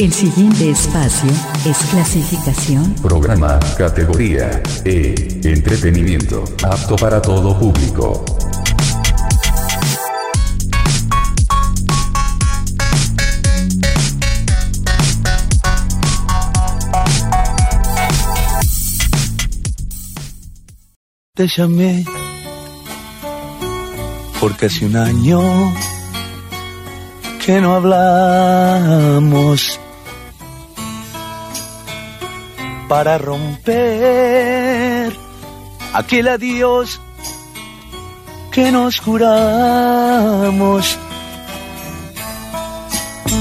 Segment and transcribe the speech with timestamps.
[0.00, 1.28] El siguiente espacio
[1.66, 2.94] es clasificación.
[3.02, 5.14] Programa categoría E.
[5.44, 6.42] Entretenimiento.
[6.62, 8.24] Apto para todo público.
[21.34, 22.06] Te llamé
[24.40, 25.42] porque hace un año
[27.44, 29.78] que no hablamos
[32.90, 33.78] para romper
[35.94, 37.00] aquel adiós
[38.50, 39.38] que nos juramos.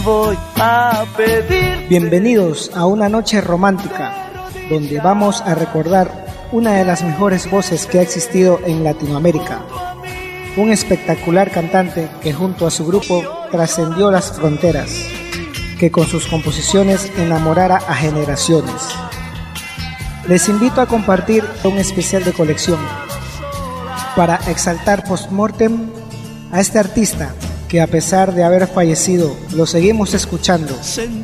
[0.03, 1.87] Voy a pedir.
[1.89, 4.29] Bienvenidos a una noche romántica,
[4.69, 9.63] donde vamos a recordar una de las mejores voces que ha existido en Latinoamérica.
[10.57, 14.91] Un espectacular cantante que junto a su grupo trascendió las fronteras,
[15.79, 19.08] que con sus composiciones enamorara a generaciones.
[20.29, 22.77] Les invito a compartir un especial de colección
[24.15, 25.89] para exaltar post-mortem
[26.51, 27.33] a este artista
[27.67, 30.77] que a pesar de haber fallecido lo seguimos escuchando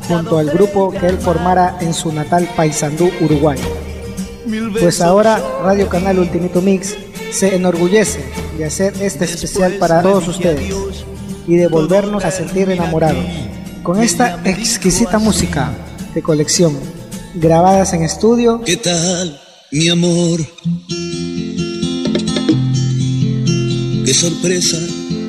[0.08, 3.60] junto al grupo que él formara en su natal Paysandú, Uruguay.
[4.80, 6.96] Pues ahora Radio Canal Ultimito Mix
[7.32, 8.26] se enorgullece
[8.58, 10.74] de hacer este especial para todos ustedes
[11.48, 13.24] y de volvernos a sentir enamorados
[13.84, 15.70] con esta exquisita música
[16.16, 17.05] de colección
[17.36, 18.62] grabadas en estudio.
[18.66, 19.40] ¿Qué tal,
[19.72, 20.40] mi amor?
[24.06, 24.78] Qué sorpresa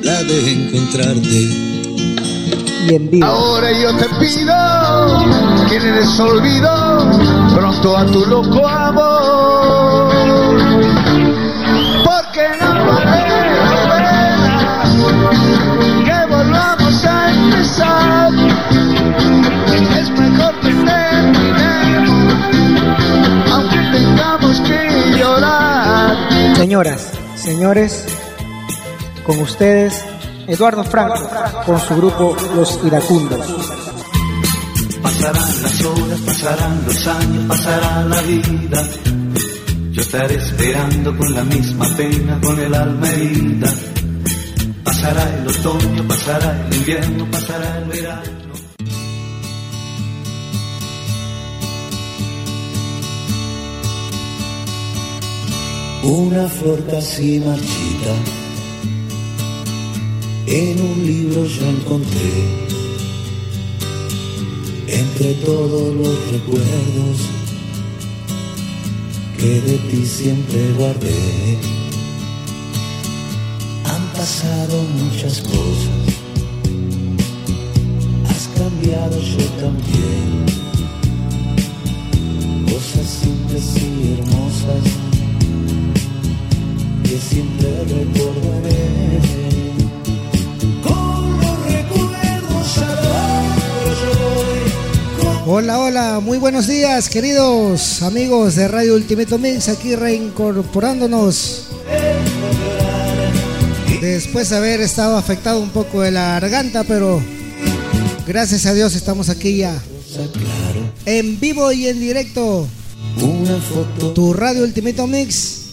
[0.03, 1.49] la de encontrarte.
[2.87, 3.25] Y en vivo.
[3.25, 4.55] Ahora yo te pido
[5.67, 7.11] que le des olvido
[7.53, 10.13] pronto a tu loco amor.
[12.05, 12.66] Porque no
[26.57, 28.07] Señoras, señores,
[29.23, 30.03] con ustedes
[30.47, 31.29] Eduardo Franco
[31.67, 33.45] con su grupo Los Iracundos.
[35.03, 38.89] Pasarán las horas, pasarán los años, pasará la vida.
[39.91, 43.71] Yo estaré esperando con la misma pena, con el alma herida.
[44.83, 48.56] Pasará el otoño, pasará el invierno, pasará el verano.
[56.03, 58.13] Una flor casi marchita.
[60.45, 62.67] En un libro yo encontré
[64.87, 67.17] entre todos los recuerdos
[69.37, 71.57] que de ti siempre guardé.
[73.85, 76.03] Han pasado muchas cosas,
[78.29, 80.45] has cambiado yo también.
[82.65, 85.06] Cosas simples y hermosas
[87.07, 89.19] que siempre recordaré.
[90.83, 92.79] Con los recuerdos.
[95.45, 101.67] Hola, hola, muy buenos días queridos amigos de Radio Ultimato Mix, aquí reincorporándonos.
[104.01, 107.21] Después de haber estado afectado un poco de la garganta, pero
[108.27, 109.81] gracias a Dios estamos aquí ya.
[111.05, 112.67] En vivo y en directo,
[113.21, 115.67] una foto tu Radio Ultimato Mix.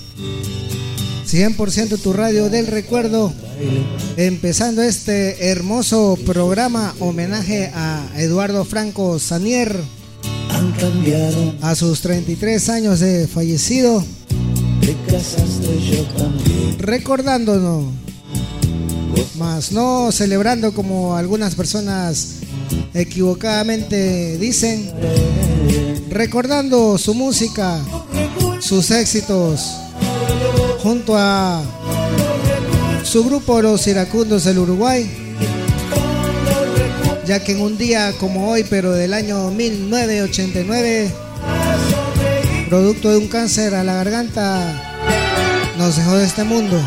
[1.34, 3.32] 100% tu radio del recuerdo.
[4.16, 9.76] Empezando este hermoso programa homenaje a Eduardo Franco Sanier.
[11.60, 14.04] A sus 33 años de fallecido,
[16.78, 17.86] recordándonos,
[19.36, 22.36] más no celebrando como algunas personas
[22.94, 24.88] equivocadamente dicen,
[26.10, 27.80] recordando su música,
[28.60, 29.83] sus éxitos,
[30.84, 31.62] junto a
[33.04, 35.10] su grupo Los Iracundos del Uruguay,
[37.24, 41.10] ya que en un día como hoy, pero del año 1989,
[42.69, 45.00] producto de un cáncer a la garganta,
[45.78, 46.78] nos dejó de este mundo.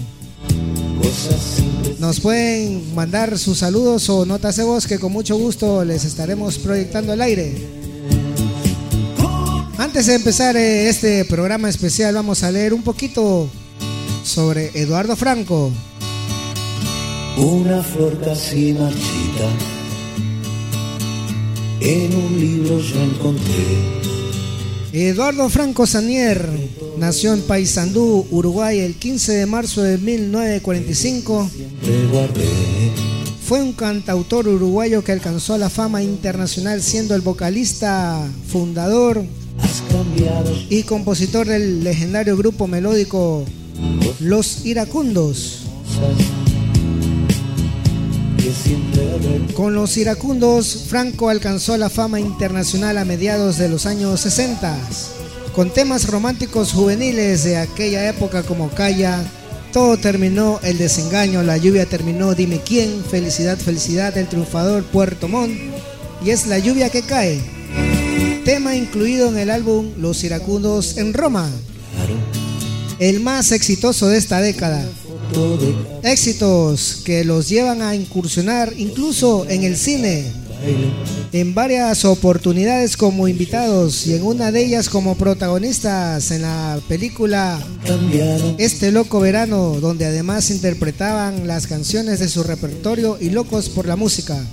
[2.00, 6.58] nos pueden mandar sus saludos o notas de voz que con mucho gusto les estaremos
[6.58, 7.56] proyectando al aire.
[9.78, 13.48] Antes de empezar eh, este programa especial vamos a leer un poquito
[14.24, 15.72] sobre Eduardo Franco.
[17.38, 19.50] Una flor casi marchita,
[21.84, 24.04] en un libro yo encontré.
[24.94, 26.48] Eduardo Franco Sanier
[26.98, 31.50] nació en Paysandú, Uruguay, el 15 de marzo de 1945.
[33.46, 39.24] Fue un cantautor uruguayo que alcanzó la fama internacional siendo el vocalista, fundador
[40.70, 43.44] y compositor del legendario grupo melódico
[44.20, 45.64] Los Iracundos.
[49.56, 54.76] Con los iracundos, Franco alcanzó la fama internacional a mediados de los años 60,
[55.54, 59.24] con temas románticos juveniles de aquella época como Calla,
[59.72, 65.54] Todo terminó, El desengaño, La lluvia terminó, Dime quién, Felicidad, Felicidad, El triunfador, Puerto Montt
[66.26, 67.42] y Es la lluvia que cae,
[68.46, 71.50] tema incluido en el álbum Los iracundos en Roma,
[73.00, 74.84] el más exitoso de esta década.
[76.04, 80.26] Éxitos que los llevan a incursionar incluso en el cine,
[81.32, 87.60] en varias oportunidades como invitados y en una de ellas como protagonistas en la película
[88.58, 93.96] Este loco verano, donde además interpretaban las canciones de su repertorio y locos por la
[93.96, 94.44] música.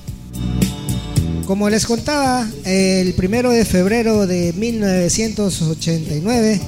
[1.47, 6.61] Como les contaba, el primero de febrero de 1989,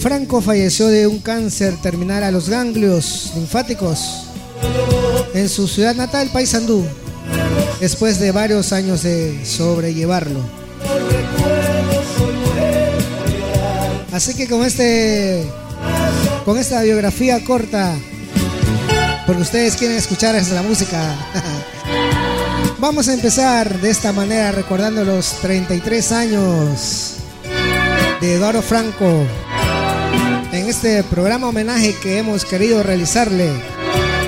[0.00, 4.24] Franco falleció de un cáncer terminal a los ganglios linfáticos
[5.34, 6.86] en su ciudad natal, Paysandú,
[7.80, 10.40] después de varios años de sobrellevarlo.
[14.10, 15.46] Así que con este
[16.46, 17.94] con esta biografía corta,
[19.26, 21.14] porque ustedes quieren escuchar la música.
[22.78, 27.16] Vamos a empezar de esta manera recordando los 33 años
[28.22, 29.26] de Eduardo Franco
[30.70, 33.50] este programa homenaje que hemos querido realizarle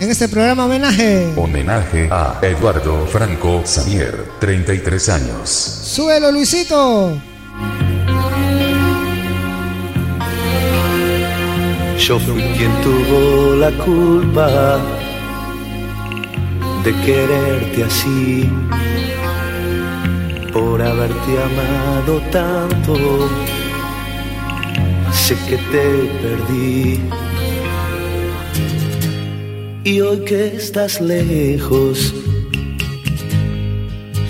[0.00, 1.32] En este programa homenaje.
[1.36, 5.50] Homenaje a Eduardo Franco Xavier, 33 años.
[5.50, 7.20] Suelo Luisito.
[12.06, 14.80] Yo fui quien tuvo la culpa
[16.82, 18.48] de quererte así,
[20.50, 23.28] por haberte amado tanto,
[25.12, 25.86] sé que te
[26.22, 27.00] perdí.
[29.84, 32.14] Y hoy que estás lejos,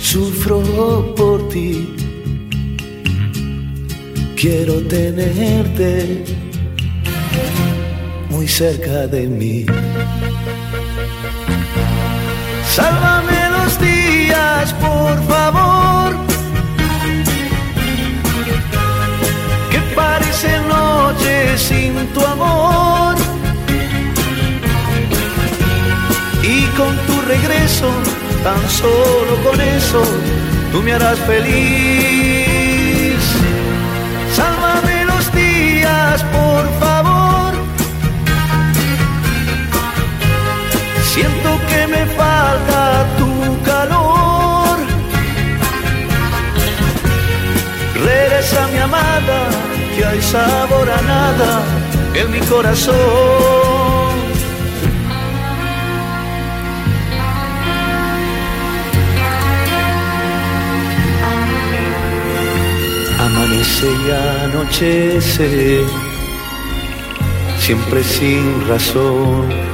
[0.00, 1.88] sufro por ti.
[4.34, 6.39] Quiero tenerte
[8.30, 9.66] muy cerca de mí.
[12.74, 16.14] Sálvame los días, por favor.
[19.70, 23.16] Que parecen noches sin tu amor.
[26.42, 27.90] Y con tu regreso,
[28.44, 30.02] tan solo con eso,
[30.72, 33.20] tú me harás feliz.
[34.34, 36.89] Sálvame los días, por favor.
[41.20, 44.76] Siento que me falta tu calor.
[48.06, 49.40] Regresa mi amada,
[49.94, 51.62] que hay sabor a nada
[52.14, 52.96] en mi corazón.
[63.26, 64.10] Amanece y
[64.46, 65.84] anochece,
[67.58, 69.69] siempre sin razón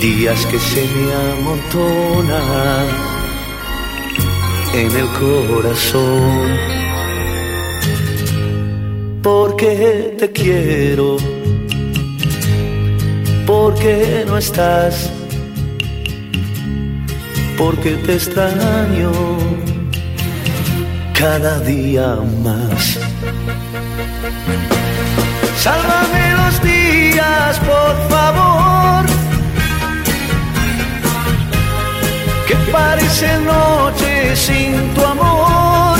[0.00, 2.86] días que se me amontonan
[4.72, 6.56] en el corazón.
[9.22, 11.18] Porque te quiero,
[13.46, 15.12] porque no estás,
[17.58, 19.12] porque te extraño
[21.12, 22.98] cada día más.
[25.58, 29.09] Sálvame los días, por favor.
[32.50, 35.98] Que parece noche sin tu amor.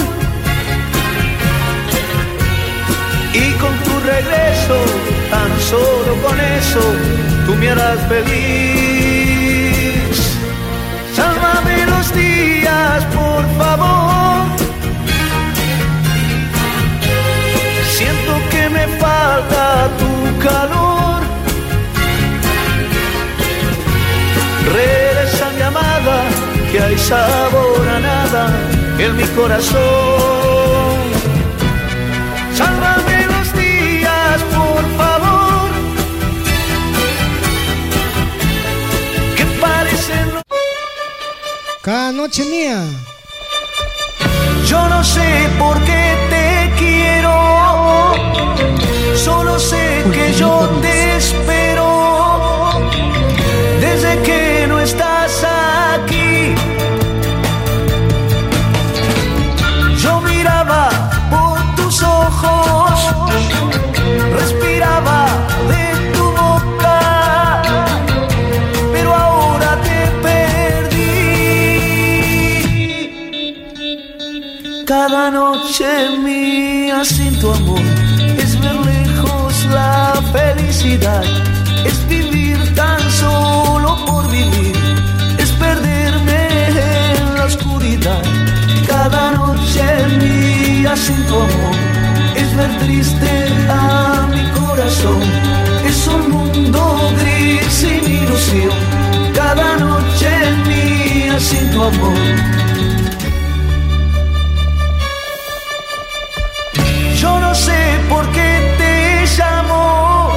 [3.33, 4.79] Y con tu regreso,
[5.31, 6.83] tan solo con eso,
[7.47, 9.37] tú me harás feliz.
[11.15, 14.43] Sálvame los días, por favor.
[17.97, 20.13] Siento que me falta tu
[20.49, 20.91] calor.
[24.71, 25.10] Amada,
[26.71, 28.43] que hay sabor a nada
[28.99, 29.81] en mi corazón.
[32.55, 35.71] Sálvame los días, por favor.
[39.37, 40.29] Que parecen.
[41.83, 42.85] Cada noche mía.
[44.67, 47.35] Yo no sé por qué te quiero.
[49.17, 51.70] Solo sé que yo te espero.
[64.39, 65.27] Respiraba
[65.69, 67.63] de tu boca.
[68.93, 71.05] Pero ahora te perdí.
[74.87, 77.81] Cada noche mía sin tu amor
[78.39, 81.25] es ver lejos la felicidad,
[81.85, 84.77] es vivir tan solo por vivir,
[85.39, 86.69] es perderme
[87.17, 88.23] en la oscuridad.
[88.87, 89.85] Cada noche
[90.19, 92.00] mía sin tu amor
[92.79, 93.31] triste
[93.69, 95.23] a mi corazón,
[95.85, 98.79] es un mundo gris sin ilusión.
[99.35, 100.31] Cada noche
[100.67, 102.19] mía sin tu amor.
[107.17, 110.31] Yo no sé por qué te llamo,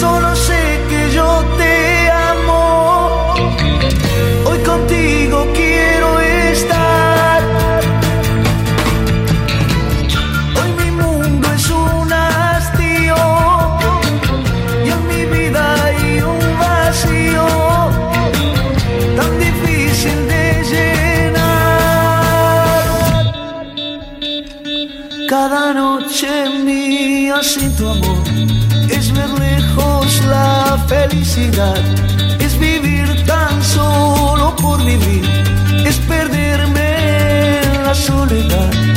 [0.00, 1.55] solo sé que yo te
[31.38, 35.22] es vivir tan solo por vivir,
[35.86, 38.95] es perderme en la soledad.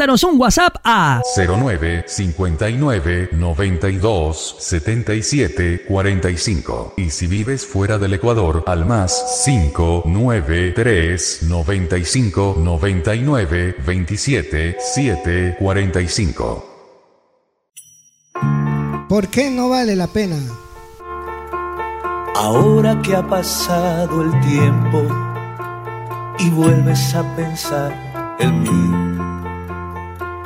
[0.00, 6.94] Mándanos un WhatsApp a 09 59 92 77 45.
[6.96, 15.56] Y si vives fuera del Ecuador, al más 5 9 3 95 99 27 7
[15.58, 16.64] 45.
[19.06, 20.38] ¿Por qué no vale la pena?
[22.36, 25.02] Ahora que ha pasado el tiempo
[26.38, 27.92] y vuelves a pensar
[28.38, 29.19] en mí.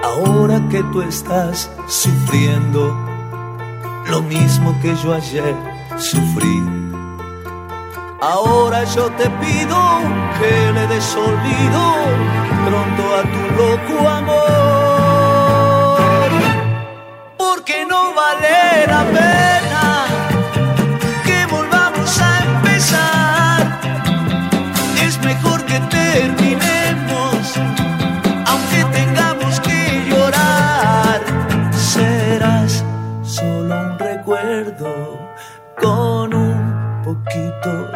[0.05, 2.95] Ahora que tú estás sufriendo
[4.11, 5.57] lo mismo que yo ayer
[5.97, 6.63] sufrí.
[8.21, 9.79] Ahora yo te pido
[10.39, 11.83] que le des olvido
[12.67, 15.99] pronto a tu loco amor.
[17.39, 19.44] Porque no vale la pena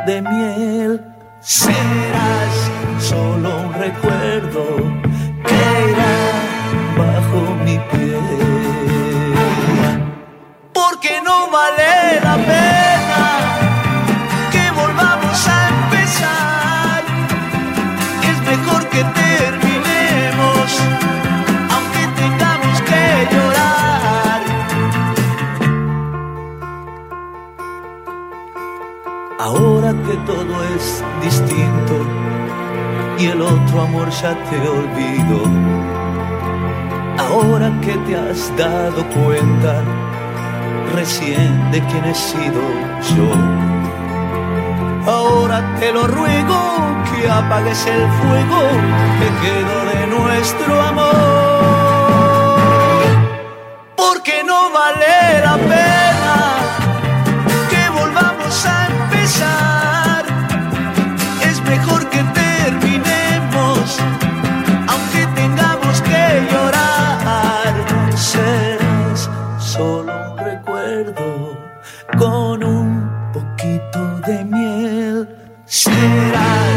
[0.06, 1.04] de miel.
[1.40, 2.70] Serás
[3.00, 4.64] solo un recuerdo
[5.46, 5.60] que
[5.90, 6.16] irá
[6.96, 9.34] bajo mi piel.
[10.72, 12.67] Porque no vale la pena
[29.48, 31.96] Ahora que todo es distinto
[33.18, 35.40] y el otro amor ya te olvido.
[37.16, 39.82] Ahora que te has dado cuenta
[40.94, 42.60] recién de quién he sido
[43.16, 43.30] yo.
[45.10, 46.58] Ahora te lo ruego
[47.10, 48.60] que apagues el fuego
[49.18, 51.14] que quedó de nuestro amor.
[53.96, 56.07] Porque no vale la pena
[75.86, 76.28] miel.
[76.28, 76.67] Serás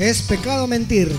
[0.00, 1.12] Es pecado mentir.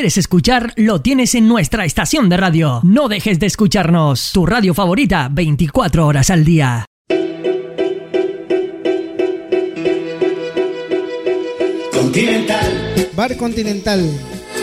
[0.00, 2.80] Quieres escuchar lo tienes en nuestra estación de radio.
[2.84, 4.30] No dejes de escucharnos.
[4.32, 6.86] Tu radio favorita 24 horas al día.
[11.92, 14.00] Continental, Bar Continental.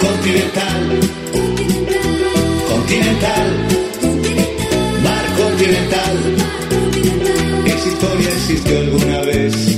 [0.01, 0.99] continental,
[2.67, 3.47] continental,
[5.03, 6.17] mar continental.
[7.63, 9.77] Esa historia existió alguna vez.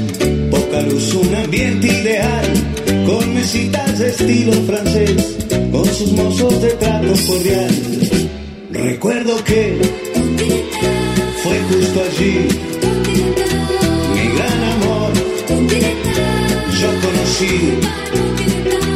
[0.49, 2.45] Poca luz, un ambiente ideal,
[3.05, 5.48] con mesitas de estilo francés,
[5.93, 7.69] sus mozos de trato cordial.
[8.71, 9.77] Recuerdo que
[11.43, 12.47] fue justo allí
[14.13, 15.11] mi gran amor.
[16.79, 17.55] Yo conocí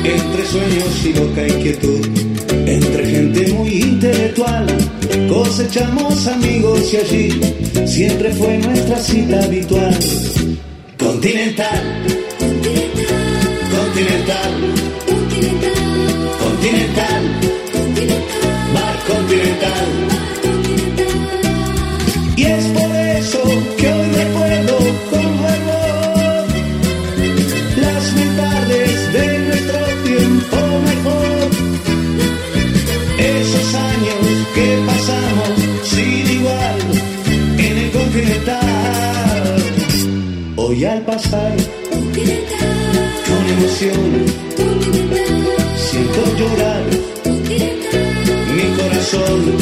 [0.03, 2.07] entre sueños y loca inquietud,
[2.65, 4.67] entre gente muy intelectual,
[5.29, 7.41] cosechamos amigos y allí
[7.87, 9.97] siempre fue nuestra cita habitual.
[10.97, 11.81] Continental,
[12.39, 13.13] continental,
[13.71, 14.72] continental,
[18.73, 19.87] mar continental.
[22.37, 23.41] Y es por eso
[23.77, 24.77] que hoy recuerdo
[25.11, 26.47] con fervor
[27.77, 30.57] las mil tardes de nuestro tiempo
[30.89, 31.49] mejor.
[33.19, 34.23] Esos años
[34.55, 36.79] que pasamos sin igual
[37.57, 38.63] en el continental.
[40.55, 41.57] Hoy al pasar
[43.27, 44.52] con emoción
[48.55, 49.57] mi corazón,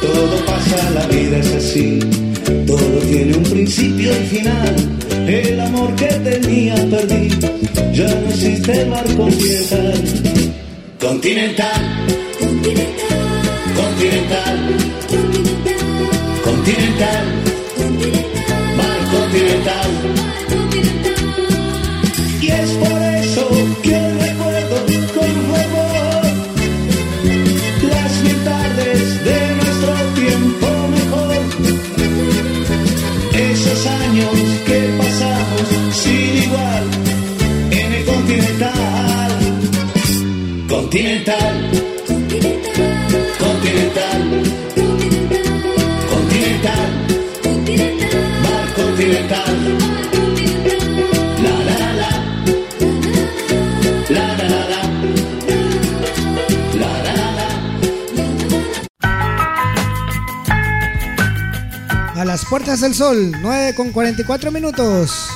[0.00, 1.98] todo pasa, la vida es así.
[2.66, 4.74] Todo tiene un principio y final.
[5.26, 7.30] El amor que tenía perdí,
[7.92, 9.94] ya no existe mar continental.
[11.00, 11.82] Continental,
[12.38, 13.16] continental,
[13.74, 14.58] continental,
[16.44, 17.35] continental.
[40.96, 41.54] Continental.
[42.06, 42.80] Continental.
[43.38, 44.22] Continental.
[46.08, 46.88] Continental.
[47.42, 48.24] Continental.
[48.42, 49.56] Mar Continental.
[51.42, 52.10] La la la la.
[54.08, 54.80] La la la la.
[56.80, 57.28] La la la
[62.14, 62.22] la.
[62.22, 65.35] A las puertas del sol, 9 con 44 minutos.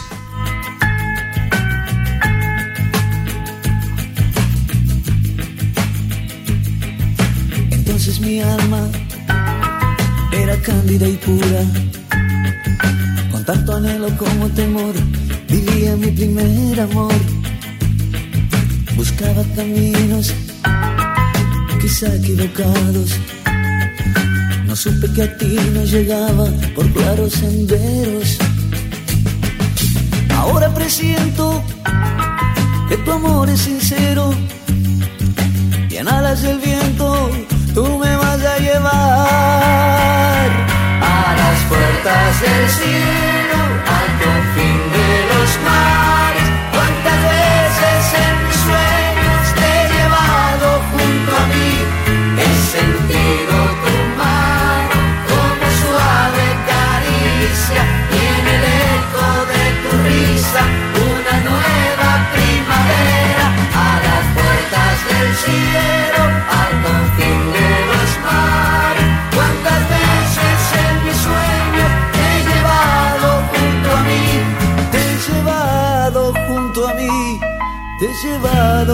[33.10, 34.09] tu amor es sincero.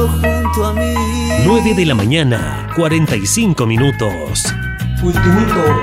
[0.09, 0.95] junto a mí.
[1.45, 4.45] 9 de la mañana, 45 minutos.
[5.03, 5.83] Ultimato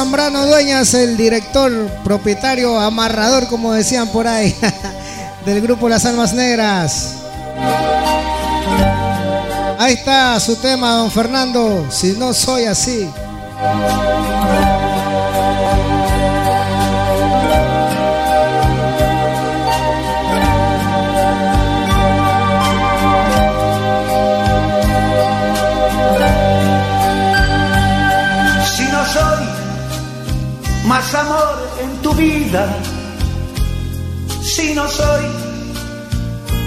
[0.00, 1.70] Zambrano Dueñas, el director,
[2.02, 4.56] propietario, amarrador, como decían por ahí,
[5.44, 7.16] del grupo Las Almas Negras.
[9.78, 13.10] Ahí está su tema, don Fernando, si no soy así.
[34.42, 35.24] si no soy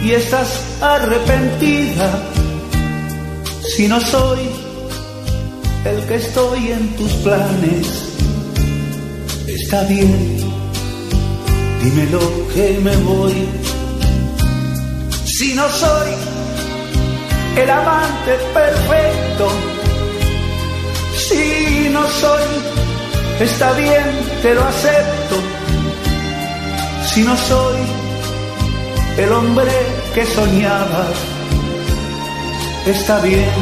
[0.05, 0.47] y estás
[0.81, 2.09] arrepentida
[3.75, 4.39] si no soy
[5.83, 7.87] el que estoy en tus planes?
[9.47, 10.37] Está bien,
[11.83, 12.21] dímelo
[12.53, 13.33] que me voy.
[15.25, 16.11] Si no soy
[17.57, 19.49] el amante perfecto,
[21.27, 22.43] si no soy,
[23.41, 24.05] está bien,
[24.41, 25.62] te lo acepto
[27.05, 27.79] si no soy
[29.17, 29.71] el hombre
[30.13, 31.05] que soñaba.
[32.85, 33.53] Está bien,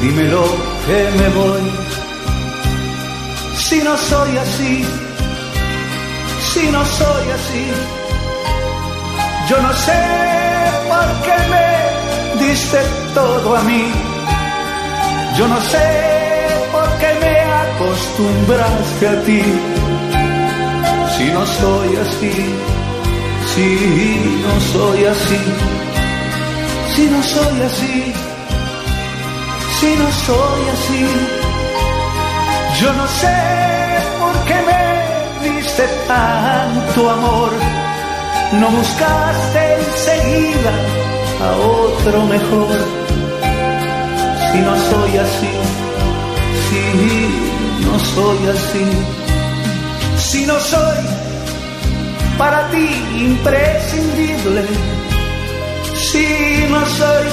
[0.00, 0.44] dímelo
[0.86, 1.62] que me voy.
[3.56, 4.84] Si no soy así,
[6.52, 7.66] si no soy así,
[9.48, 10.00] yo no sé
[10.88, 12.78] por qué me diste
[13.14, 13.84] todo a mí.
[15.36, 15.86] Yo no sé
[16.72, 19.75] por qué me acostumbraste a ti
[21.16, 22.32] si no soy así,
[23.54, 23.68] si
[24.42, 25.76] no soy así
[26.96, 28.12] si no soy así,
[29.78, 31.02] si no soy así,
[32.80, 33.36] yo no sé
[34.18, 37.50] por qué me diste tanto amor,
[38.60, 40.74] no buscaste enseguida
[41.46, 41.50] a
[41.84, 42.78] otro mejor,
[44.50, 45.52] si no soy así,
[46.66, 46.82] si
[47.84, 48.86] no soy así,
[50.46, 50.98] si no soy
[52.38, 52.86] para ti
[53.18, 54.62] imprescindible
[55.96, 57.26] si no soy,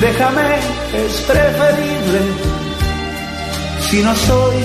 [0.00, 0.56] déjame,
[0.94, 2.20] es preferible.
[3.80, 4.56] Si no soy,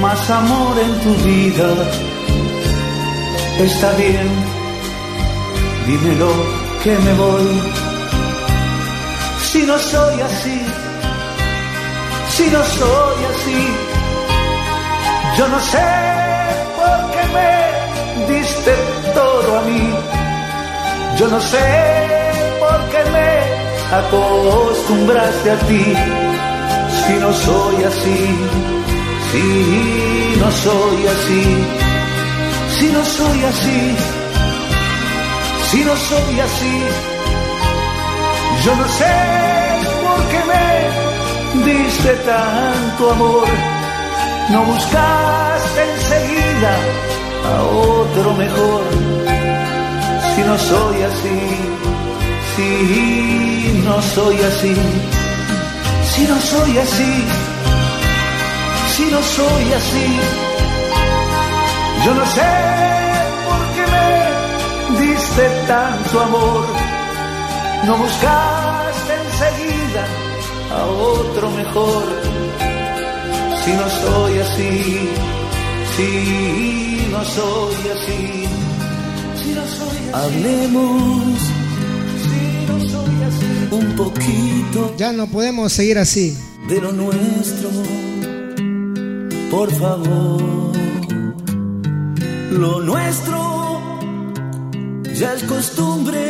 [0.00, 1.68] más amor en tu vida.
[3.58, 4.28] Está bien,
[5.86, 6.32] dímelo
[6.82, 7.62] que me voy.
[9.42, 10.60] Si no soy así,
[12.30, 13.68] si no soy así,
[15.38, 16.13] yo no sé
[17.36, 18.74] me diste
[19.14, 19.84] todo a mí.
[21.18, 21.66] Yo no sé
[22.58, 23.30] por qué me
[24.00, 25.84] acostumbraste a ti,
[27.06, 28.20] si no soy así,
[29.30, 29.44] si
[30.40, 31.44] no soy así,
[32.76, 33.96] si no soy así,
[35.70, 36.76] si no soy así.
[38.64, 39.14] Yo no sé
[40.04, 43.48] por qué me diste tanto amor,
[44.50, 47.13] no buscaste enseguida
[47.44, 48.82] a otro mejor.
[50.34, 51.40] Si no soy así,
[52.56, 54.74] si no soy así,
[56.12, 57.12] si no soy así,
[58.96, 60.06] si no soy así,
[62.04, 62.50] yo no sé
[63.46, 66.64] por qué me diste tanto amor,
[67.86, 70.04] no buscaste enseguida
[70.76, 72.04] a otro mejor,
[73.64, 75.10] si no soy así,
[75.96, 78.44] si no soy así.
[80.12, 81.38] Hablemos
[83.70, 84.94] un poquito.
[84.96, 86.36] Ya no podemos seguir así.
[86.68, 87.70] De lo nuestro,
[89.50, 90.72] por favor.
[92.50, 93.80] Lo nuestro
[95.14, 96.20] ya es costumbre,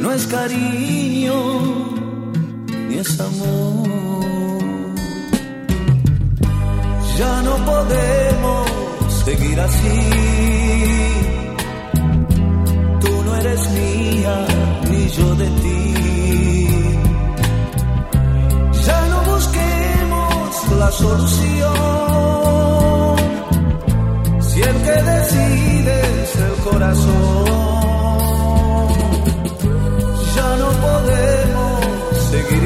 [0.00, 1.36] no es cariño
[2.88, 3.88] ni es amor.
[7.18, 8.65] Ya no podemos
[9.26, 10.46] seguir así
[13.40, 14.46] eres mía,
[14.90, 16.68] ni yo de ti.
[18.86, 21.74] Ya no busquemos la solución,
[24.40, 27.46] si el que decide es el corazón.
[30.36, 31.78] Ya no podemos
[32.30, 32.65] seguir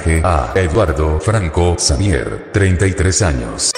[0.00, 3.72] Homenaje a Eduardo Franco Samier, 33 años.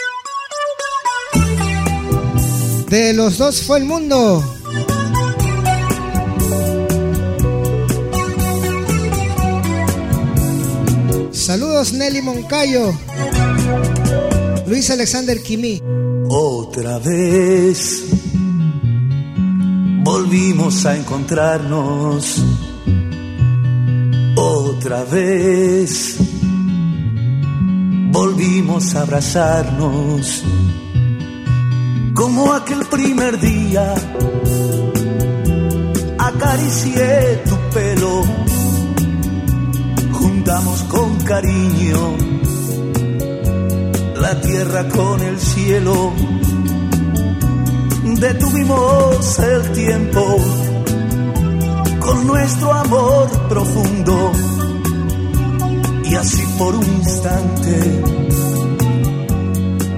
[2.89, 4.43] De los dos fue el mundo.
[11.33, 12.93] Saludos Nelly Moncayo.
[14.67, 15.83] Luis Alexander Quimí.
[16.29, 18.05] Otra vez
[20.05, 22.43] volvimos a encontrarnos.
[24.35, 26.12] Otra vez
[28.95, 30.45] abrazarnos.
[32.15, 33.95] Como aquel primer día
[36.19, 38.23] acaricié tu pelo
[40.13, 42.17] juntamos con cariño
[44.17, 46.13] la tierra con el cielo,
[48.21, 50.37] detuvimos el tiempo
[52.01, 54.33] con nuestro amor profundo
[56.05, 58.03] y así por un instante.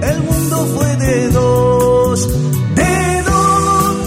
[0.01, 2.29] El mundo fue de dos,
[2.75, 3.97] de dos,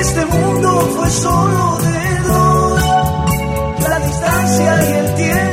[0.00, 2.82] este mundo fue solo de dos.
[3.88, 5.47] La distancia y el tiempo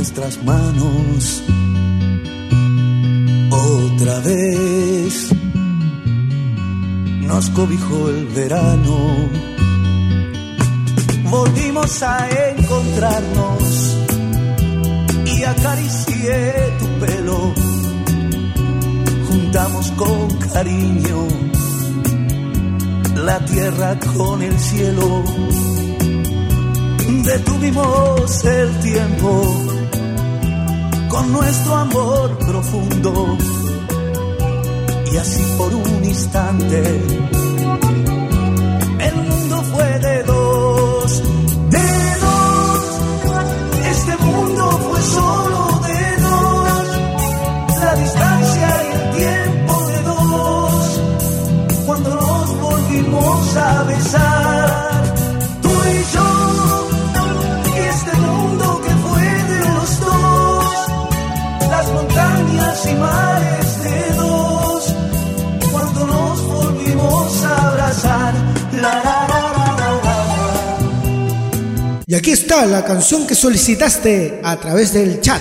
[0.00, 1.42] nuestras manos.
[3.50, 5.30] Otra vez
[7.20, 8.96] nos cobijó el verano.
[11.24, 12.16] Volvimos a
[12.56, 13.96] encontrarnos
[15.26, 17.54] y acaricié tu pelo.
[19.28, 21.28] Juntamos con cariño
[23.16, 25.24] la tierra con el cielo.
[27.22, 29.79] Detuvimos el tiempo
[31.10, 33.36] con nuestro amor profundo.
[35.12, 36.82] Y así por un instante
[39.00, 39.89] el mundo fue
[72.10, 75.40] Y aquí está la canción que solicitaste a través del chat.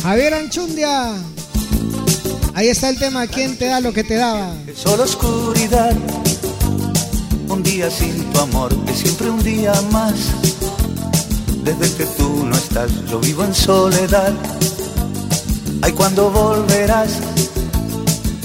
[0.00, 1.14] Javier Anchundia.
[2.54, 4.54] Ahí está el tema, ¿quién te da lo que te daba?
[4.76, 5.92] Solo oscuridad,
[7.48, 10.14] un día sin tu amor, que siempre un día más.
[11.64, 14.34] Desde que tú no estás, yo vivo en soledad.
[15.82, 17.14] Ay, cuando volverás,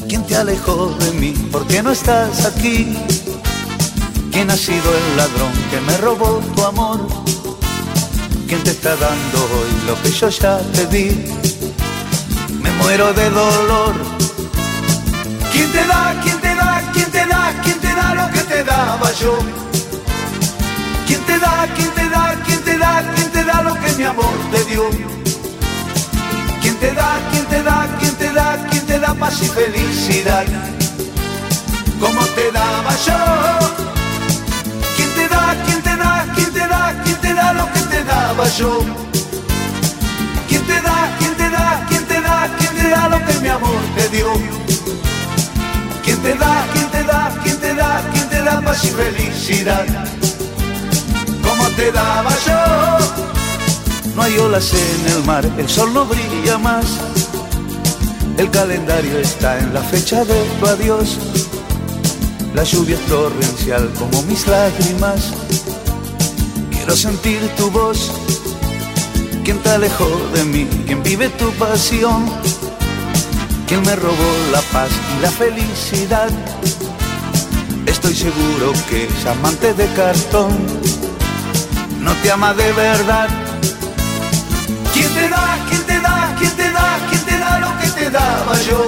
[0.10, 1.34] ¿quién te alejó de mí?
[1.52, 2.98] ¿Por qué no estás aquí?
[4.34, 7.00] ¿Quién ha sido el ladrón que me robó tu amor?
[8.48, 11.32] ¿Quién te está dando hoy lo que yo ya te di?
[12.60, 13.94] Me muero de dolor.
[15.52, 18.64] ¿Quién te da, quién te da, quién te da, quién te da lo que te
[18.64, 19.38] daba yo?
[21.06, 24.04] ¿Quién te da, quién te da, quién te da, quién te da lo que mi
[24.04, 24.90] amor te dio?
[26.60, 30.46] ¿Quién te da, quién te da, quién te da, quién te da paz y felicidad?
[32.00, 33.93] Como te daba yo.
[35.66, 38.80] ¿Quién te da, quién te da, quién te da, lo que te daba yo?
[40.48, 43.48] ¿Quién te da, quién te da, quién te da, quién te da lo que mi
[43.50, 44.34] amor te dio?
[46.04, 49.86] ¿Quién te da, quién te da, quién te da, quién te da paz y felicidad?
[51.42, 53.24] Como te daba yo.
[54.16, 56.86] No hay olas en el mar, el sol no brilla más.
[58.38, 61.18] El calendario está en la fecha de tu adiós.
[62.54, 65.43] La lluvia es torrencial como mis lágrimas.
[66.84, 68.12] Quiero sentir tu voz.
[69.46, 70.68] ¿Quién te alejó de mí?
[70.86, 72.30] ¿Quién vive tu pasión?
[73.70, 76.30] ¿Quién me robó la paz y la felicidad?
[77.86, 80.58] Estoy seguro que es amante de cartón.
[82.02, 83.30] No te ama de verdad.
[84.94, 88.10] ¿Quién te da, quién te da, quién te da, quién te da lo que te
[88.10, 88.62] da?
[88.70, 88.88] yo.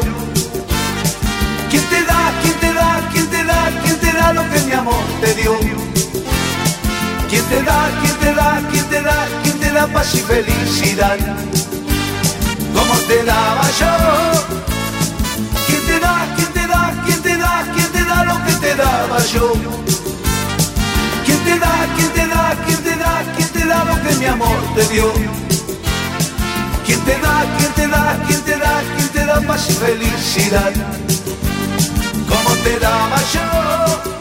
[1.69, 4.71] ¿Quién te da, quién te da, quién te da, quién te da lo que mi
[4.73, 5.84] amor te dio?
[7.47, 11.17] ¿Quién te da, quién te da, quién te da, quién te da paz y felicidad?
[12.73, 14.55] ¿Cómo te daba yo?
[15.67, 18.75] ¿Quién te da, quién te da, quién te da, quién te da lo que te
[18.75, 19.53] daba yo?
[21.25, 24.25] ¿Quién te da, quién te da, quién te da, quién te da lo que mi
[24.25, 25.13] amor te dio?
[26.85, 30.73] ¿Quién te da, quién te da, quién te da, quién te da paz y felicidad?
[32.27, 34.14] ¿Cómo te daba yo?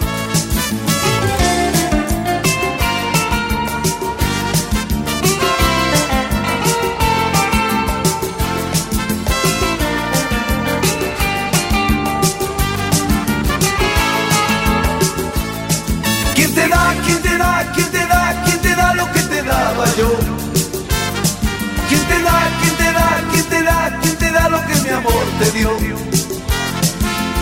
[25.38, 25.70] Te dio?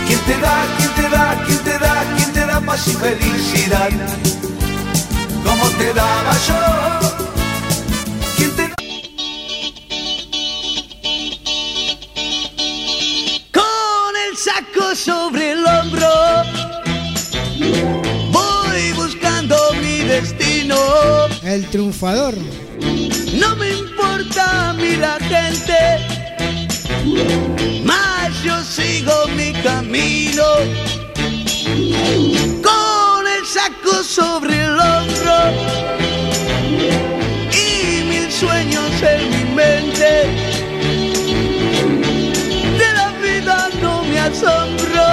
[0.06, 3.90] ¿Quién te da, quién te da, quién te da, quién te da paz y felicidad?
[5.44, 6.60] ¿Cómo te daba yo?
[8.36, 8.74] ¿Quién te da?
[13.52, 16.10] Con el saco sobre el hombro,
[18.30, 20.76] voy buscando mi destino.
[21.42, 22.34] El triunfador.
[23.34, 26.21] No me importa a mí la gente,
[27.84, 30.44] más yo sigo mi camino.
[32.62, 35.36] Con el saco sobre el hombro
[37.52, 40.10] y mil sueños en mi mente.
[42.78, 45.06] De la vida no me asombro,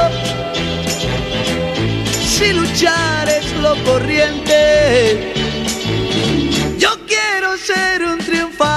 [2.26, 5.34] si luchar es lo corriente.
[6.78, 8.69] Yo quiero ser un triunfador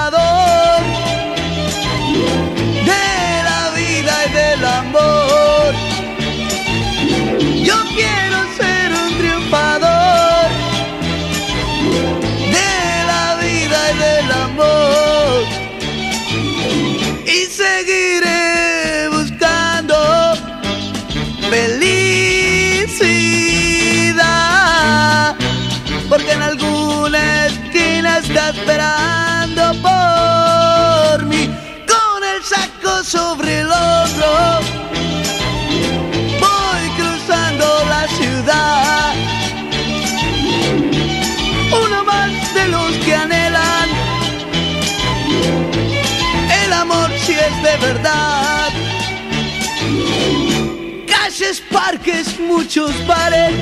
[51.32, 53.54] Calles, parques, muchos bares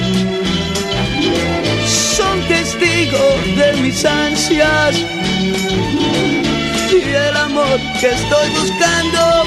[1.87, 4.97] son testigos de mis ansias
[6.91, 9.45] y el amor que estoy buscando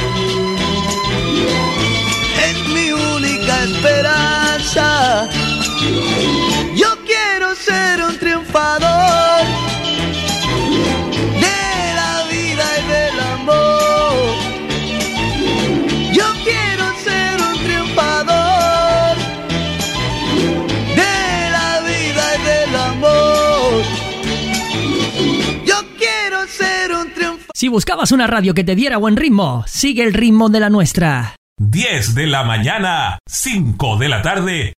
[2.47, 5.29] es mi única esperanza.
[27.63, 31.37] Si buscabas una radio que te diera buen ritmo, sigue el ritmo de la nuestra.
[31.61, 34.73] 10 de la mañana, 5 de la tarde.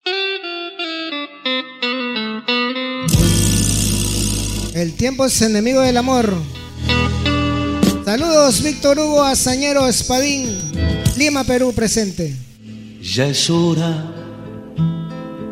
[4.74, 6.30] El tiempo es enemigo del amor.
[8.04, 10.50] Saludos, Víctor Hugo Azañero Espadín,
[11.16, 12.36] Lima, Perú, presente.
[13.00, 14.12] Ya es hora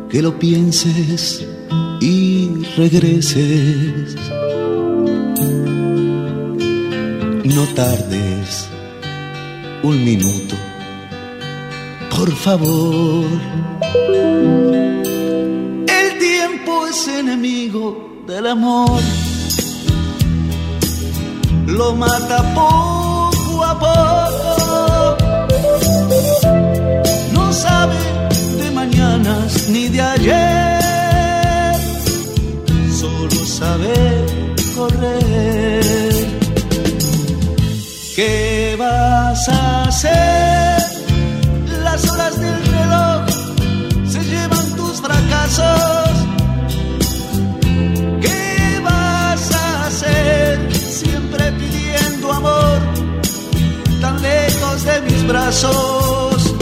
[0.07, 1.43] que lo pienses
[1.99, 4.17] y regreses.
[7.43, 8.69] No tardes
[9.83, 10.55] un minuto,
[12.09, 13.25] por favor.
[15.87, 19.01] El tiempo es enemigo del amor.
[21.67, 25.17] Lo mata poco a poco.
[27.33, 27.95] No sabe
[28.57, 31.75] de mañanas ni de ayer.
[32.89, 34.22] Solo sabe
[38.15, 40.77] ¿Qué vas a hacer?
[41.83, 43.25] Las horas del reloj
[44.07, 46.11] se llevan tus fracasos.
[48.21, 50.73] ¿Qué vas a hacer?
[50.75, 52.79] Siempre pidiendo amor,
[53.99, 56.55] tan lejos de mis brazos.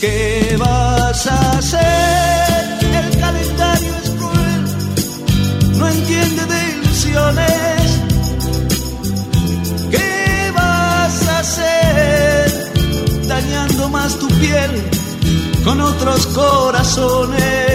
[0.00, 2.78] ¿Qué vas a hacer?
[2.80, 7.77] El calendario es cruel, no entiende de ilusiones.
[14.16, 14.70] tu piel
[15.64, 17.67] con otros corazones.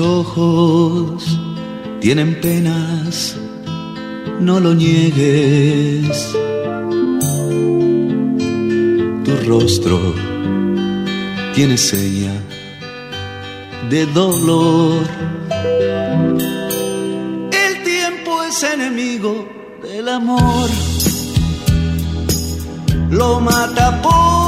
[0.00, 1.38] Tus ojos
[2.00, 3.36] tienen penas,
[4.40, 6.34] no lo niegues.
[9.26, 10.00] Tu rostro
[11.54, 12.32] tiene seña
[13.90, 15.02] de dolor.
[17.52, 19.46] El tiempo es enemigo
[19.82, 20.70] del amor,
[23.10, 24.39] lo mata poco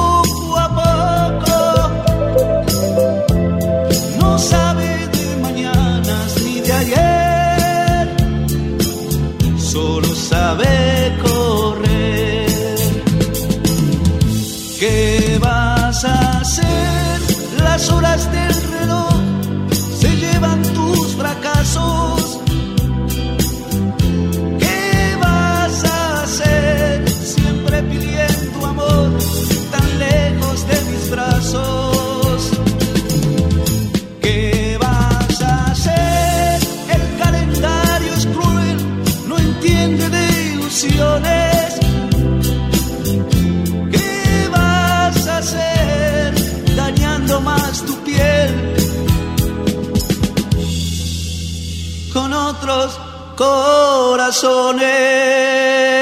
[54.32, 56.01] corazones?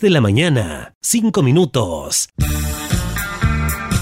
[0.00, 2.30] De la mañana, 5 minutos.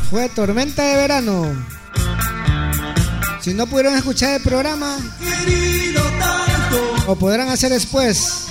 [0.09, 1.67] Fue tormenta de verano.
[3.41, 4.97] Si no pudieron escuchar el programa,
[7.09, 8.47] o podrán hacer después.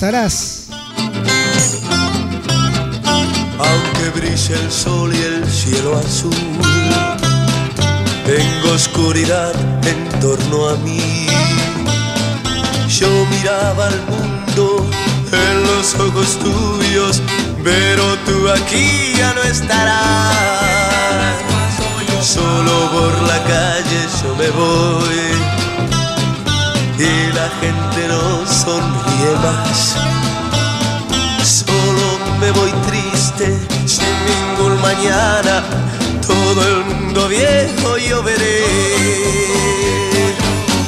[0.00, 0.62] Estarás.
[3.58, 6.34] Aunque brille el sol y el cielo azul,
[8.24, 9.52] tengo oscuridad
[9.86, 11.26] en torno a mí.
[12.88, 14.86] Yo miraba al mundo
[15.32, 17.20] en los ojos tuyos,
[17.62, 20.34] pero tú aquí ya no estarás.
[22.22, 25.29] Solo por la calle yo me voy
[27.02, 29.96] y la gente no sonríe más.
[31.42, 35.62] Solo me voy triste, sin ningún mañana,
[36.26, 38.66] todo el mundo viejo yo veré.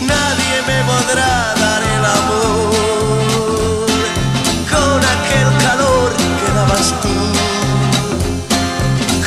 [0.02, 3.86] Nadie me podrá dar el amor
[4.70, 7.16] con aquel calor que dabas tú,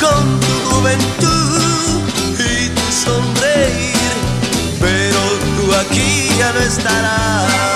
[0.00, 1.45] con tu juventud
[6.52, 7.75] no estarás.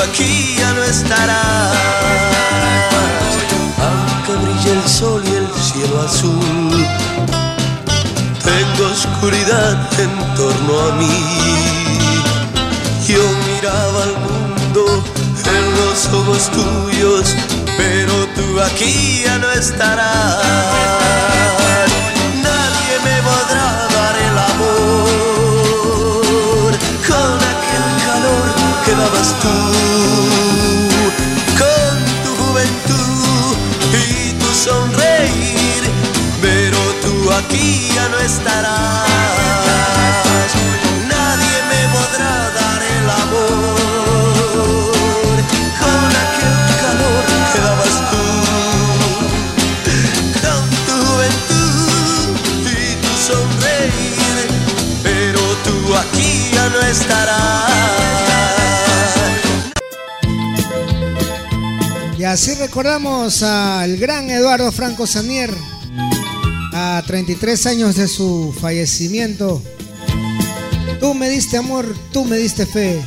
[0.00, 1.76] Aquí ya no estarás.
[3.86, 6.86] Aunque brille el sol y el cielo azul,
[8.44, 11.18] tengo oscuridad en torno a mí.
[13.06, 14.82] Yo miraba al mundo
[15.46, 17.34] en los ojos tuyos,
[17.76, 20.36] pero tú aquí ya no estarás.
[22.42, 25.12] Nadie me podrá dar el amor
[27.08, 28.46] con aquel calor
[28.84, 29.54] que dabas tú,
[62.68, 65.50] recordamos al gran Eduardo Franco Sanier,
[66.74, 69.62] a 33 años de su fallecimiento.
[71.00, 73.02] Tú me diste amor, tú me diste fe.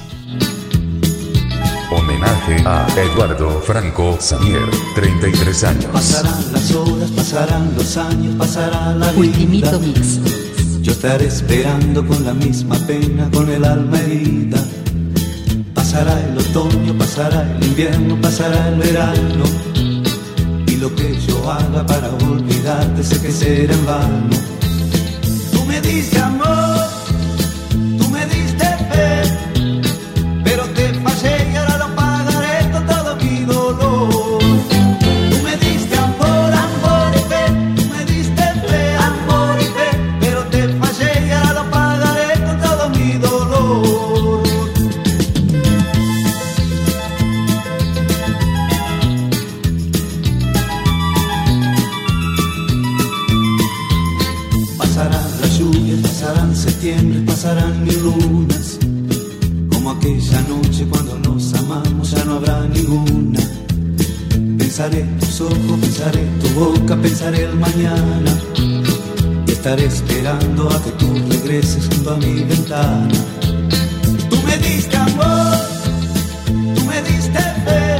[1.91, 5.85] Homenaje a Eduardo Franco Samier, 33 años.
[5.93, 9.99] Pasarán las horas, pasarán los años, pasará la Ultimito vida.
[9.99, 10.81] Mix.
[10.81, 14.57] Yo estaré esperando con la misma pena, con el alma herida.
[15.91, 19.43] Pasará el otoño, pasará el invierno, pasará el verano.
[20.65, 24.37] Y lo que yo haga para olvidarte sé que será en vano.
[25.51, 26.70] Tú me diste amor,
[69.71, 73.07] estaré esperando a que tú regreses junto a mi ventana.
[74.29, 75.57] Tú me diste amor,
[76.75, 77.97] tú me diste fe,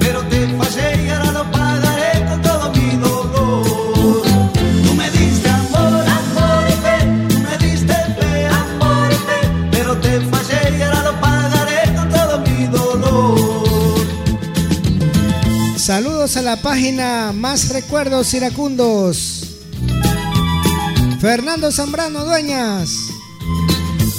[0.00, 4.22] pero te fallé y ahora lo pagaré con todo mi dolor.
[4.84, 6.96] Tú me diste amor, amor y fe,
[7.28, 9.38] tú me diste fe, amor y fe,
[9.70, 14.00] pero te fallé y ahora lo pagaré con todo mi dolor.
[15.76, 19.39] Saludos a la página Más Recuerdos Iracundos.
[21.20, 23.10] Fernando Zambrano Dueñas.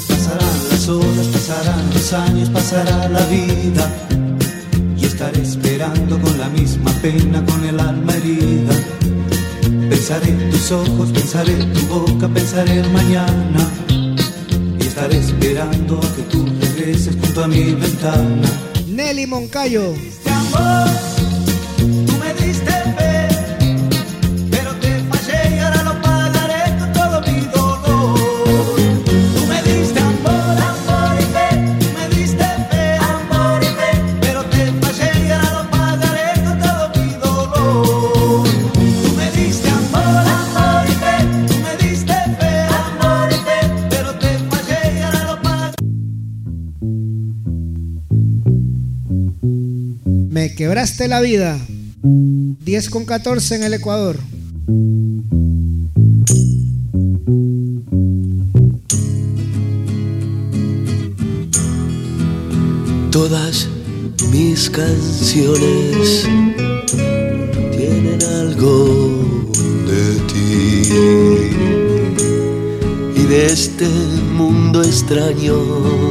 [0.07, 3.91] Pasarán las horas, pasarán los años, pasará la vida.
[4.95, 8.75] Y estaré esperando con la misma pena, con el alma herida.
[9.89, 13.67] Pensaré en tus ojos, pensaré en tu boca, pensaré el mañana.
[14.79, 18.47] Y estaré esperando a que tú regreses junto a mi ventana.
[18.87, 19.95] Nelly Moncayo.
[20.23, 21.10] Tú
[51.01, 51.59] Quebraste la vida.
[52.03, 54.19] 10 con 14 en el Ecuador.
[63.09, 63.67] Todas
[64.31, 66.27] mis canciones
[67.71, 68.85] tienen algo
[69.87, 70.83] de ti
[73.15, 73.87] y de este
[74.37, 76.10] mundo extraño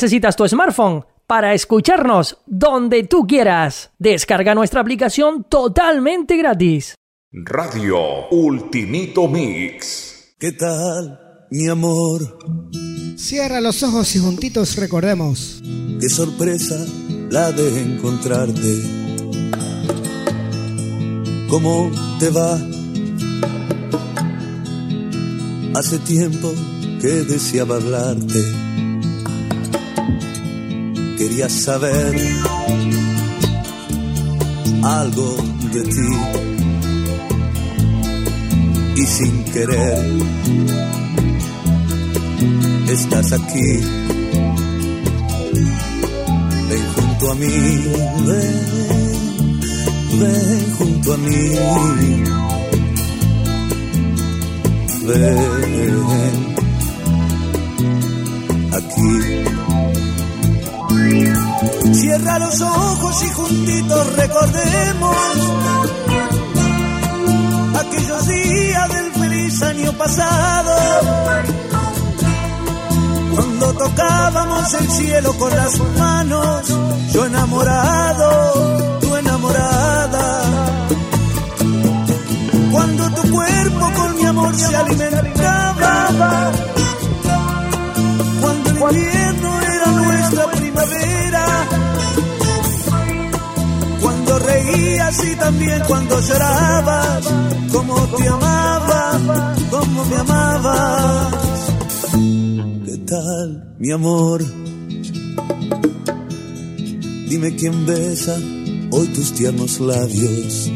[0.00, 3.90] necesitas tu smartphone para escucharnos donde tú quieras.
[3.98, 6.94] Descarga nuestra aplicación totalmente gratis.
[7.30, 10.36] Radio Ultimito Mix.
[10.38, 11.20] ¿Qué tal,
[11.50, 12.38] mi amor?
[13.16, 15.60] Cierra los ojos y juntitos recordemos.
[16.00, 16.82] Qué sorpresa
[17.28, 18.76] la de encontrarte.
[21.50, 22.58] ¿Cómo te va?
[25.78, 26.50] Hace tiempo
[27.02, 28.69] que deseaba hablarte.
[31.40, 32.14] Quería saber
[34.82, 35.36] algo
[35.72, 36.10] de ti.
[38.94, 40.04] Y sin querer,
[42.90, 43.70] estás aquí.
[46.68, 47.48] Ven junto a mí,
[48.26, 49.60] ven,
[50.20, 51.38] ven junto a mí.
[55.06, 55.60] Ven
[58.74, 59.59] aquí.
[61.92, 65.16] Cierra los ojos y juntitos recordemos
[67.80, 70.76] aquellos días del feliz año pasado.
[73.34, 76.68] Cuando tocábamos el cielo con las manos,
[77.12, 80.42] yo enamorado, tú enamorada.
[82.72, 86.52] Cuando tu cuerpo con mi amor se alimentaba.
[88.40, 89.19] Cuando el
[94.70, 97.26] reías y también cuando llorabas.
[97.72, 101.34] Como te amaba, como me amabas.
[102.84, 104.44] ¿Qué tal, mi amor?
[107.28, 108.36] Dime quién besa
[108.90, 110.70] hoy tus tiernos labios.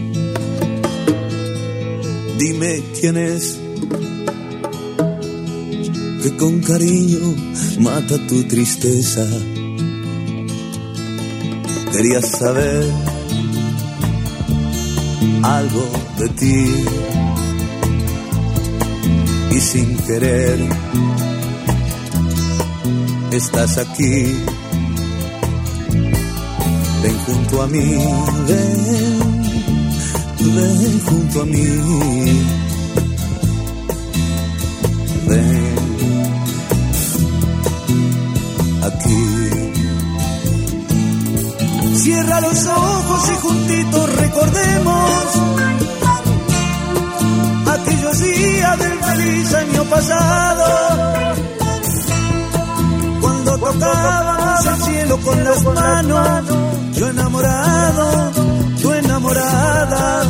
[2.39, 3.59] Dime quién es
[6.23, 7.35] que con cariño
[7.81, 9.27] mata tu tristeza.
[11.93, 13.14] Quería saber
[15.45, 15.85] algo
[16.19, 16.85] de ti
[19.51, 20.59] y sin querer
[23.31, 24.37] estás aquí.
[27.03, 27.97] Ven junto a mí,
[28.49, 28.83] ven,
[30.57, 31.67] ven junto a mí.
[35.29, 35.64] Ven
[44.17, 45.43] recordemos
[47.67, 51.15] aquellos días del feliz año pasado,
[53.21, 56.45] cuando tocábamos el cielo con las manos,
[56.95, 58.33] yo enamorado,
[58.81, 60.25] tú enamorada,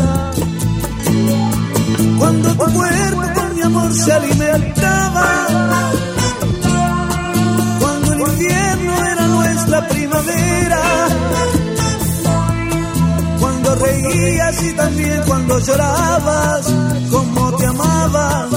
[2.18, 5.46] cuando tu cuerpo con mi amor se alimentaba,
[7.80, 10.44] cuando el invierno era nuestra primavera
[13.84, 16.66] reías y también cuando llorabas,
[17.10, 18.48] como te amaba,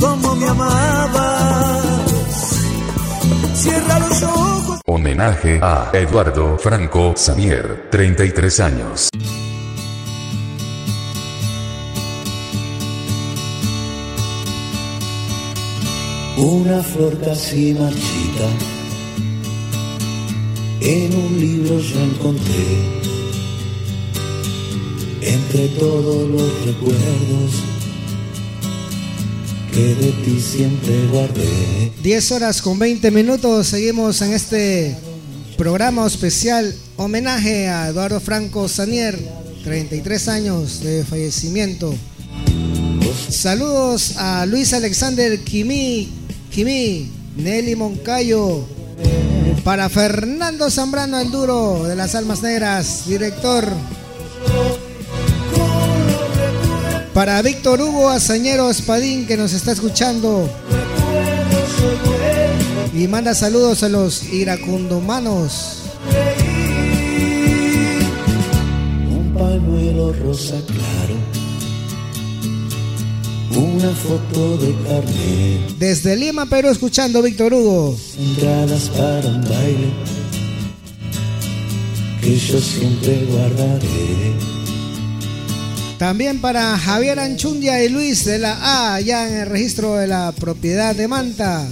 [0.00, 1.84] como me amabas.
[3.54, 4.80] Cierra los ojos.
[4.86, 9.08] Homenaje a Eduardo Franco Sanier, 33 años.
[16.36, 18.48] Una flor casi marchita,
[20.80, 23.03] en un libro yo encontré
[25.54, 27.52] entre todos los recuerdos
[29.72, 31.92] que de ti siempre guardé.
[32.02, 34.96] 10 horas con 20 minutos, seguimos en este
[35.56, 39.16] programa especial homenaje a Eduardo Franco Sanier,
[39.62, 41.94] 33 años de fallecimiento.
[43.28, 46.08] Saludos a Luis Alexander Kimi,
[46.50, 48.64] Kimi, Nelly Moncayo,
[49.62, 53.64] para Fernando Zambrano el Duro de las Almas Negras, director.
[57.14, 60.50] Para Víctor Hugo Azañero Espadín que nos está escuchando.
[62.92, 65.82] Y manda saludos a los iracundomanos.
[69.08, 71.14] Un pañuelo rosa claro,
[73.64, 77.96] una foto de carnet, Desde Lima, Perú, escuchando Víctor Hugo.
[78.18, 79.92] entradas para un baile
[82.20, 84.53] que yo siempre guardaré.
[86.04, 90.32] También para Javier Anchundia y Luis de la A, ya en el registro de la
[90.32, 91.66] propiedad de Manta.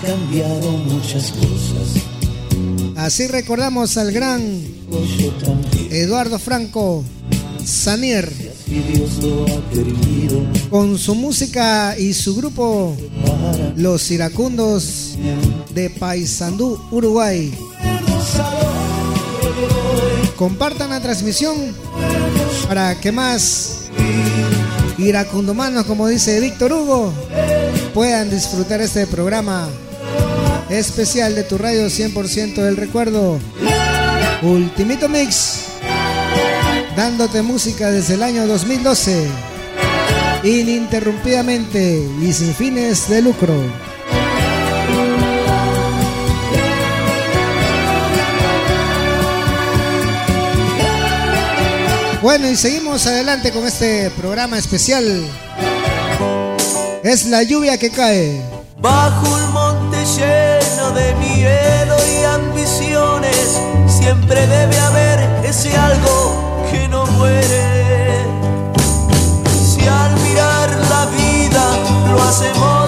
[0.06, 2.04] cambiado muchas cosas,
[2.96, 4.62] Así recordamos al gran
[5.90, 7.04] Eduardo Franco
[7.66, 8.32] Sanier.
[10.70, 12.96] Con su música y su grupo
[13.76, 15.16] Los Iracundos
[15.74, 17.54] de Paysandú, Uruguay.
[20.36, 21.56] Compartan la transmisión
[22.68, 23.90] para que más
[24.98, 27.14] iracundomanos, como dice Víctor Hugo,
[27.94, 29.70] puedan disfrutar este programa
[30.70, 33.40] especial de tu radio 100% del recuerdo.
[34.42, 35.66] Ultimito Mix,
[36.96, 39.28] dándote música desde el año 2012,
[40.44, 43.54] ininterrumpidamente y sin fines de lucro.
[52.22, 55.04] Bueno, y seguimos adelante con este programa especial.
[57.04, 58.42] Es la lluvia que cae.
[58.80, 59.63] Bajo monte
[60.16, 68.26] lleno de miedo y ambiciones, siempre debe haber ese algo que no muere.
[69.50, 71.64] Si al mirar la vida
[72.12, 72.83] lo hacemos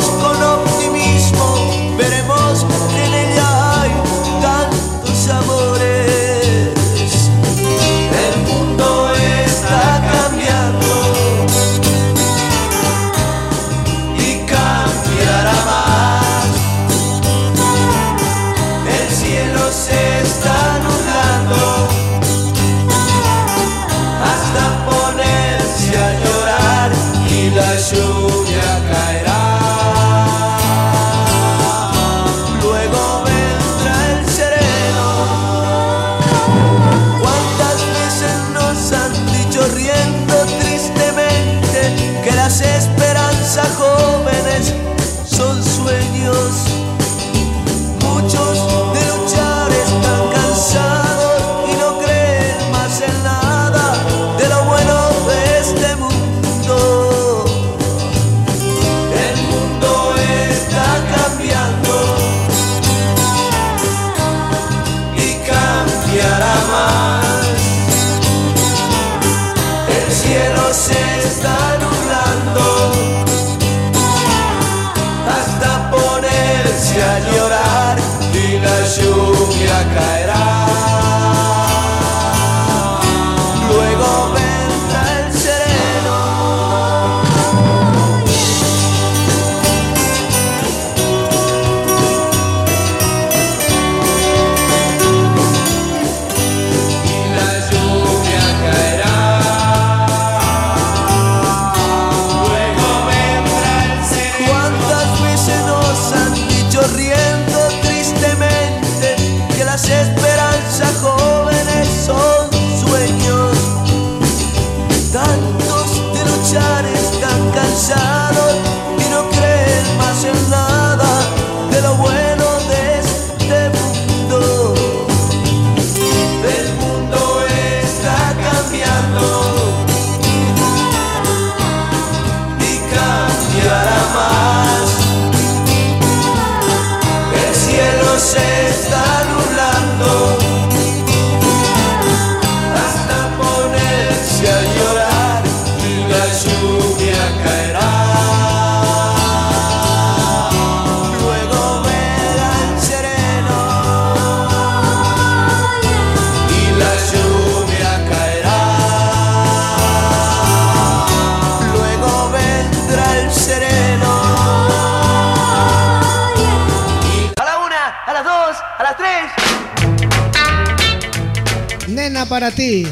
[172.35, 172.85] para ti.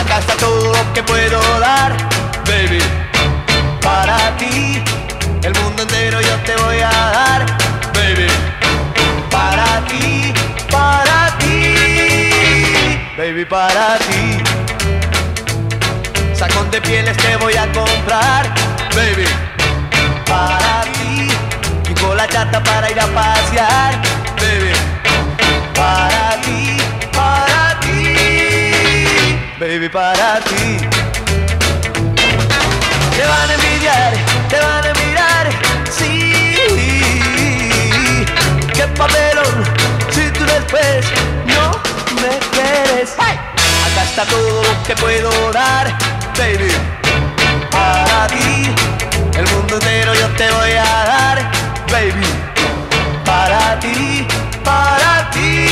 [0.00, 1.94] Acá está todo lo que puedo dar,
[2.46, 2.82] baby.
[3.82, 4.82] Para ti,
[5.42, 7.40] el mundo entero yo te voy a dar,
[7.92, 8.26] baby.
[9.30, 10.32] Para ti,
[10.70, 11.74] para ti,
[13.18, 14.24] baby, para ti.
[16.34, 18.44] Sacón de pieles te voy a comprar,
[18.96, 19.28] baby.
[20.26, 21.28] Para ti,
[21.90, 24.00] y con la chata para ir a pasear,
[24.40, 24.72] baby.
[25.74, 26.71] Para ti, para ti,
[29.62, 30.78] baby, para ti.
[33.16, 34.12] Te van a envidiar,
[34.48, 35.46] te van a mirar,
[35.88, 36.32] sí.
[38.74, 39.54] Qué papelón,
[40.10, 41.06] si tú después
[41.46, 41.64] no
[42.20, 43.14] me quieres.
[43.86, 45.96] Acá está todo lo que puedo dar,
[46.36, 46.72] baby.
[47.70, 48.74] Para ti,
[49.38, 51.38] el mundo entero yo te voy a dar,
[51.92, 52.26] baby.
[53.24, 54.26] Para ti,
[54.64, 55.66] para ti,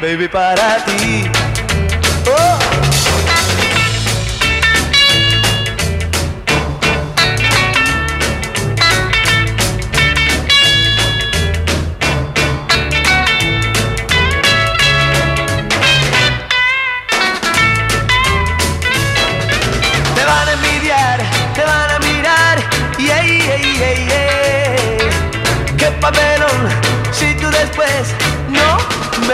[0.00, 1.30] baby, para ti.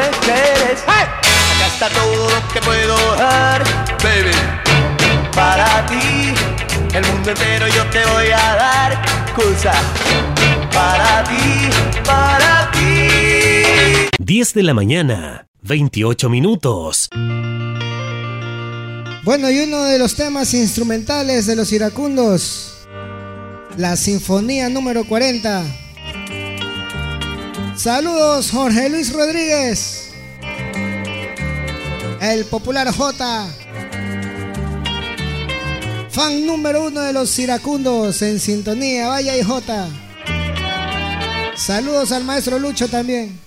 [0.02, 0.82] Me quieres.
[0.82, 3.62] Acá está todo lo que puedo dar,
[4.02, 4.34] baby.
[5.34, 6.34] Para ti,
[6.94, 9.02] el mundo entero yo te voy a dar
[9.34, 9.72] cosa.
[10.72, 11.70] Para ti,
[12.04, 14.08] para ti.
[14.18, 17.08] 10 de la mañana, 28 minutos.
[19.24, 22.88] Bueno, y uno de los temas instrumentales de los iracundos,
[23.76, 25.81] la Sinfonía número 40.
[27.76, 30.10] Saludos, Jorge Luis Rodríguez.
[32.20, 33.46] El popular J.
[36.10, 39.08] Fan número uno de los iracundos en sintonía.
[39.08, 39.88] Vaya y J.
[41.56, 43.41] Saludos al maestro Lucho también.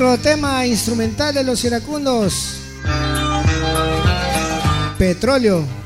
[0.00, 2.56] Otro tema instrumental de los iracundos.
[4.96, 5.79] Petróleo.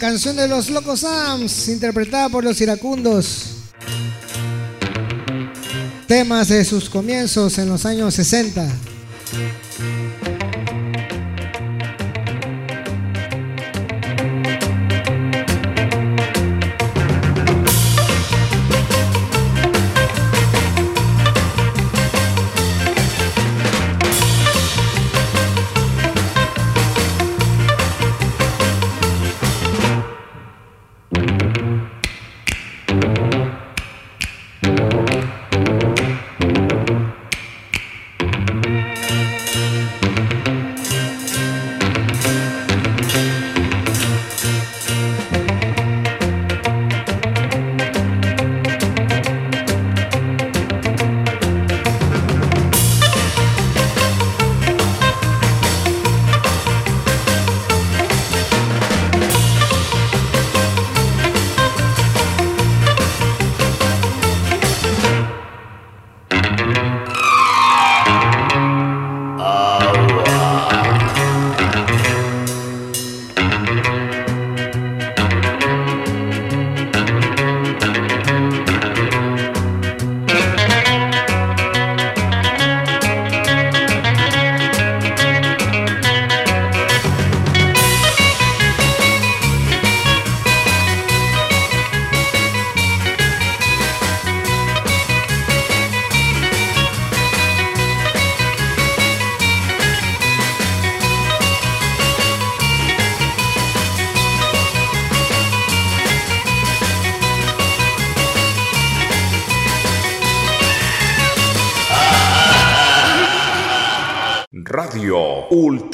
[0.00, 3.48] Canción de los Locos Sams, interpretada por los iracundos.
[6.08, 8.66] Temas de sus comienzos en los años 60.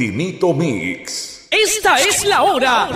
[0.06, 1.48] Ultimito Mix.
[1.50, 2.88] Esta es la hora.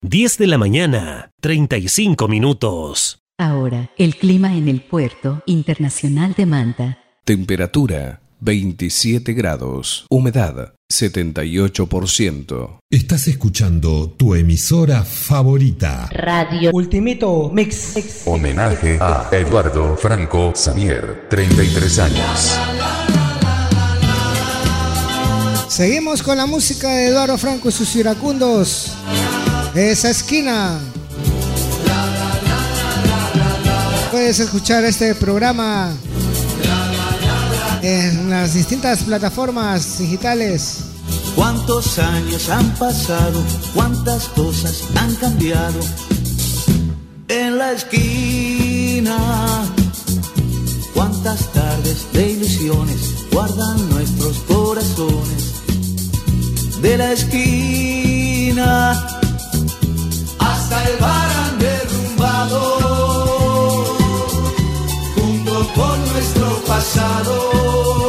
[0.00, 3.18] 10 de la mañana, 35 minutos.
[3.36, 6.98] Ahora, el clima en el puerto internacional de Manta.
[7.26, 10.06] Temperatura 27 grados.
[10.08, 12.78] Humedad 78%.
[12.90, 16.08] Estás escuchando tu emisora favorita.
[16.10, 18.22] Radio Ultimito Mix.
[18.26, 22.58] Homenaje a Eduardo Franco Samier, 33 años.
[25.76, 28.92] Seguimos con la música de Eduardo Franco y sus iracundos.
[29.74, 30.78] Esa esquina.
[34.10, 35.92] Puedes escuchar este programa
[37.82, 40.78] en las distintas plataformas digitales.
[41.34, 43.44] ¿Cuántos años han pasado?
[43.74, 45.80] ¿Cuántas cosas han cambiado?
[47.28, 49.18] En la esquina,
[50.94, 55.55] ¿cuántas tardes de ilusiones guardan nuestros corazones?
[56.80, 58.92] De la esquina
[60.38, 62.60] hasta el bar han derrumbado
[65.16, 68.05] junto con nuestro pasado.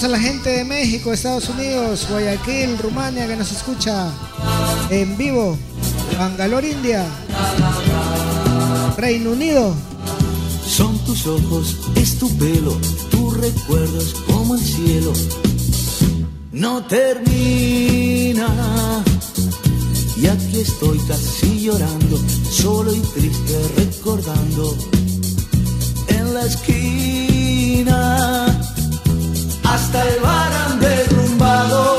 [0.00, 4.12] A la gente de México, Estados Unidos, Guayaquil, Rumania que nos escucha
[4.90, 5.58] en vivo.
[6.16, 7.04] Bangalore, India.
[8.96, 9.74] Reino Unido.
[10.64, 12.78] Son tus ojos, es tu pelo,
[13.10, 15.12] tus recuerdos como el cielo.
[16.52, 18.48] No termina.
[20.16, 22.18] Y aquí estoy casi llorando,
[22.50, 24.76] solo y triste recordando.
[26.08, 27.88] En la esquina,
[29.72, 31.97] hasta el bar han derrumbado,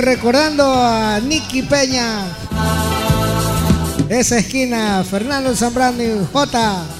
[0.00, 2.24] recordando a Nicky Peña.
[4.08, 6.97] Esa esquina, Fernando Zambrano y J.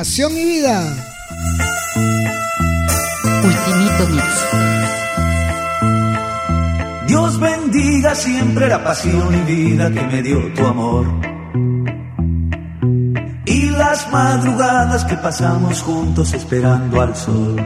[0.00, 0.80] Pasión y vida.
[3.44, 4.46] Ultimito Mix.
[7.06, 11.04] Dios bendiga siempre la pasión y vida que me dio tu amor.
[13.44, 17.56] Y las madrugadas que pasamos juntos esperando al sol.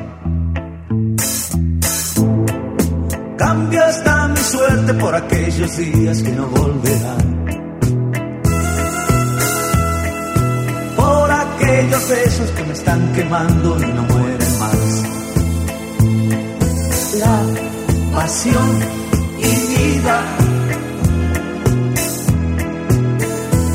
[3.39, 7.44] Cambia hasta mi suerte por aquellos días que no volverán.
[11.75, 15.03] Aquellos besos que me están quemando y no mueren más.
[17.19, 17.43] La
[18.15, 18.81] pasión
[19.39, 20.21] y vida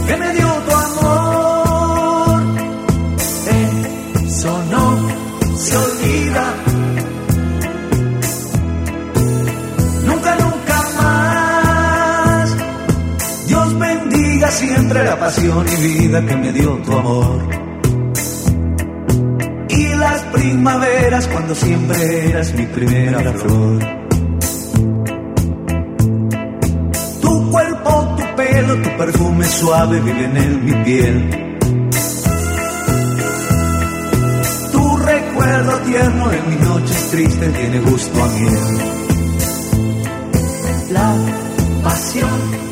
[0.07, 2.41] que me dio tu amor.
[4.25, 6.53] Eso no se olvida.
[10.05, 12.55] Nunca, nunca más.
[13.47, 17.58] Dios bendiga siempre la pasión y vida que me dio tu amor
[20.31, 23.79] primaveras cuando siempre eras mi primera flor.
[27.21, 31.49] Tu cuerpo, tu pelo, tu perfume suave viven en mi piel.
[34.71, 38.77] Tu recuerdo tierno en mis noches tristes tiene gusto a miel.
[40.91, 41.15] La
[41.83, 42.68] pasión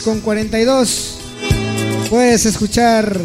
[0.00, 1.18] con 42.
[2.10, 3.20] Puedes escuchar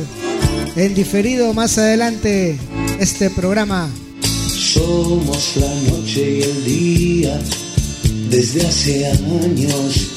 [0.75, 2.57] en diferido más adelante
[2.99, 3.89] este programa.
[4.21, 7.39] Somos la noche y el día
[8.29, 10.08] desde hace años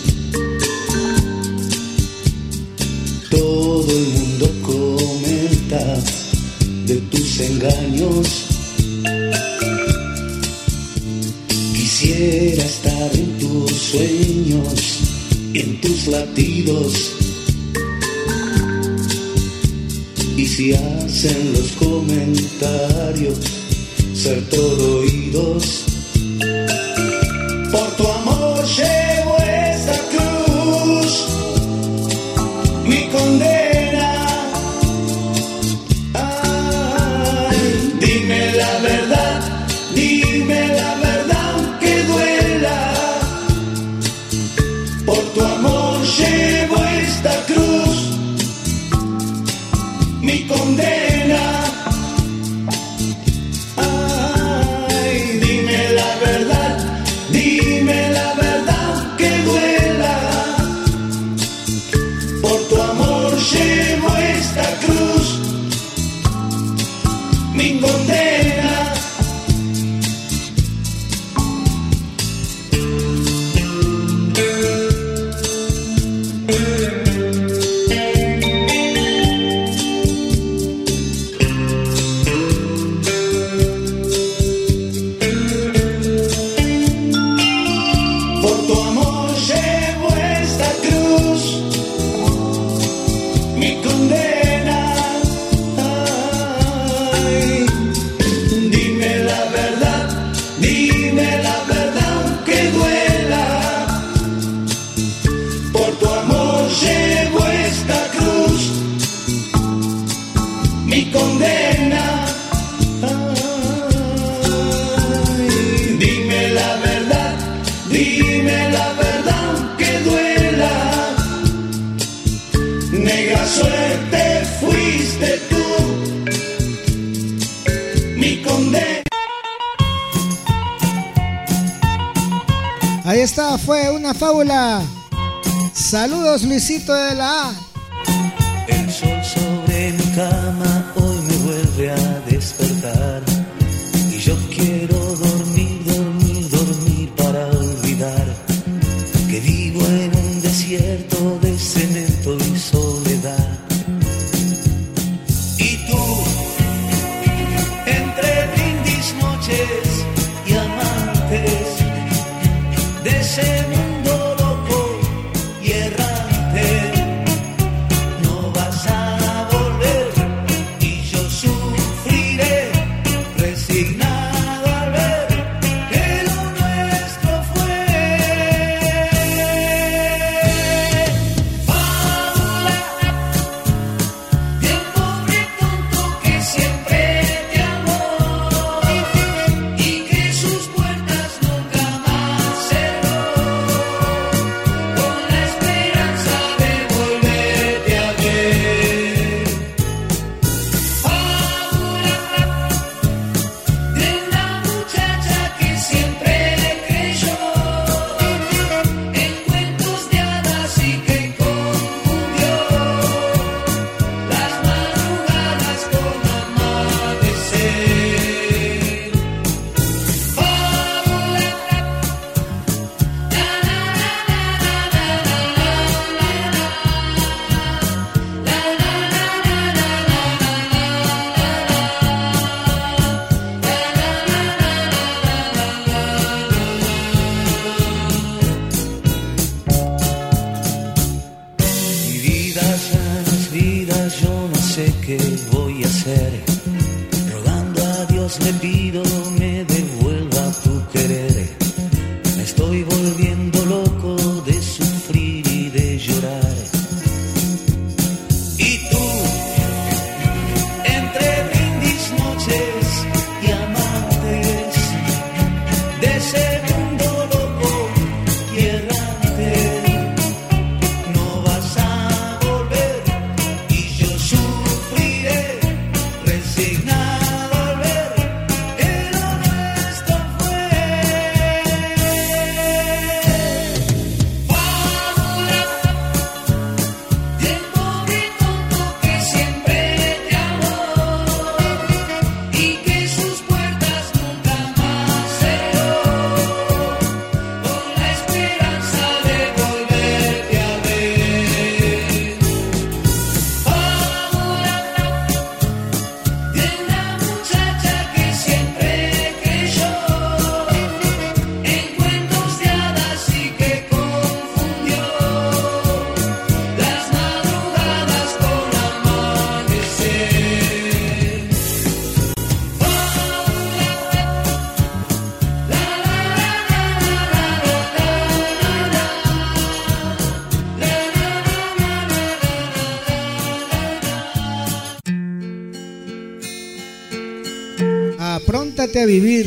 [339.03, 339.47] a vivir.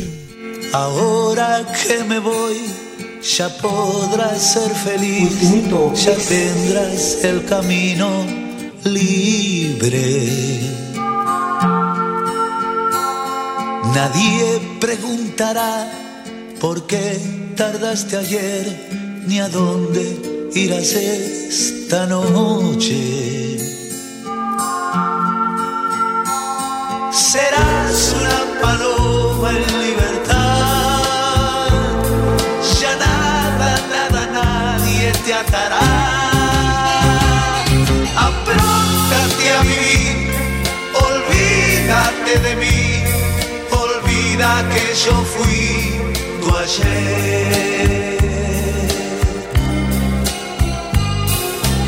[0.72, 2.56] Ahora que me voy,
[3.22, 5.32] ya podrás ser feliz,
[5.94, 8.08] ya tendrás el camino
[8.84, 10.06] libre.
[13.94, 15.90] Nadie preguntará
[16.60, 17.18] por qué
[17.56, 23.35] tardaste ayer, ni a dónde irás esta noche.
[42.34, 43.04] De mí.
[43.70, 46.00] Olvida que yo fui
[46.40, 48.18] tu ayer.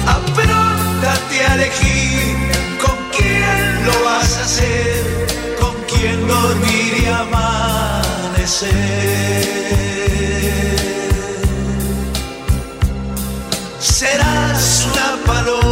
[0.06, 2.36] Apróntate a elegir
[2.84, 5.02] con quién lo vas a hacer,
[5.60, 8.68] con quién dormir y amanecer.
[13.80, 15.67] Serás una paloma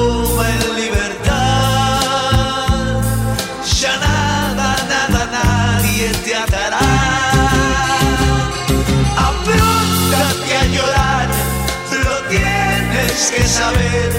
[13.17, 14.11] tienes que saber,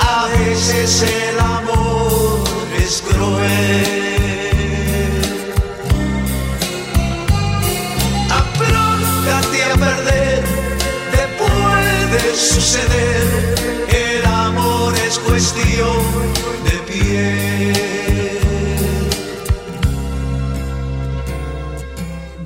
[0.00, 2.44] a veces el amor
[2.78, 4.38] es cruel.
[8.30, 10.44] Apróntate a perder,
[11.12, 13.26] te puede suceder,
[13.88, 16.02] el amor es cuestión
[16.64, 17.74] de piel.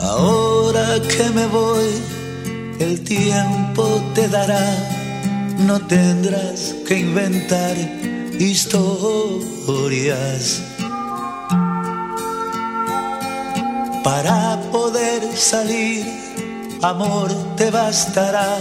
[0.01, 1.91] Ahora que me voy,
[2.81, 4.92] el tiempo te dará,
[5.67, 7.77] no tendrás que inventar
[8.39, 9.53] historias.
[14.03, 16.05] Para poder salir,
[16.83, 18.59] amor te bastará,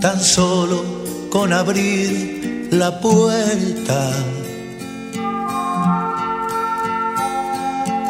[0.00, 0.84] tan solo
[1.30, 4.10] con abrir la puerta.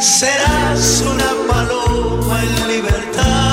[0.01, 3.50] Serás una paloma en libertad,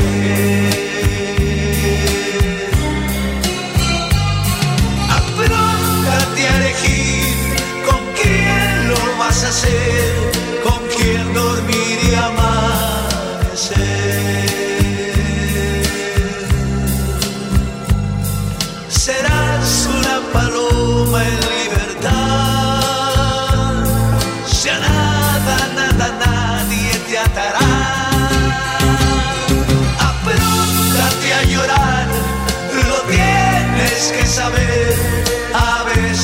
[0.00, 0.76] ayer.
[5.10, 10.30] Apróntate a elegir con quién lo vas a hacer,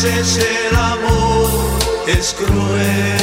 [0.03, 0.39] veces
[0.69, 1.49] el amor
[2.09, 3.22] es cruel.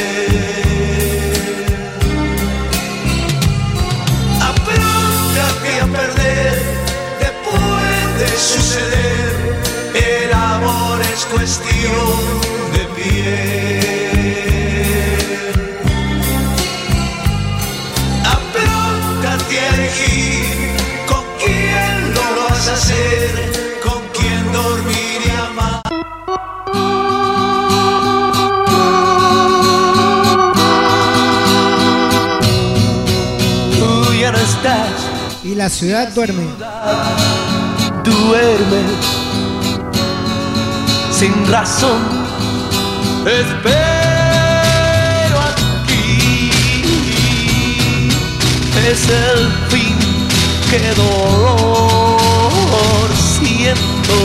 [35.60, 36.46] La ciudad duerme.
[38.02, 38.80] Duerme
[41.12, 42.00] sin razón.
[43.26, 43.78] Espero
[45.50, 46.50] aquí.
[48.88, 49.98] Es el fin
[50.70, 52.20] que dolor
[53.36, 54.16] siento.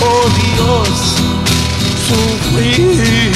[0.00, 0.88] Oh Dios,
[2.08, 3.27] sufrir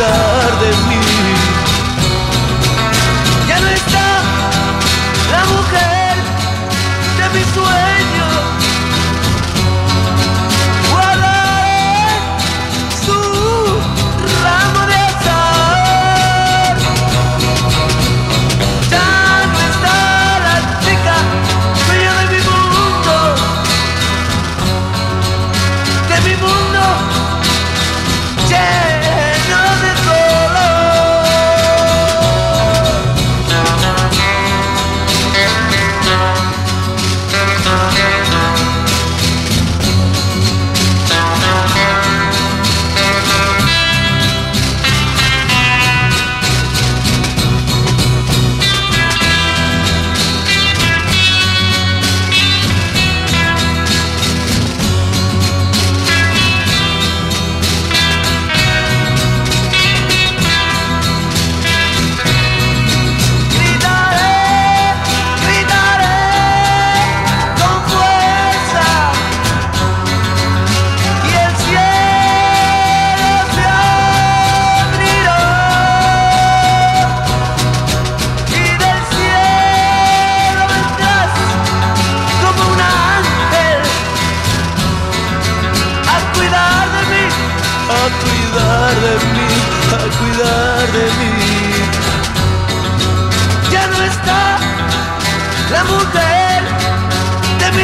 [0.00, 1.00] de mí.
[3.46, 4.22] Ya no está
[5.30, 6.16] la mujer
[7.18, 7.89] de mi sueño.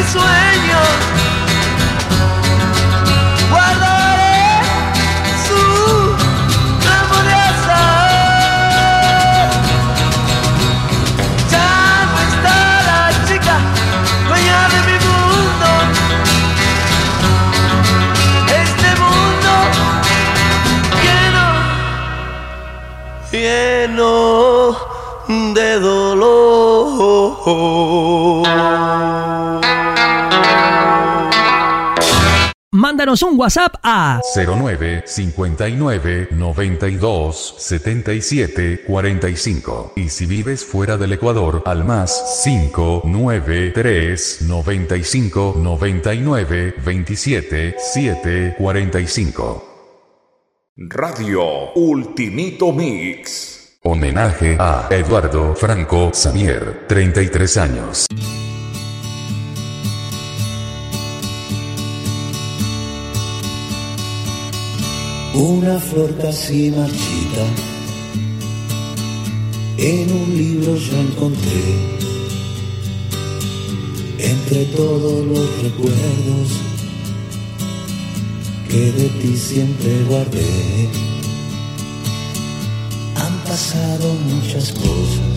[0.06, 0.95] Sueños.
[33.06, 39.92] Mándanos un WhatsApp a 09 59 92 77 45.
[39.94, 49.64] Y si vives fuera del Ecuador, al más 593 95 99 27 7 45.
[50.76, 53.78] Radio Ultimito Mix.
[53.84, 58.06] Homenaje a Eduardo Franco Samier, 33 años.
[65.38, 67.44] Una flor casi marchita,
[69.76, 71.62] en un libro yo encontré,
[74.18, 76.48] entre todos los recuerdos
[78.70, 80.88] que de ti siempre guardé.
[83.16, 85.34] Han pasado muchas cosas,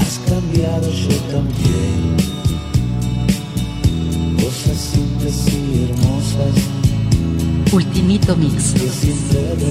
[0.00, 2.16] has cambiado yo también,
[4.38, 6.75] cosas simples y hermosas.
[7.72, 8.74] Ultimito Mix.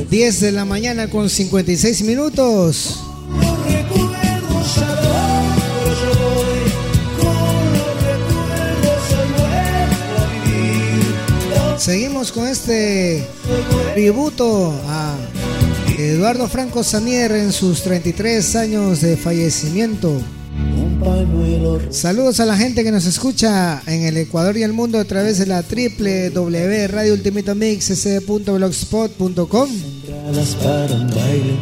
[0.10, 3.00] 10 de la mañana con 56 minutos.
[11.78, 13.28] Seguimos con este
[13.94, 15.16] tributo a
[15.98, 20.20] Eduardo Franco Samier en sus 33 años de fallecimiento.
[21.92, 25.38] Saludos a la gente que nos escucha en el Ecuador y el mundo a través
[25.38, 25.64] de la
[30.92, 31.56] un baile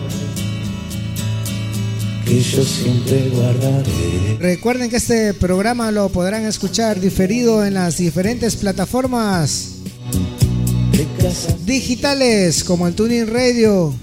[2.26, 4.38] que yo siempre guardaré.
[4.40, 9.70] Recuerden que este programa lo podrán escuchar diferido en las diferentes plataformas
[11.66, 13.94] digitales como el Tuning Radio,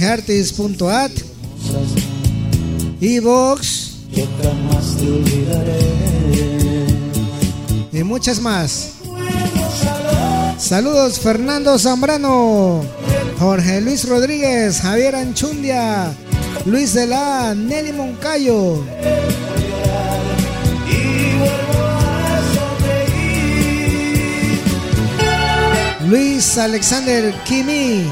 [0.00, 1.12] Artis.at
[3.00, 3.92] Evox.
[4.10, 5.96] Yo jamás te olvidaré.
[7.92, 8.92] Y muchas más.
[10.58, 12.82] Saludos Fernando Zambrano,
[13.38, 16.14] Jorge Luis Rodríguez, Javier Anchundia,
[16.64, 18.82] Luis de la, Nelly Moncayo.
[26.08, 28.06] Luis Alexander Kimi.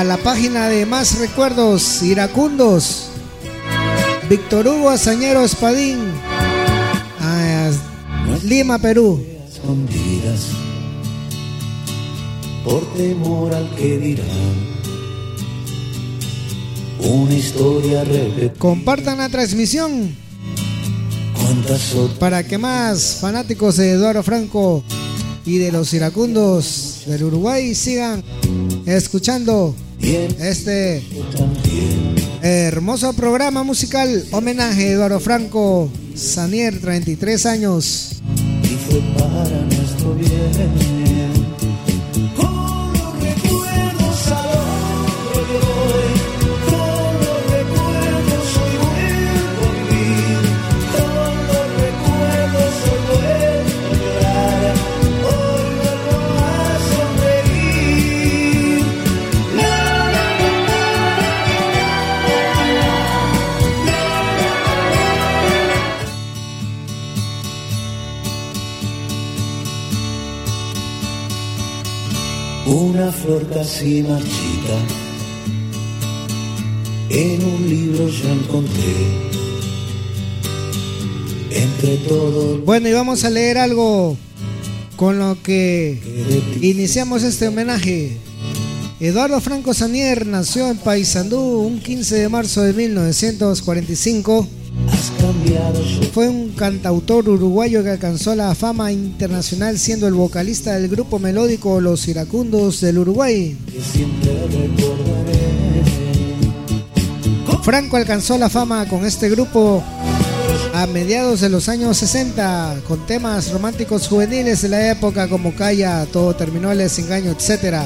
[0.00, 3.08] A la página de Más Recuerdos Iracundos.
[4.30, 5.98] Víctor Hugo Azañero Espadín.
[7.20, 7.70] A
[8.42, 9.22] Lima, Perú.
[9.46, 10.46] Escondidas
[12.64, 14.26] por temor al que dirán.
[17.00, 18.54] Una historia repetida.
[18.58, 20.16] Compartan la transmisión
[22.18, 24.82] para que más fanáticos de Eduardo Franco
[25.44, 28.24] y de los iracundos del Uruguay sigan
[28.86, 31.02] escuchando este
[32.42, 38.22] hermoso programa musical homenaje a Eduardo Franco Sanier 33 años
[38.62, 40.89] Y fue para nuestro bien.
[73.30, 74.76] Flor casi marchita
[77.10, 78.94] en un libro yo encontré
[81.52, 84.16] entre todos Bueno, y vamos a leer algo
[84.96, 86.00] con lo que
[86.60, 88.16] iniciamos este homenaje.
[88.98, 94.59] Eduardo Franco Sanier nació en Paysandú un 15 de marzo de 1945.
[96.12, 101.80] Fue un cantautor uruguayo que alcanzó la fama internacional siendo el vocalista del grupo melódico
[101.80, 103.56] Los Iracundos del Uruguay.
[107.62, 109.82] Franco alcanzó la fama con este grupo
[110.74, 116.06] a mediados de los años 60 con temas románticos juveniles de la época como Calla,
[116.06, 117.82] Todo terminó, el desengaño, etc.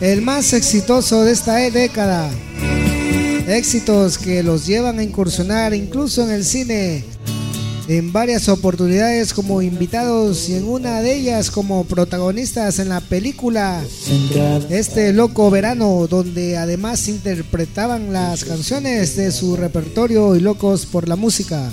[0.00, 2.30] El más exitoso de esta década.
[3.46, 7.04] Éxitos que los llevan a incursionar incluso en el cine
[7.88, 13.82] en varias oportunidades como invitados y en una de ellas como protagonistas en la película
[14.70, 21.16] Este Loco Verano, donde además interpretaban las canciones de su repertorio y locos por la
[21.16, 21.70] música.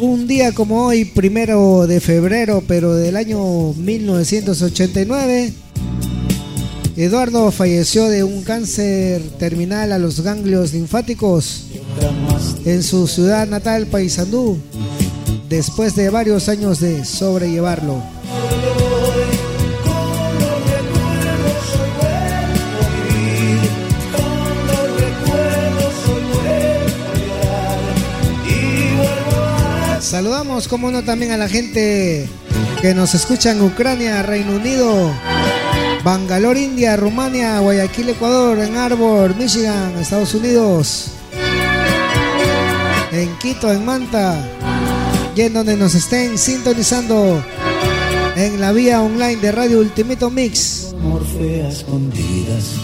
[0.00, 5.52] Un día como hoy, primero de febrero, pero del año 1989,
[6.96, 11.64] Eduardo falleció de un cáncer terminal a los ganglios linfáticos
[12.64, 14.58] en su ciudad natal, Paysandú,
[15.46, 18.02] después de varios años de sobrellevarlo.
[30.00, 32.26] Saludamos, como no, también a la gente
[32.80, 35.12] que nos escucha en Ucrania, Reino Unido,
[36.06, 41.06] Bangalore, India, Rumania, Guayaquil, Ecuador, en Arbor, Michigan, Estados Unidos,
[43.10, 44.38] en Quito, en Manta,
[45.34, 47.42] y en donde nos estén sintonizando
[48.36, 50.94] en la vía online de Radio Ultimito Mix.
[51.02, 52.76] Morfea escondidas.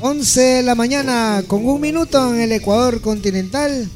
[0.00, 3.88] 11 de la mañana con un minuto en el Ecuador continental.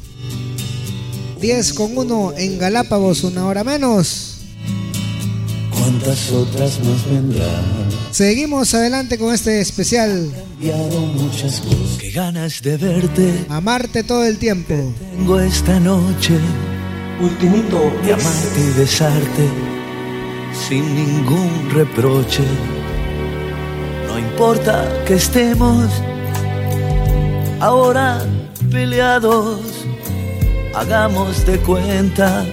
[1.39, 4.28] 10 con 1 en Galápagos, una hora menos.
[5.89, 7.63] ¿Cuántas otras más vendrán?
[8.11, 10.31] Seguimos adelante con este especial.
[10.35, 11.97] Cambiado muchas cosas.
[11.99, 14.75] Qué ganas de verte Amarte todo el tiempo.
[14.99, 16.37] tengo esta noche.
[17.19, 19.47] Ultimito De amarte y besarte
[20.67, 22.43] sin ningún reproche.
[24.07, 25.89] No importa que estemos
[27.59, 28.23] ahora
[28.69, 29.59] peleados,
[30.75, 32.45] hagamos de cuenta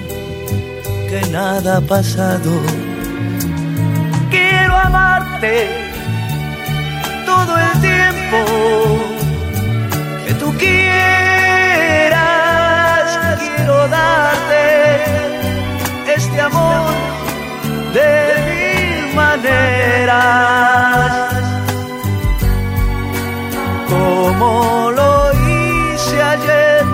[1.10, 2.95] que nada ha pasado.
[4.86, 5.56] Amarte
[7.26, 8.38] todo el tiempo
[10.24, 10.86] que tú quieras.
[13.56, 14.64] Quiero darte
[16.14, 16.92] este amor
[17.94, 18.10] de
[18.46, 20.54] mil maneras.
[23.90, 25.10] Como lo
[25.48, 26.84] hice ayer,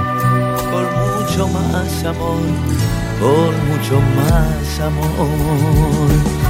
[0.71, 2.43] por mucho más amor,
[3.21, 6.42] por mucho más amor.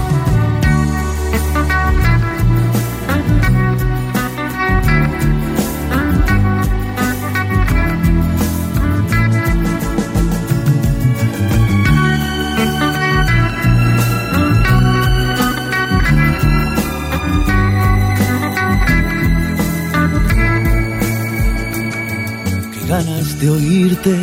[23.42, 24.16] de oírte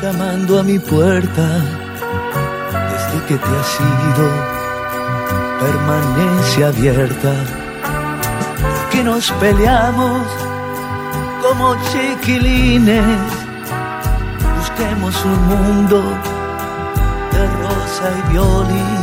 [0.00, 1.46] llamando a mi puerta.
[2.92, 4.26] Desde que te has ido,
[5.60, 7.32] permanencia abierta.
[8.92, 10.22] Que nos peleamos
[11.42, 13.32] como chiquilines.
[14.58, 16.00] Busquemos un mundo
[17.32, 18.93] de rosa y violín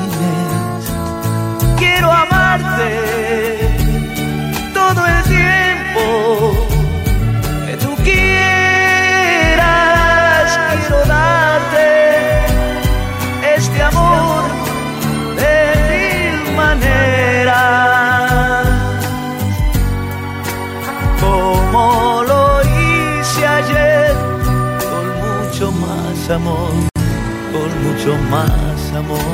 [29.02, 29.31] amor.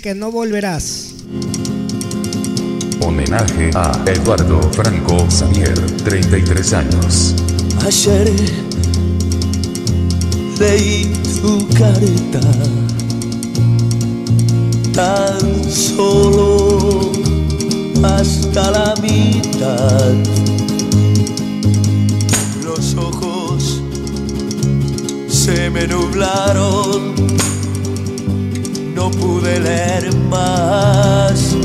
[0.00, 1.14] que no volverás.
[3.00, 5.74] Homenaje a Eduardo Franco Xavier,
[6.04, 7.34] 33 años.
[7.84, 8.32] Ayer
[10.58, 12.40] leí tu carta,
[14.94, 17.12] tan solo
[18.02, 20.14] hasta la mitad.
[22.64, 23.82] Los ojos
[25.28, 27.14] se me nublaron
[29.00, 31.56] no pude leer más.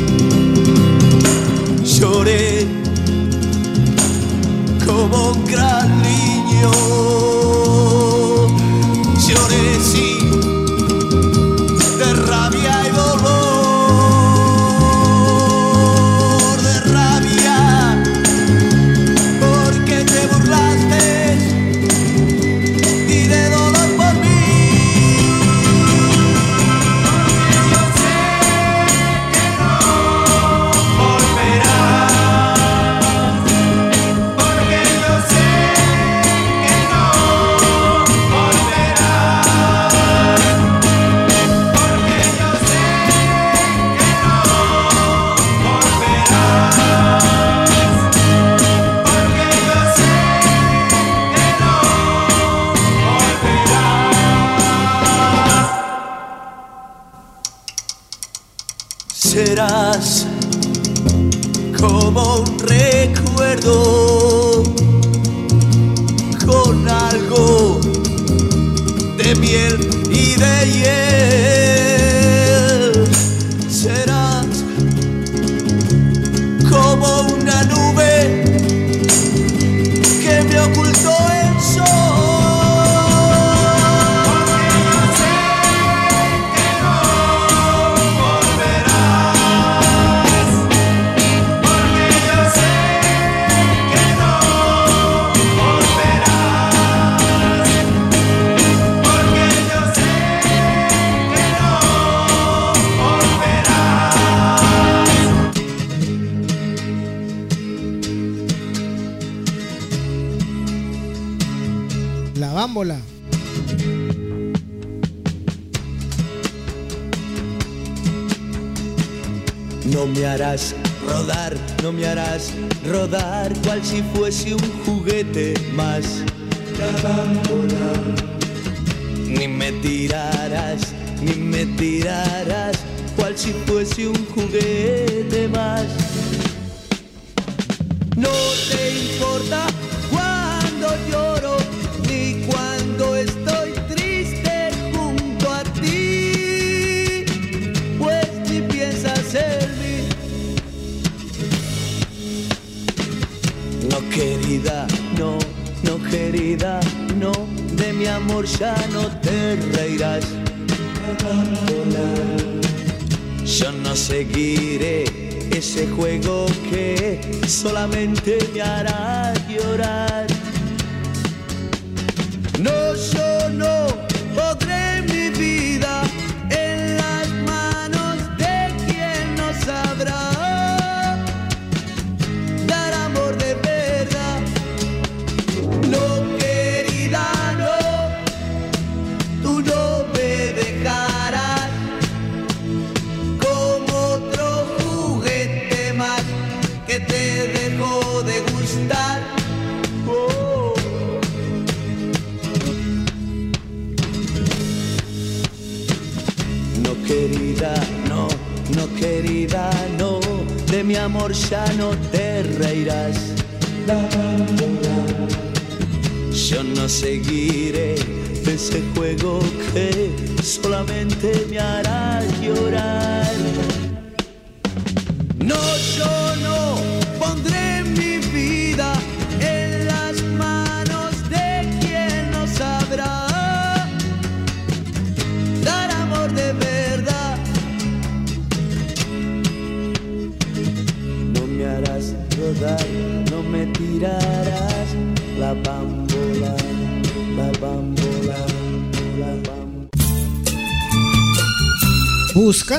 [1.83, 2.65] Lloré
[4.85, 7.14] como un gran niño.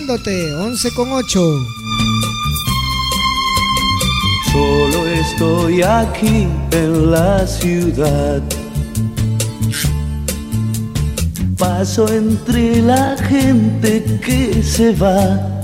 [0.07, 1.67] Buscándote, 11 con 8.
[4.53, 8.41] Solo estoy aquí en la ciudad.
[11.59, 15.61] Paso entre la gente que se va.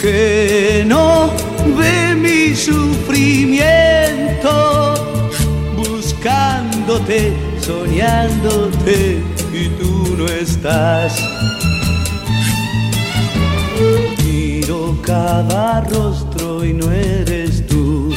[0.00, 1.30] Que no
[1.76, 4.94] ve mi sufrimiento.
[5.76, 11.07] Buscándote, soñándote y tú no estás.
[15.18, 18.14] Cada rostro y no eres tú.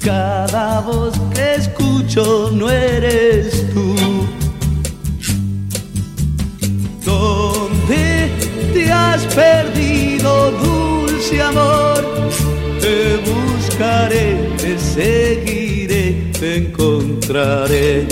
[0.00, 3.94] Cada voz que escucho no eres tú.
[7.04, 8.30] ¿Dónde
[8.72, 12.02] te has perdido, dulce amor?
[12.80, 12.96] Te
[13.30, 14.26] buscaré,
[14.62, 18.08] te seguiré, te encontraré.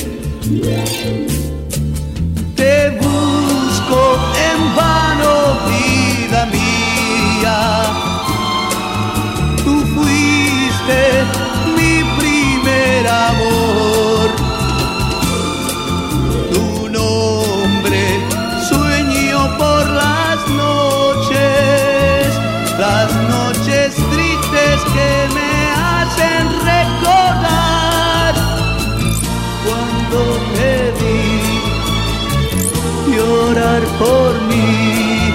[34.02, 35.34] Por mí.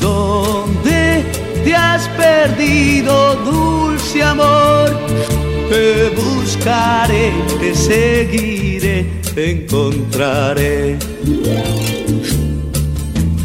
[0.00, 1.24] ¿Dónde
[1.64, 4.90] te has perdido, dulce amor?
[5.68, 10.98] Te buscaré, te seguiré, te encontraré.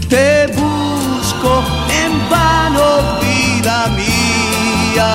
[0.09, 1.63] Te busco
[2.03, 5.11] en vano, vida mía.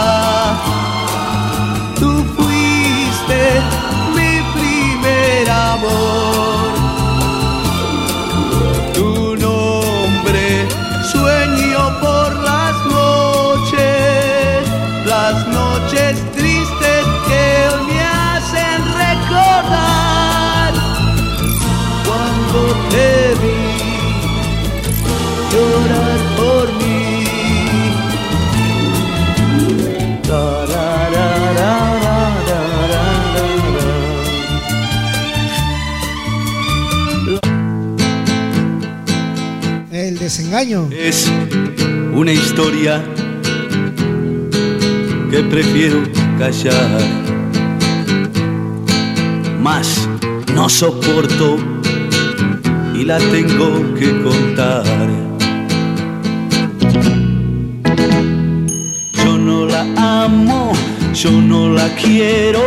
[1.99, 3.82] Tú fuiste
[40.93, 41.33] Es
[42.13, 43.03] una historia
[45.31, 46.03] que prefiero
[46.39, 47.01] callar.
[49.63, 50.07] Más
[50.55, 51.57] no soporto
[52.95, 54.85] y la tengo que contar.
[59.25, 59.87] Yo no la
[60.25, 60.73] amo,
[61.15, 62.61] yo no la quiero,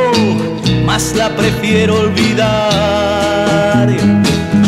[0.88, 3.86] más la prefiero olvidar.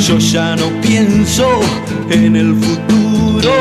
[0.05, 1.59] Yo ya no pienso
[2.09, 3.51] en el futuro,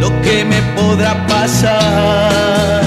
[0.00, 2.82] lo que me podrá pasar.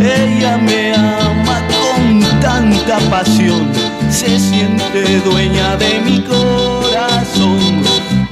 [0.00, 3.68] Ella me ama con tanta pasión,
[4.10, 7.58] se siente dueña de mi corazón.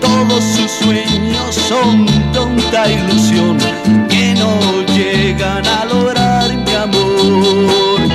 [0.00, 3.58] Todos sus sueños son tonta ilusión
[4.08, 8.10] que no llegan a lograr mi amor.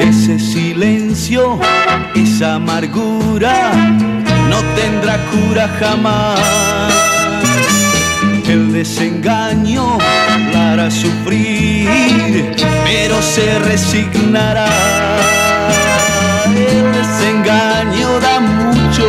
[0.00, 1.58] Ese silencio,
[2.14, 4.15] esa amargura
[4.56, 6.40] no tendrá cura jamás.
[8.48, 9.98] El desengaño
[10.52, 11.88] la hará sufrir,
[12.84, 14.68] pero se resignará.
[16.46, 19.06] El desengaño da mucho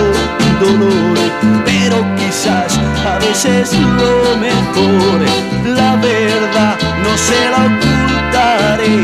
[0.59, 1.17] dolor,
[1.65, 5.19] pero quizás a veces lo mejor.
[5.65, 8.97] La verdad no se la ocultaré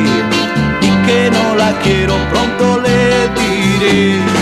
[0.82, 4.33] y que no la quiero pronto le diré.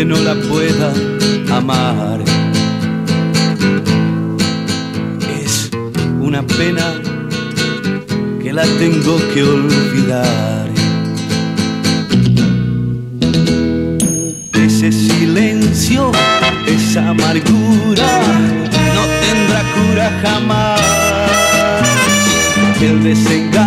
[0.00, 0.94] Que no la pueda
[1.54, 2.20] amar.
[5.42, 5.70] Es
[6.22, 6.86] una pena
[8.42, 10.70] que la tengo que olvidar.
[14.54, 16.12] Ese silencio,
[16.66, 18.10] esa amargura,
[18.96, 20.80] no tendrá cura jamás.
[22.80, 23.59] El desengaño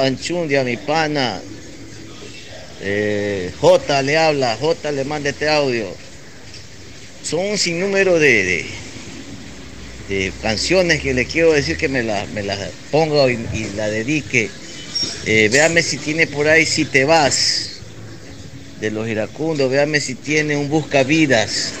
[0.00, 1.40] Anchundia, mi pana.
[2.80, 5.86] Eh, J le habla, J le manda este audio.
[7.22, 8.64] Son un sinnúmero de,
[10.40, 12.58] canciones que le quiero decir que me las me las
[12.90, 14.50] ponga y, y la dedique.
[15.26, 17.68] Eh, véame si tiene por ahí Si te vas
[18.80, 21.72] de los iracundos, véame si tiene un busca vidas.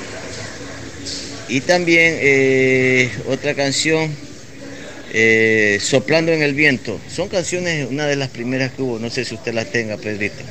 [1.48, 4.14] Y también eh, otra canción,
[5.12, 6.98] eh, Soplando en el viento.
[7.10, 10.42] Son canciones, una de las primeras que hubo, no sé si usted las tenga, Pedrito.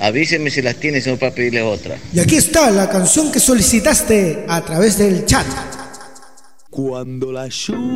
[0.00, 1.98] Avíseme si las tiene, si no para pedirle otra.
[2.12, 5.46] Y aquí está la canción que solicitaste a través del chat.
[6.70, 7.90] Cuando la lluvia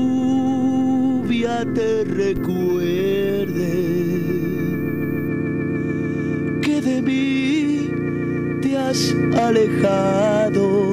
[1.74, 3.72] te recuerde
[6.62, 7.90] que de mí
[8.60, 10.91] te has alejado,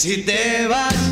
[0.00, 1.09] Si te vas,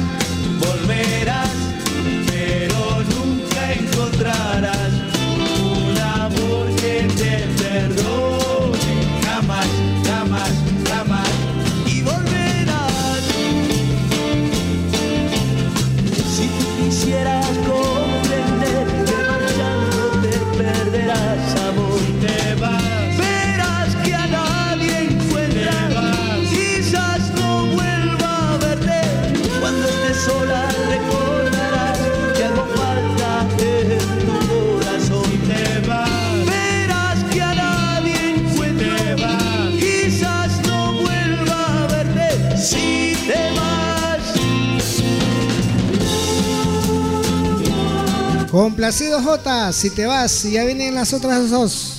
[48.59, 51.98] Complacido J, si te vas, ya vienen las otras dos.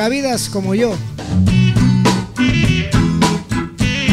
[0.00, 0.96] Un buscavidas como yo.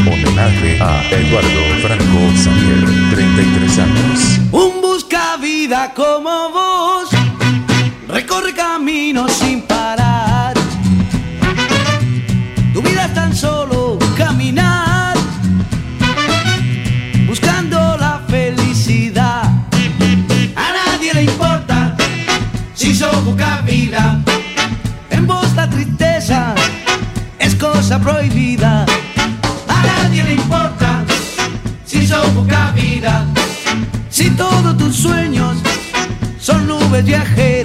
[0.06, 4.38] Homenaje a Eduardo Franco Xavier, 33 años.
[4.52, 7.08] Un busca vida como vos,
[8.06, 9.87] recorre caminos sin parar.
[28.00, 28.84] Prohibida.
[29.68, 31.04] A nadie le importa
[31.84, 33.26] si sos poca vida.
[34.10, 35.56] Si todos tus sueños
[36.38, 37.57] son nubes viajeras.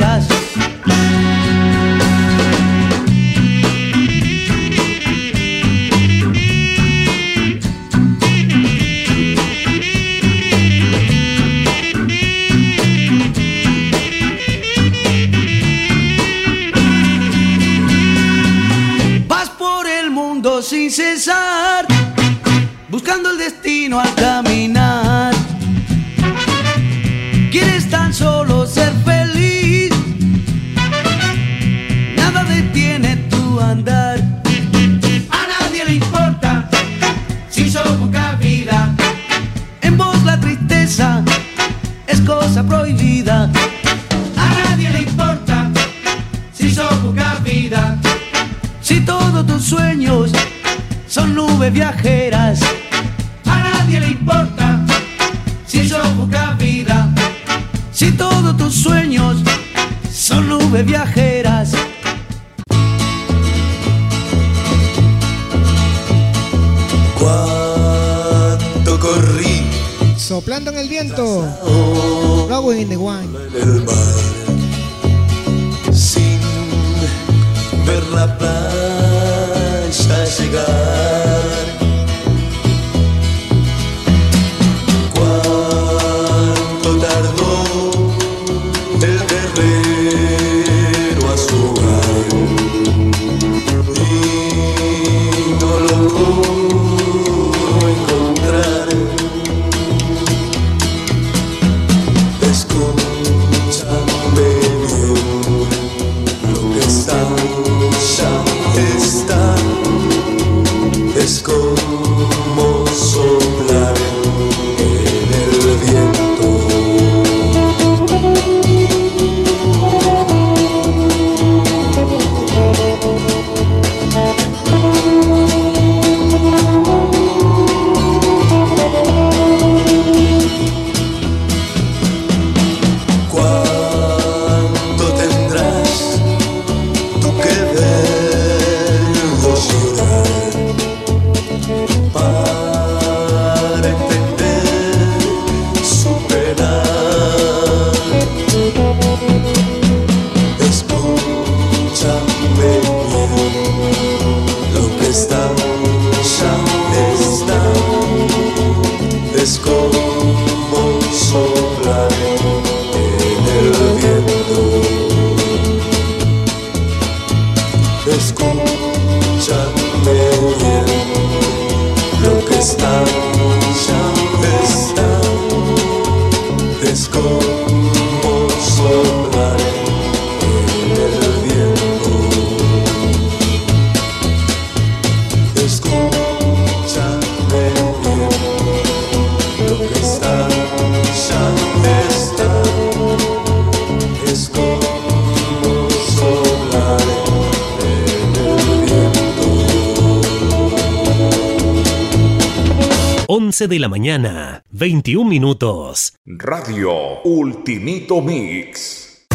[203.68, 206.14] de la mañana, 21 minutos.
[206.26, 209.28] Radio Ultimito Mix.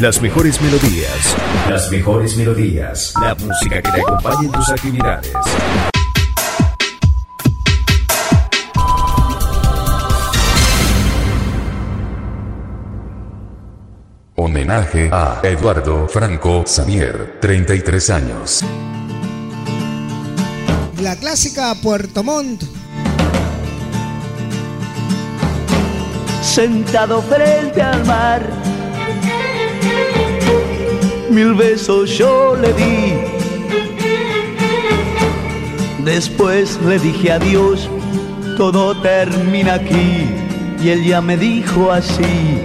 [0.00, 1.36] Las mejores melodías.
[1.68, 3.12] Las mejores melodías.
[3.20, 5.32] La música que te acompañe en tus actividades.
[14.36, 18.64] Homenaje a Eduardo Franco Xavier, 33 años.
[21.00, 22.75] La clásica Puerto Montt
[26.56, 28.40] sentado frente al mar.
[31.28, 33.12] Mil besos yo le di,
[36.02, 37.90] después le dije adiós,
[38.56, 40.30] todo termina aquí,
[40.82, 42.62] y ella me dijo así,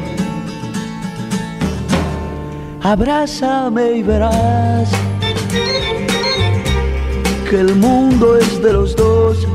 [2.82, 4.90] abrázame y verás
[7.50, 9.46] que el mundo es de los dos.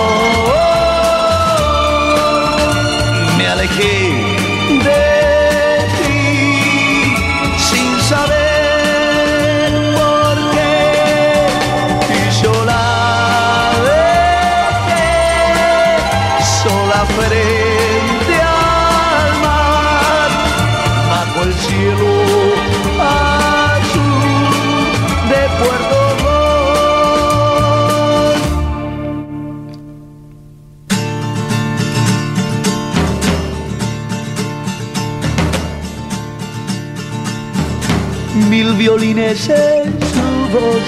[38.84, 40.86] violines en su voz.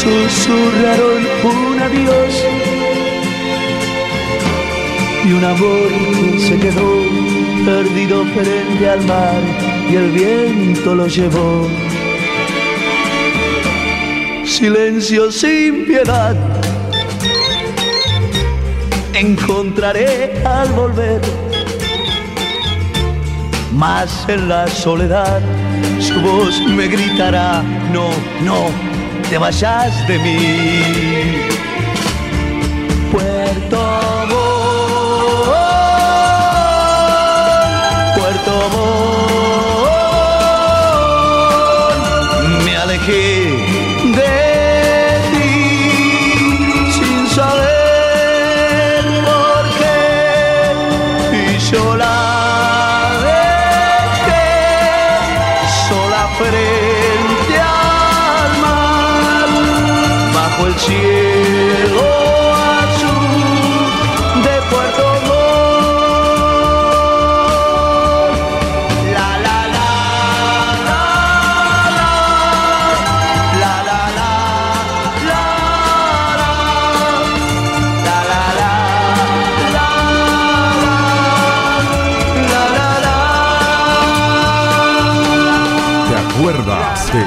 [0.00, 2.34] Susurraron un adiós.
[5.26, 5.88] Y un amor
[6.30, 6.90] que se quedó
[7.64, 9.40] perdido frente al mar
[9.90, 11.68] y el viento lo llevó.
[14.44, 16.36] Silencio sin piedad,
[19.14, 21.20] encontraré al volver,
[23.72, 25.42] más en la soledad
[26.04, 28.10] su voz me gritará, no,
[28.42, 28.70] no,
[29.30, 31.38] te vayas de mí.
[33.10, 34.43] Puerto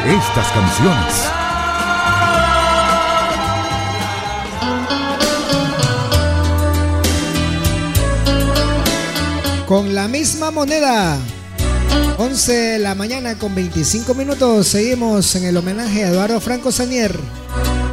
[0.07, 1.13] estas canciones?
[9.67, 11.17] Con la misma moneda.
[12.17, 14.67] 11 de la mañana con 25 minutos.
[14.67, 17.19] Seguimos en el homenaje a Eduardo Franco Sanier.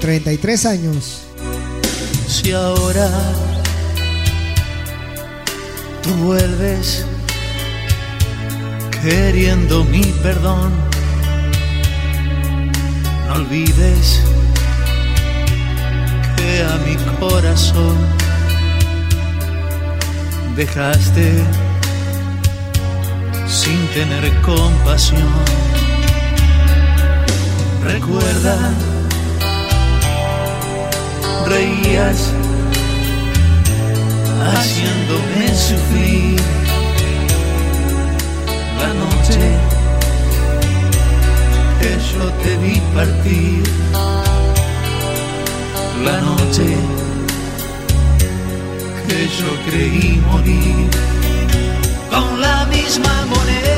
[0.01, 1.23] 33 años.
[2.29, 3.11] Si ahora
[6.03, 7.05] tú vuelves
[9.03, 10.73] queriendo mi perdón,
[13.35, 14.23] olvides
[16.37, 17.97] que a mi corazón
[20.57, 21.43] dejaste
[23.49, 25.33] sin tener compasión.
[27.83, 28.57] Recuerda
[31.47, 32.33] reías
[34.53, 36.41] haciéndome sufrir
[38.81, 39.64] la noche
[41.85, 43.63] que yo te vi partir
[46.07, 46.67] la noche
[49.07, 50.89] que yo creí morir
[52.11, 53.74] con la misma moneda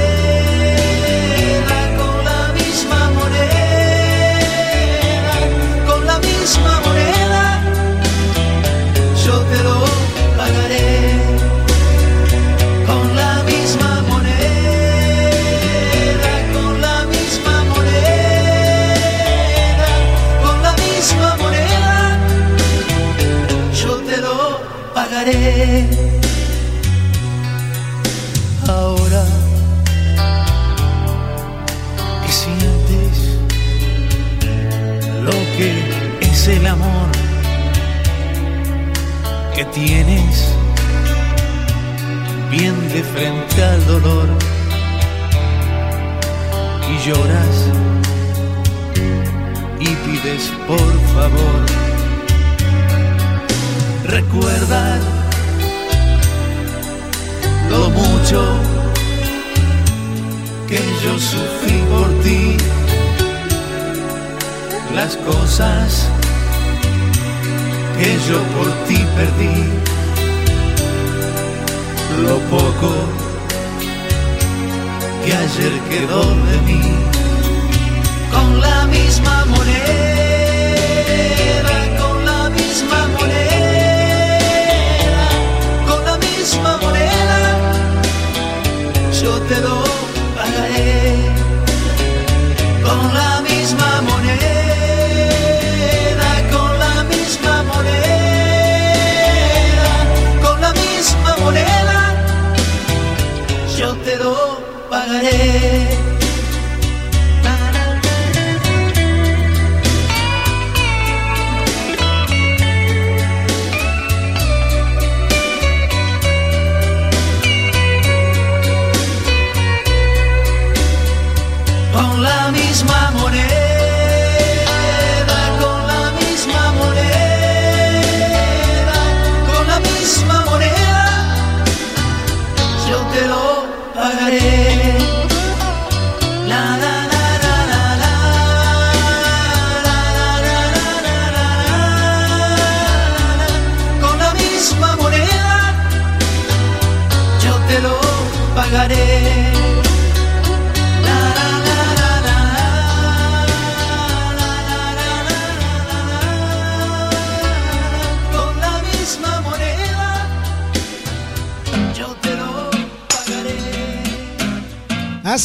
[28.68, 29.24] Ahora
[32.24, 33.40] que sientes
[35.24, 35.70] lo que
[36.20, 37.10] es el amor
[39.56, 40.54] que tienes
[42.48, 44.28] bien de frente al dolor
[46.88, 47.56] y lloras
[49.80, 51.66] y pides por favor
[54.04, 55.15] recuerda
[57.78, 58.40] lo mucho
[60.68, 62.56] que yo sufrí por ti.
[64.94, 66.08] Las cosas
[67.98, 69.58] que yo por ti perdí,
[72.26, 72.90] lo poco
[75.24, 76.84] que ayer quedó de mí,
[78.32, 80.35] con la misma moneda,
[89.48, 89.84] te lo
[90.34, 91.05] pagaré,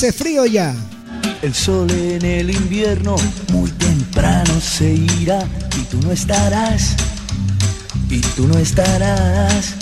[0.02, 0.74] Hace frío ya.
[1.44, 3.16] El sol en el invierno
[3.52, 5.48] muy temprano se irá
[5.80, 6.96] y tú no estarás,
[8.10, 9.76] y tú no estarás.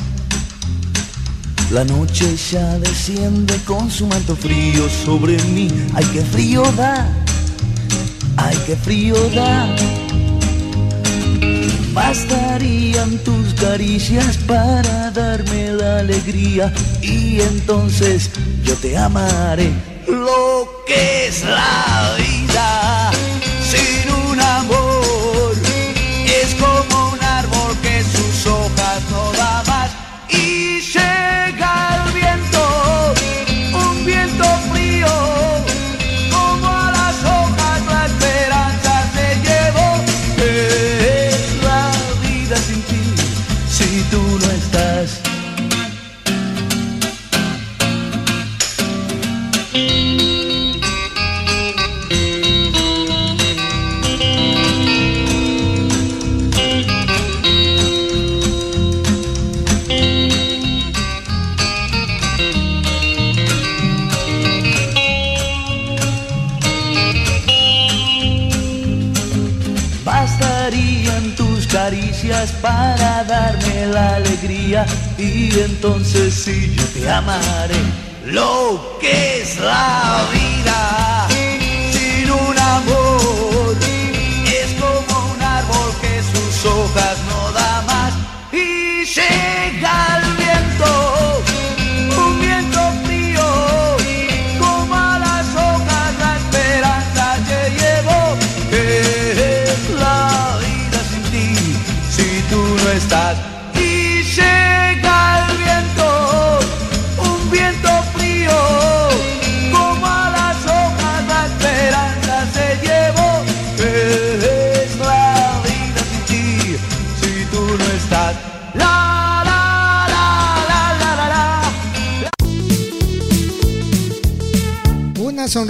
[1.72, 5.70] La noche ya desciende con su manto frío sobre mí.
[5.94, 7.08] Ay, qué frío da,
[8.36, 9.74] ay, qué frío da.
[11.94, 18.30] Bastarían tus caricias para darme la alegría y entonces
[18.66, 19.89] yo te amaré.
[21.00, 22.19] Lo que
[75.20, 77.76] y entonces sí yo te amaré.
[78.26, 80.39] Lo que es la vida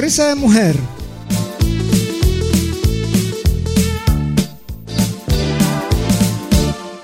[0.10, 0.76] Una sonrisa de mujer.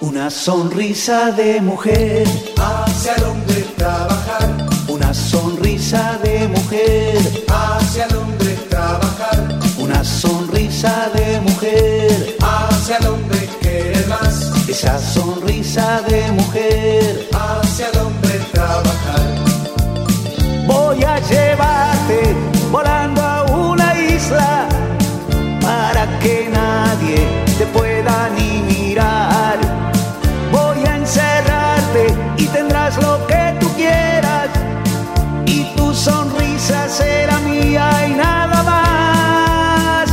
[0.02, 2.28] Una sonrisa de mujer
[2.58, 11.42] hacia el hombre trabajar, Una sonrisa de mujer, hacia el hombre trabajar, una sonrisa de
[11.42, 17.30] mujer, hacia el hombre querer más, esa sonrisa de mujer.
[17.34, 19.46] hacia el hombre trabajar.
[20.66, 24.68] Voy a llevarte volando a una isla
[25.62, 27.20] para que nadie
[27.58, 29.58] te pueda ni mirar.
[30.52, 32.04] Voy a encerrarte
[32.38, 34.50] y tendrás lo que tú quieras
[35.46, 40.08] y tu sonrisa será mía y nada más.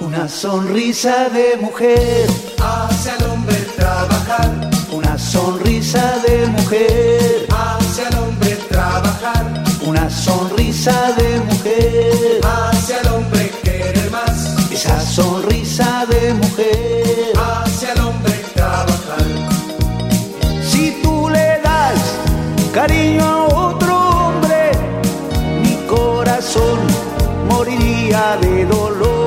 [0.00, 2.26] Una sonrisa de mujer,
[2.58, 4.50] Hacia el hombre trabajar,
[4.90, 7.37] una sonrisa de mujer,
[10.18, 17.32] sonrisa de mujer, hacia el hombre querer más, esa sonrisa de mujer.
[17.36, 19.24] hacia el hombre trabajar.
[20.62, 22.00] Si tú le das
[22.74, 24.72] cariño a otro hombre,
[25.62, 26.78] mi corazón
[27.48, 29.17] moriría de dolor.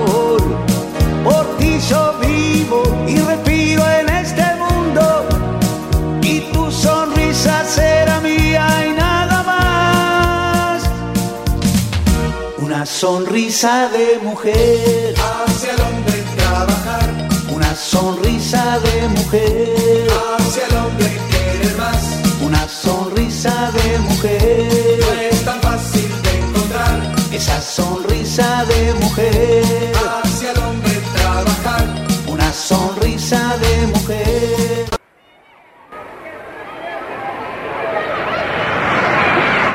[13.02, 17.10] Sonrisa de mujer, Hacia el hombre trabajar,
[17.50, 20.08] una sonrisa de mujer.
[20.38, 22.04] hacia el hombre querer más,
[22.44, 27.16] Una sonrisa de mujer, no es tan fácil de encontrar.
[27.34, 31.86] esa sonrisa de mujer, Hacia el hombre trabajar,
[32.28, 34.86] una sonrisa de mujer.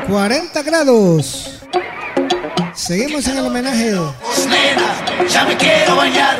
[0.07, 1.56] 40 grados.
[2.87, 3.91] Seguimos en el homenaje.
[4.47, 6.37] Nena, ya me quiero bañar.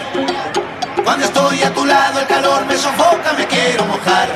[1.04, 4.30] Cuando estoy a tu lado el calor me sofoca, me quiero mojar.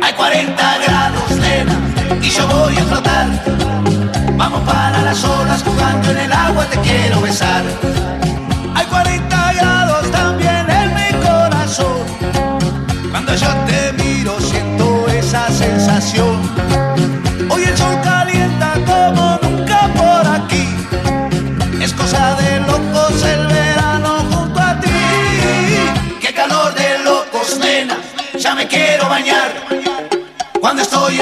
[0.00, 1.76] Hay 40 grados, nena,
[2.22, 3.26] y yo voy a flotar.
[4.36, 7.64] Vamos para las olas jugando en el agua, te quiero besar.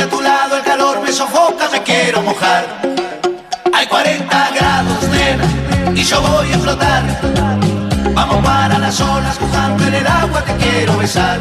[0.01, 1.13] A tu lado el calor me
[1.83, 2.65] quiero mojar.
[3.75, 5.45] Hay 40 grados, nena,
[5.95, 7.03] y yo voy a flotar.
[8.15, 11.39] Vamos para las olas, jugando en el agua, te quiero besar.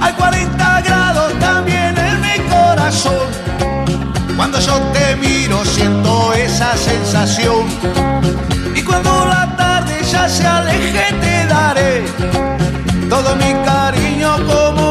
[0.00, 3.28] Hay 40 grados también en mi corazón.
[4.36, 7.66] Cuando yo te miro, siento esa sensación.
[8.74, 12.04] Y cuando la tarde ya se aleje, te daré
[13.08, 14.81] todo mi cariño como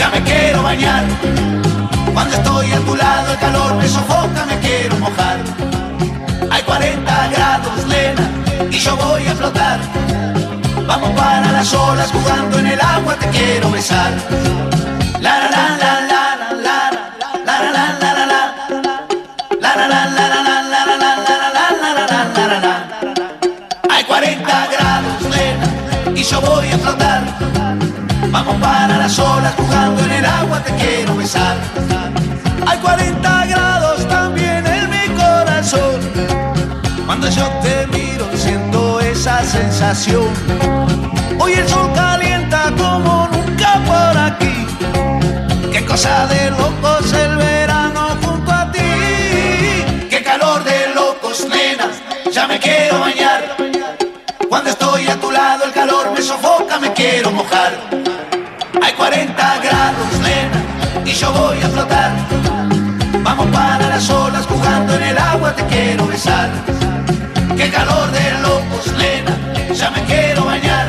[0.00, 1.04] ya me quiero bañar.
[2.14, 5.36] Cuando estoy a tu lado, el calor me sofoca, me quiero mojar.
[6.50, 8.26] Hay 40 grados, nena,
[8.70, 9.78] y yo voy a flotar.
[10.86, 14.12] Vamos para las olas, jugando en el agua, te quiero besar.
[15.20, 15.49] La
[29.56, 31.56] jugando en el agua, te quiero besar.
[32.66, 36.00] Hay 40 grados también en mi corazón.
[37.06, 40.28] Cuando yo te miro, siento esa sensación.
[41.38, 44.66] Hoy el sol calienta como nunca por aquí.
[45.72, 48.80] Qué cosa de locos el verano junto a ti.
[50.08, 51.88] Qué calor de locos, nena,
[52.30, 53.56] ya me quiero bañar.
[54.48, 57.99] Cuando estoy a tu lado el calor me sofoca, me quiero mojar.
[58.90, 62.10] Hay 40 grados, nena, y yo voy a flotar.
[63.22, 66.50] Vamos para las olas, jugando en el agua, te quiero besar.
[67.56, 70.88] Qué calor de locos, nena, ya me quiero bañar.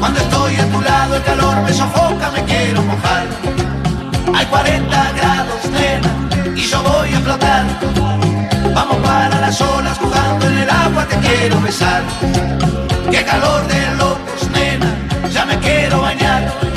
[0.00, 3.26] Cuando estoy a tu lado el calor me sofoca, me quiero mojar.
[4.34, 7.64] Hay 40 grados, nena, y yo voy a flotar.
[8.74, 12.02] Vamos para las olas, jugando en el agua, te quiero besar.
[13.10, 14.94] Qué calor de locos, nena,
[15.30, 16.75] ya me quiero bañar.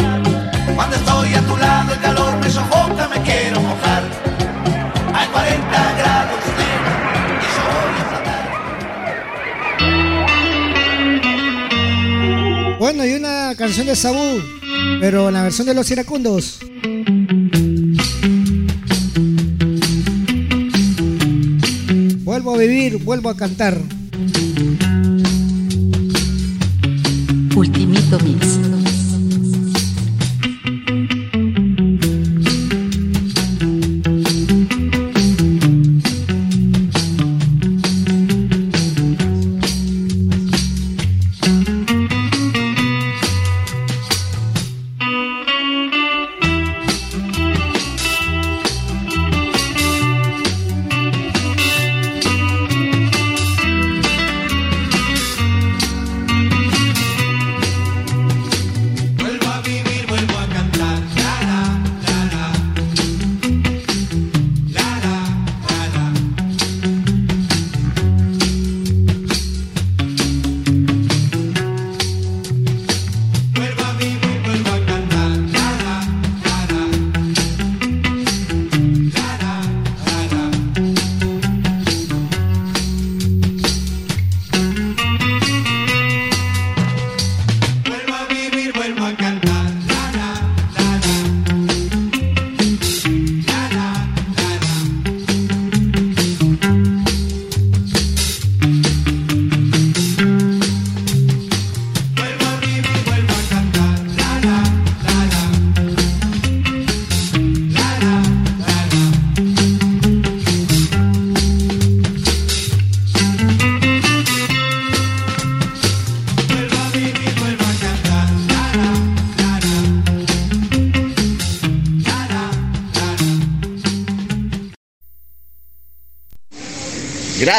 [13.00, 14.42] Bueno, y una canción de Sabú,
[15.00, 16.60] pero la versión de los iracundos.
[22.26, 23.78] Vuelvo a vivir, vuelvo a cantar.
[27.56, 28.49] Ultimito Mix.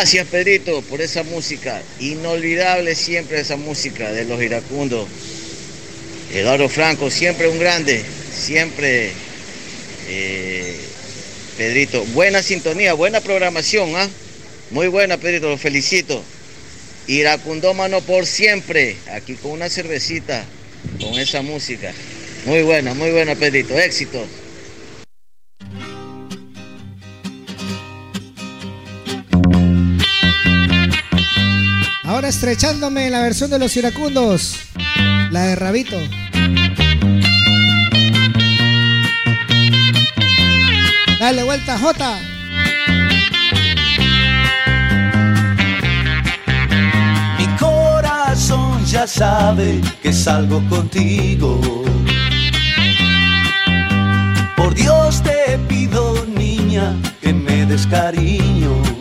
[0.00, 1.82] Gracias Pedrito por esa música.
[2.00, 5.06] Inolvidable siempre esa música de los iracundos.
[6.32, 8.02] Eduardo Franco, siempre un grande.
[8.34, 9.10] Siempre,
[10.08, 10.74] eh,
[11.58, 12.02] Pedrito.
[12.14, 13.94] Buena sintonía, buena programación.
[13.94, 14.08] ¿ah?
[14.70, 16.24] Muy buena, Pedrito, lo felicito.
[17.06, 18.96] Iracundómano por siempre.
[19.12, 20.46] Aquí con una cervecita,
[20.98, 21.92] con esa música.
[22.46, 23.78] Muy buena, muy buena, Pedrito.
[23.78, 24.26] Éxito.
[32.40, 34.56] estrechándome en la versión de los iracundos,
[35.30, 35.98] la de Rabito.
[41.20, 42.18] Dale vuelta, Jota.
[47.38, 51.60] Mi corazón ya sabe que salgo contigo.
[54.56, 58.99] Por Dios te pido, niña, que me des cariño.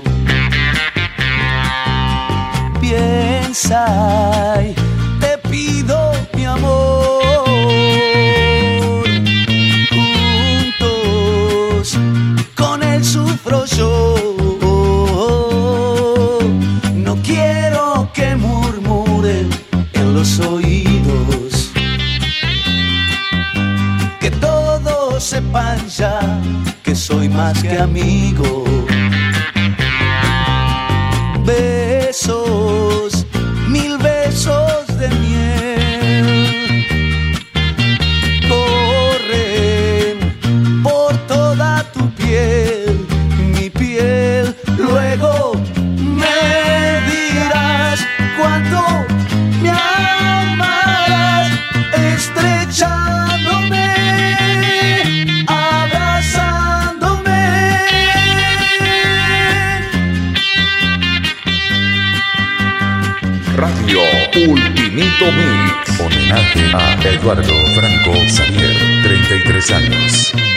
[3.52, 7.24] Te pido mi amor.
[10.78, 11.98] Juntos
[12.56, 14.16] con él sufro yo.
[16.94, 19.50] No quiero que murmuren
[19.94, 21.72] en los oídos.
[24.20, 26.20] Que todos sepan ya
[26.84, 28.59] que soy más que amigo.
[67.30, 70.49] Eduardo Franco Xavier, 33 años.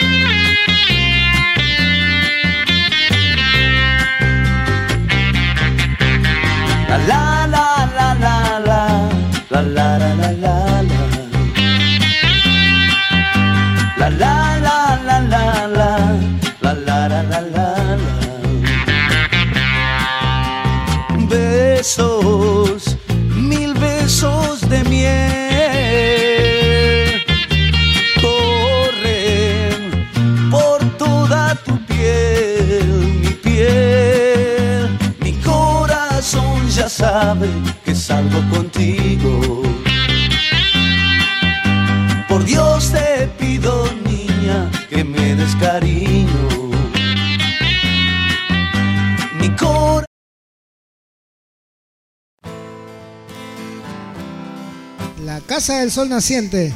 [55.63, 56.75] Casa del Sol Naciente.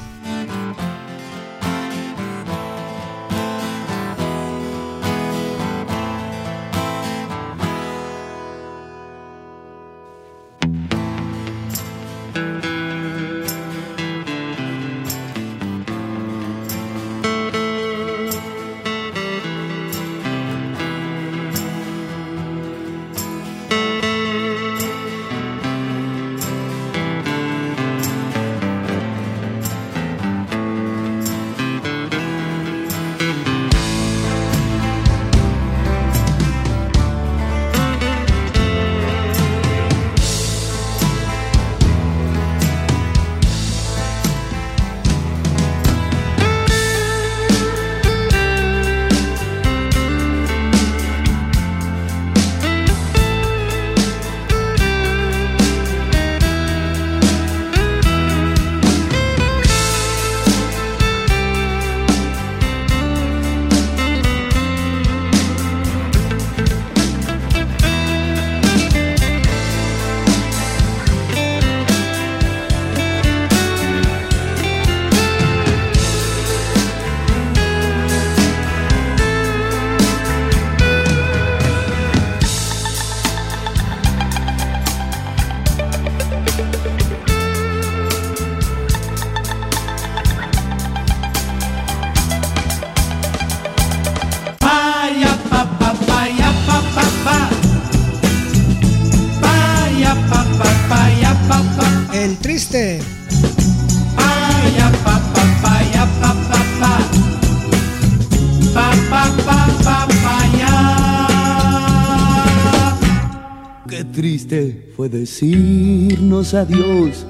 [116.46, 117.26] Decirnos adiós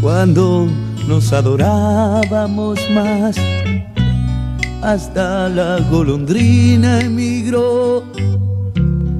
[0.00, 0.68] cuando
[1.06, 3.36] nos adorábamos más.
[4.80, 8.04] Hasta la golondrina emigró,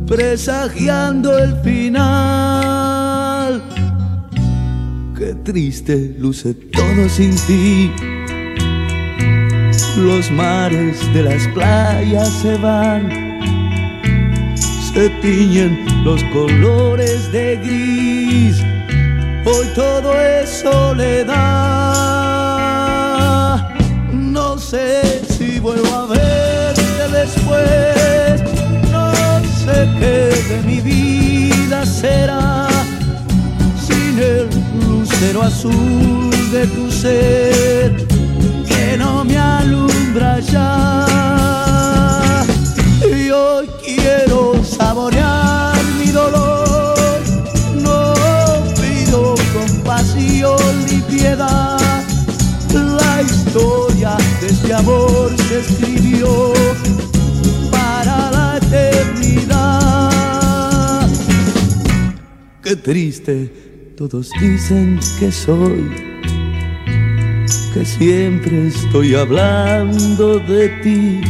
[0.06, 3.60] presagiando el final.
[5.16, 7.90] Qué triste luce todo sin ti.
[9.96, 13.28] Los mares de las playas se van
[14.98, 17.88] se tiñen los colores de gris.
[18.31, 21.34] Hoy todo es soledad.
[24.12, 28.42] No sé si vuelvo a verte después.
[28.92, 29.10] No
[29.65, 32.68] sé qué de mi vida será
[33.86, 34.47] sin el
[34.86, 37.97] lucero azul de tu ser
[38.68, 40.97] que no me alumbra ya.
[54.68, 56.52] este amor se escribió
[57.70, 60.20] para la eternidad.
[62.62, 65.90] Qué triste, todos dicen que soy,
[67.72, 71.22] que siempre estoy hablando de ti.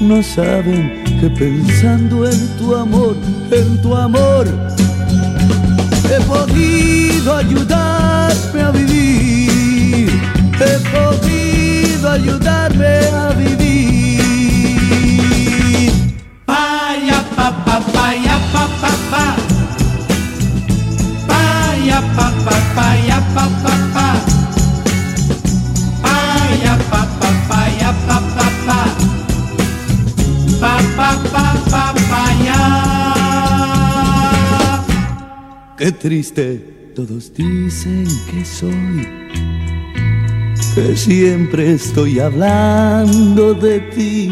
[0.00, 3.14] No saben que pensando en tu amor,
[3.50, 4.46] en tu amor,
[6.08, 10.08] he podido ayudarme a vivir,
[10.54, 11.49] he podido
[12.04, 14.20] ayudarme a vivir.
[16.46, 19.26] Paya pa pa paya pa pa pa.
[21.28, 24.08] Paya pa pa paya pa pa pa.
[26.02, 28.80] Paya pa pa paya pa pa pa.
[30.60, 32.62] Pa pa pa pa paya.
[35.78, 36.60] Qué triste,
[36.94, 39.08] todos dicen que soy,
[40.80, 44.30] que siempre estoy hablando de ti.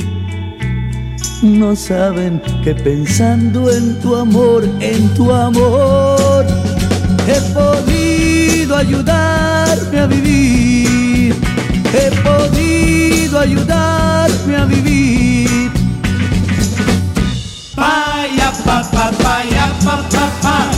[1.42, 6.46] No saben que pensando en tu amor, en tu amor,
[7.26, 11.34] he podido ayudarme a vivir,
[11.92, 15.70] he podido ayudarme a vivir.
[17.76, 20.77] Paya pa pa paya pa pa pa.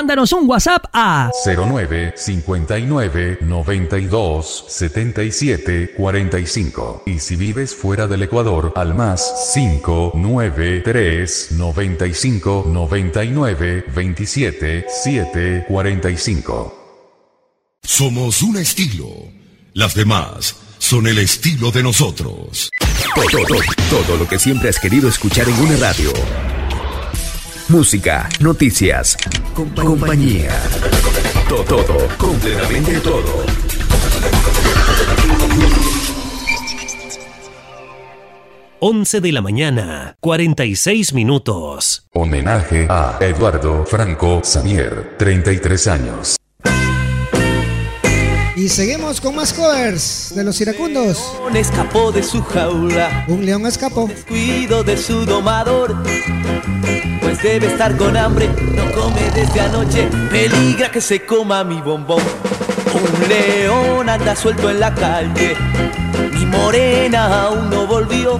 [0.00, 7.02] Mándanos un WhatsApp a 09 59 92 77 45.
[7.04, 17.78] Y si vives fuera del Ecuador, al más 593 95 99 27 7 45.
[17.82, 19.06] Somos un estilo.
[19.74, 22.70] Las demás son el estilo de nosotros.
[23.14, 26.10] Todo, todo, todo lo que siempre has querido escuchar en una radio.
[27.70, 29.16] Música, noticias,
[29.76, 30.50] compañía.
[31.48, 33.44] Todo, todo, completamente todo.
[38.80, 42.08] Once de la mañana, 46 minutos.
[42.12, 46.36] Homenaje a Eduardo Franco Samier, 33 años.
[48.56, 51.34] Y seguimos con más covers de los iracundos.
[51.38, 53.24] león escapó de su jaula.
[53.28, 54.08] Un león escapó.
[54.08, 55.96] Descuido de su domador.
[57.42, 60.10] Debe estar con hambre, no come desde anoche.
[60.30, 62.22] Peligra que se coma mi bombón.
[62.92, 65.56] Un león anda suelto en la calle.
[66.34, 68.32] Mi morena aún no volvió.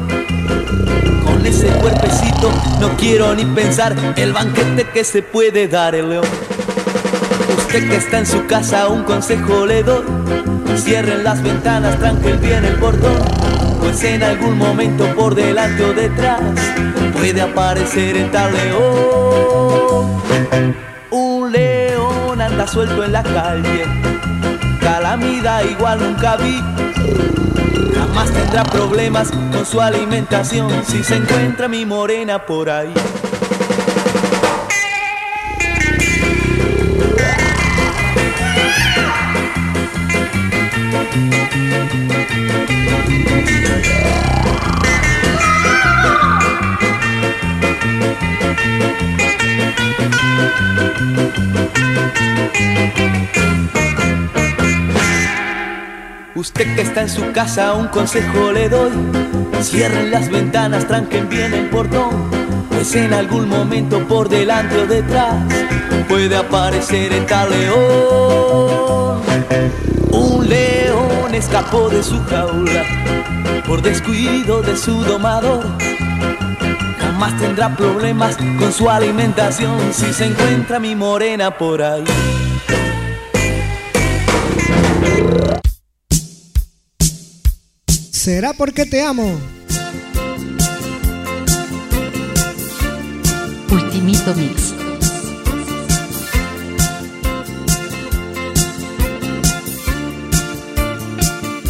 [1.25, 6.27] Con ese cuerpecito no quiero ni pensar el banquete que se puede dar el león.
[7.57, 10.05] Usted que está en su casa, un consejo le doy.
[10.77, 13.50] Cierren las ventanas, tranquen bien el portón.
[13.81, 16.41] Pues en algún momento por delante o detrás
[17.12, 20.23] puede aparecer el tal león.
[21.10, 23.84] Un león anda suelto en la calle.
[24.81, 26.62] Calamidad igual nunca vi.
[27.94, 32.92] Jamás tendrá problemas con su alimentación si se encuentra mi morena por ahí.
[56.35, 58.93] Usted que está en su casa, un consejo le doy.
[59.62, 62.31] Cierren las ventanas, tranquen bien el portón.
[62.70, 65.36] Pues en algún momento por delante o detrás
[66.09, 69.20] puede aparecer el tal león.
[70.12, 72.85] Un león escapó de su jaula
[73.67, 75.67] por descuido de su domador.
[77.21, 82.03] Jamás tendrá problemas con su alimentación si se encuentra mi morena por ahí.
[88.11, 89.39] ¿Será porque te amo?
[93.71, 94.75] Ultimito Mix.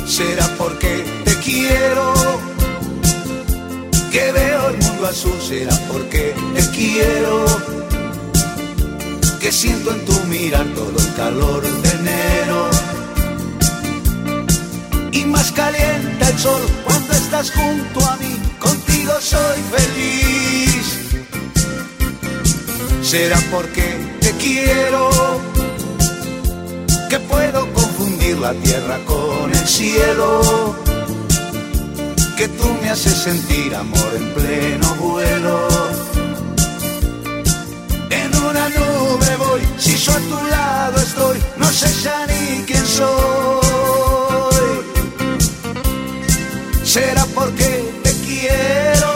[0.06, 2.14] Será porque te quiero
[4.12, 4.32] que
[5.06, 5.38] azul.
[5.40, 7.44] Será porque te quiero
[9.40, 12.70] que siento en tu mirar todo el calor de enero.
[15.12, 18.38] Y más calienta el sol cuando estás junto a mí.
[18.58, 20.98] Contigo soy feliz.
[23.02, 23.86] Será porque
[24.20, 25.10] te quiero
[27.08, 30.76] que puedo confundir la tierra con el cielo.
[32.40, 35.68] Que tú me haces sentir amor en pleno vuelo.
[38.08, 43.10] En una nube voy, si a tu lado estoy, no sé ya ni quién soy.
[46.82, 49.12] Será porque te quiero,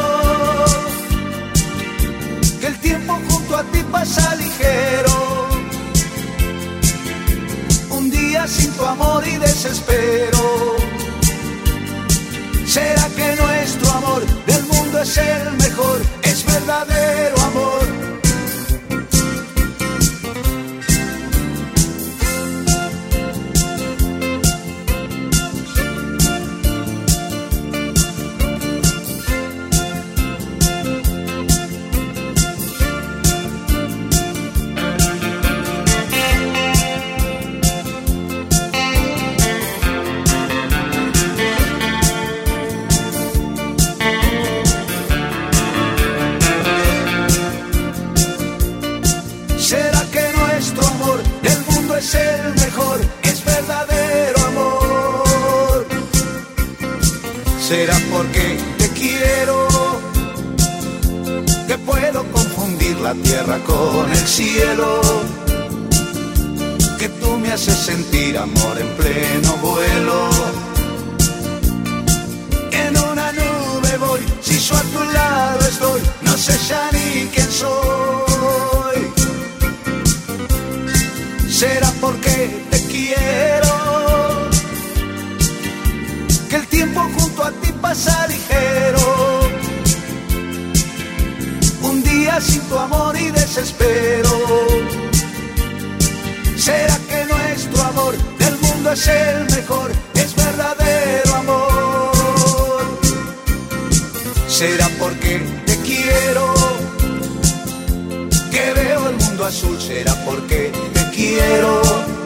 [2.60, 5.48] que el tiempo junto a ti pasa ligero.
[7.88, 10.83] Un día sin tu amor y desespero.
[12.74, 16.00] ¿Será que nuestro amor del mundo es el mejor?
[16.24, 18.13] Es verdadero amor.
[57.68, 59.66] ¿Será porque te quiero
[61.66, 65.00] que puedo confundir la tierra con el cielo?
[66.98, 70.28] Que tú me haces sentir amor en pleno vuelo.
[72.70, 77.50] En una nube voy, si yo a tu lado estoy, no sé ya ni quién
[77.50, 78.98] soy.
[81.48, 83.73] Será porque te quiero
[86.54, 89.40] que el tiempo junto a ti pasa ligero.
[91.82, 94.30] Un día sin tu amor y desespero.
[96.56, 102.12] Será que nuestro amor del mundo es el mejor, es verdadero amor.
[104.48, 105.32] Será porque
[105.66, 106.54] te quiero
[108.52, 112.23] que veo el mundo azul, será porque te quiero.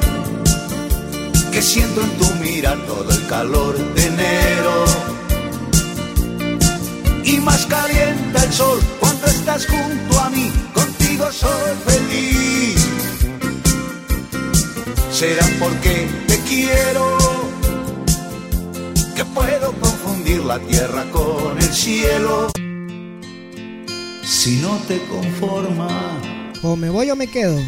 [1.58, 4.84] Que siento en tu mira todo el calor de enero.
[7.24, 12.88] Y más calienta el sol cuando estás junto a mí, contigo soy feliz.
[15.10, 17.18] Será porque te quiero
[19.16, 22.52] que puedo confundir la tierra con el cielo.
[24.22, 25.88] Si no te conforma
[26.62, 27.60] O me voy o me quedo.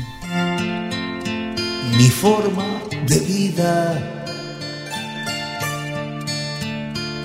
[1.99, 3.99] mi forma de vida.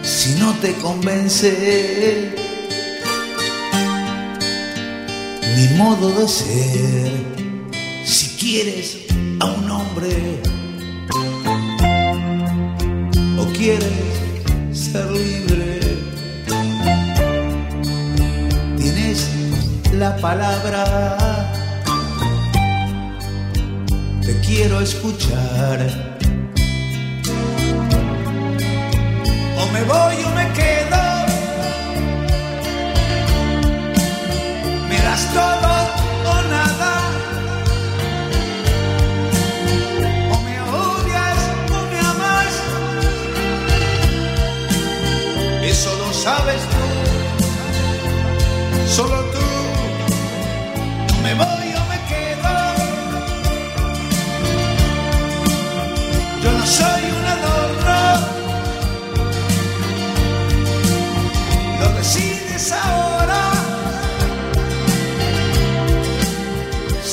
[0.03, 2.33] Si no te convence
[5.55, 7.11] mi modo de ser,
[8.03, 8.97] si quieres
[9.39, 10.39] a un hombre
[13.39, 13.93] o quieres
[14.71, 15.79] ser libre,
[18.77, 19.29] tienes
[19.93, 21.44] la palabra
[24.25, 25.79] te quiero escuchar.
[29.59, 31.03] O me voy o me quedo.
[34.89, 35.69] Me das todo
[36.33, 36.93] o nada.
[40.33, 41.39] O me odias
[41.69, 42.53] o me amas.
[45.63, 46.83] Eso lo sabes tú.
[48.87, 49.44] Solo tú.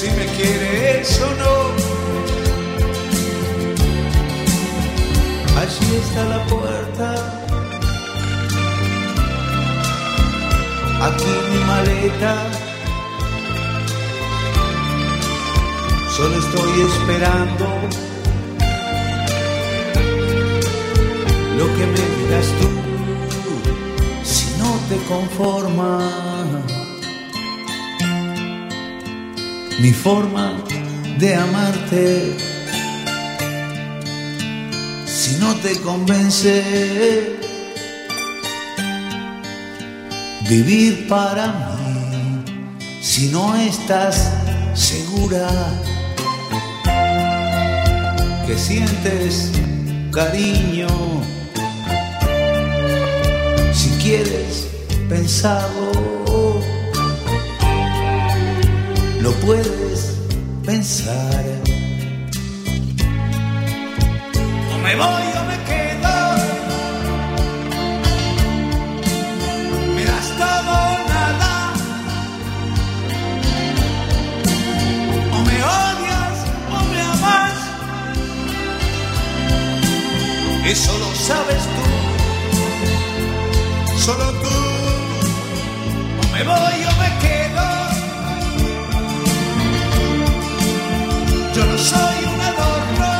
[0.02, 1.54] Si me quieres o no.
[5.60, 7.08] Allí está la puerta.
[11.06, 12.34] Aquí mi maleta.
[16.16, 17.66] Solo estoy esperando
[21.58, 22.68] lo que me digas tú,
[24.24, 26.81] si no te conforma
[29.80, 30.62] mi forma
[31.18, 32.36] de amarte,
[35.06, 37.36] si no te convence
[40.48, 42.44] vivir para mí,
[43.00, 44.32] si no estás
[44.74, 45.48] segura
[48.46, 49.52] que sientes
[50.12, 50.88] cariño.
[53.72, 54.68] Si quieres
[55.08, 55.92] pensarlo,
[59.22, 60.18] lo puedes
[60.66, 61.44] pensar.
[64.72, 66.16] O me voy o me quedo.
[69.94, 71.52] Me das todo o nada.
[75.36, 76.38] O me odias
[76.74, 77.58] o me amas.
[80.66, 81.86] Eso lo sabes tú.
[84.04, 84.56] Solo tú.
[86.20, 86.91] O me voy o
[91.54, 93.12] yo no soy un adorno.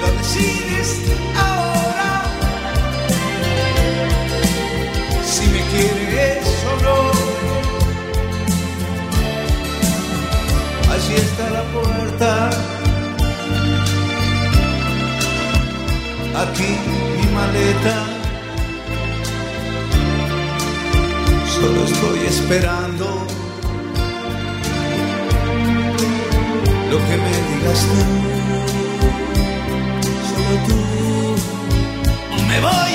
[0.00, 1.00] Lo decides
[1.36, 2.22] ahora.
[5.24, 6.98] Si me quieres o no.
[10.92, 12.50] Allí está la puerta.
[16.42, 16.70] Aquí
[17.16, 17.96] mi maleta.
[21.54, 22.87] Solo estoy esperando.
[26.98, 27.98] Lo que me digas tú.
[30.28, 30.78] Solo tú.
[32.48, 32.87] Me voy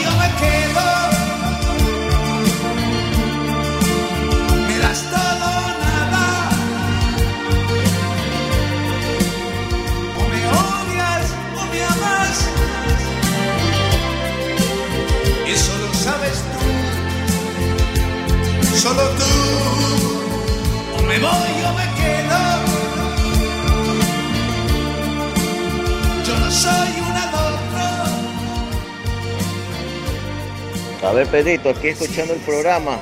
[31.34, 33.00] Pedrito, aquí escuchando el programa,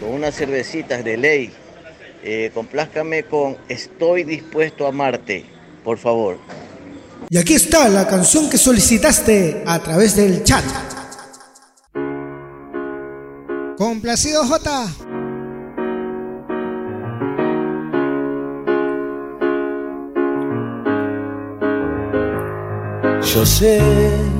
[0.00, 1.52] con unas cervecitas de ley.
[2.24, 5.46] Eh, complázcame con Estoy dispuesto a amarte,
[5.84, 6.38] por favor.
[7.30, 10.64] Y aquí está la canción que solicitaste a través del chat.
[13.78, 14.88] Complacido J.
[23.32, 24.31] Yo sé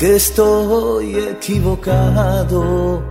[0.00, 3.02] que estoy equivocado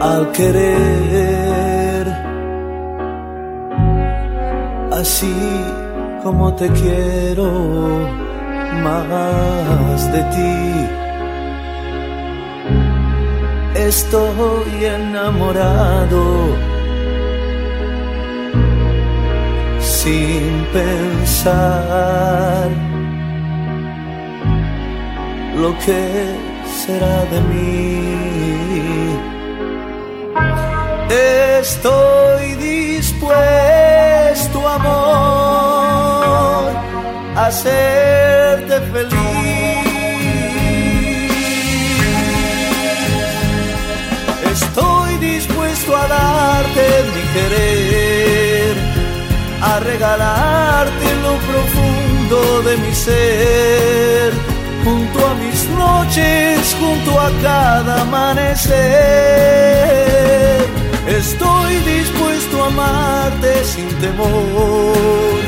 [0.00, 2.06] al querer
[4.92, 5.36] así
[6.22, 7.50] como te quiero
[8.82, 10.56] más de ti.
[13.74, 16.22] Estoy enamorado
[20.06, 22.68] sin pensar
[25.62, 26.02] lo que
[26.80, 29.16] será de mí.
[31.60, 33.38] Estoy dispuesto,
[34.78, 36.66] amor,
[37.34, 39.16] a hacerte feliz.
[44.54, 47.85] Estoy dispuesto a darte mi querer
[49.62, 54.32] a regalarte lo profundo de mi ser,
[54.84, 58.76] junto a mis noches, junto a cada amanecer.
[61.06, 65.40] Estoy dispuesto a amarte sin temor,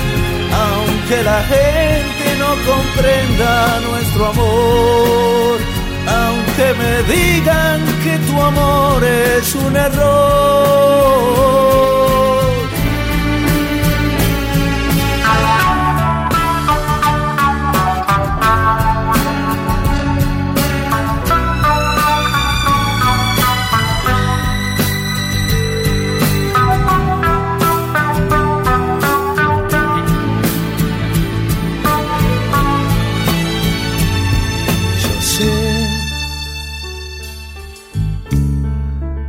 [0.67, 5.59] aunque la gente no comprenda nuestro amor,
[6.07, 10.79] aunque me digan que tu amor es un error.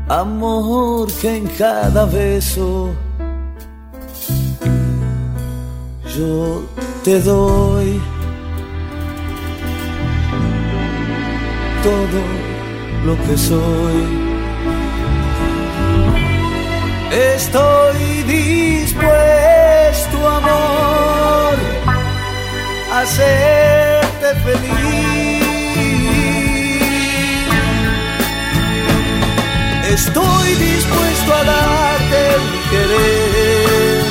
[0.09, 2.89] Amor, que en cada beso
[6.17, 6.63] yo
[7.03, 8.01] te doy
[11.83, 12.21] todo
[13.05, 14.29] lo que soy.
[17.11, 19.07] Estoy dispuesto,
[20.27, 21.55] amor,
[22.91, 25.48] a hacerte feliz.
[29.89, 34.03] Estoy dispuesto a darte mi querer,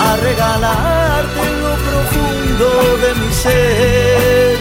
[0.00, 2.66] a regalarte lo profundo
[3.02, 4.56] de mi ser,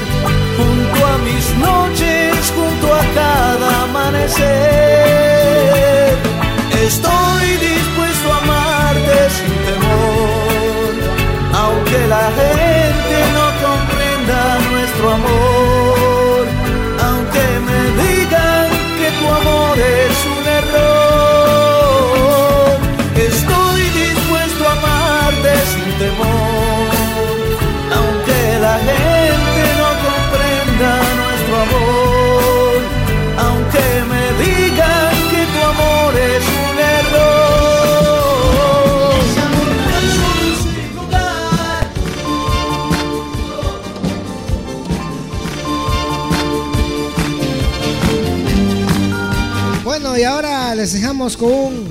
[0.57, 4.47] junto a mis noches, junto a cada amanecer.
[6.88, 10.91] Estoy dispuesto a amarte sin temor,
[11.64, 14.39] aunque la gente no comprenda
[14.72, 15.57] nuestro amor,
[50.88, 51.85] les dejamos con un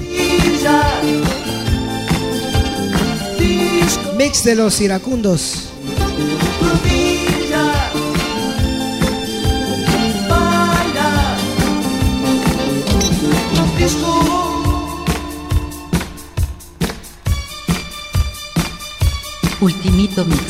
[4.16, 5.68] mix de los iracundos.
[19.60, 20.45] Ultimito Mix.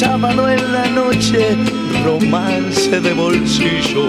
[0.00, 1.58] sábado en la noche,
[2.02, 4.06] romance de bolsillo.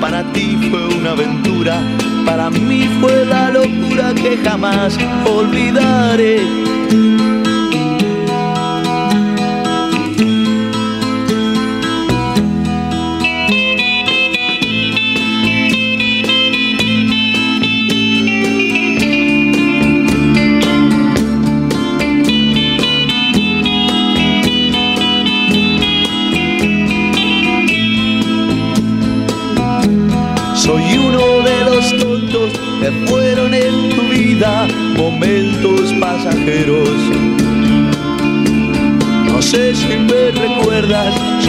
[0.00, 1.82] Para ti fue una aventura,
[2.24, 4.96] para mí fue la locura que jamás
[5.26, 6.38] olvidaré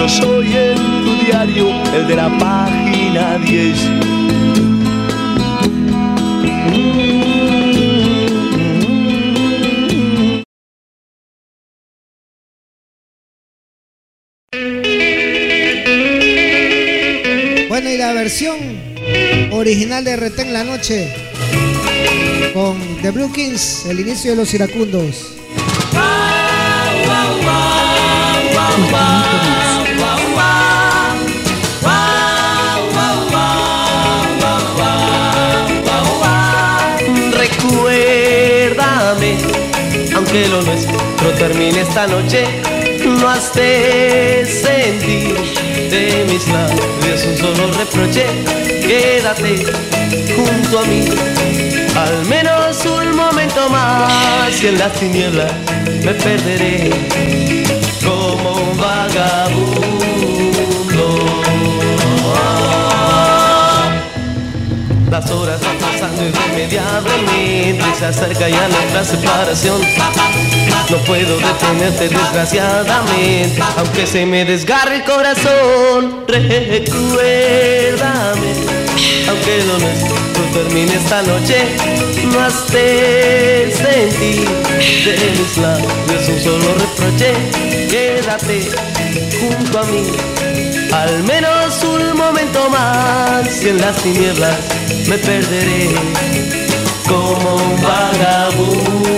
[0.07, 3.77] Soy el tu diario, el de la página 10.
[17.67, 18.57] Bueno, y la versión
[19.51, 21.11] original de Retén la Noche
[22.53, 25.44] con The Blue Kings, el inicio de los iracundos.
[41.25, 42.45] Nuestro termine esta noche,
[43.05, 45.35] no has de sentir
[45.89, 48.25] de mis labios un solo reproche.
[48.85, 49.65] Quédate
[50.35, 51.05] junto a mí,
[51.95, 55.51] al menos un momento más, y en las tinieblas
[56.03, 56.91] me perderé
[58.03, 59.95] como un vagabundo.
[65.09, 69.81] Las horas van pasando irremediablemente Se acerca ya nuestra separación
[70.89, 73.61] No puedo detenerte desgraciadamente.
[73.77, 76.85] Aunque se me desgarre el corazón Recuérdame.
[79.27, 80.15] Aunque lo nuestro
[80.53, 81.57] termine esta noche
[82.31, 84.47] No has de sentir.
[85.05, 87.33] De mis labios un solo reproche.
[87.89, 88.69] Quédate
[89.39, 90.03] junto a mí.
[90.91, 94.57] Al menos un momento más y en las tinieblas
[95.07, 95.89] me perderé
[97.07, 99.15] como un vagabundo.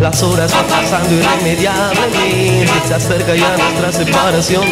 [0.00, 4.64] Las horas van pasando irremediablemente, se acerca ya nuestra separación.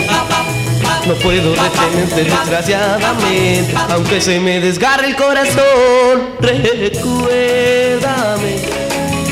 [1.07, 6.37] No puedo detenerte desgraciadamente, aunque se me desgarre el corazón.
[6.41, 7.33] Recuérdame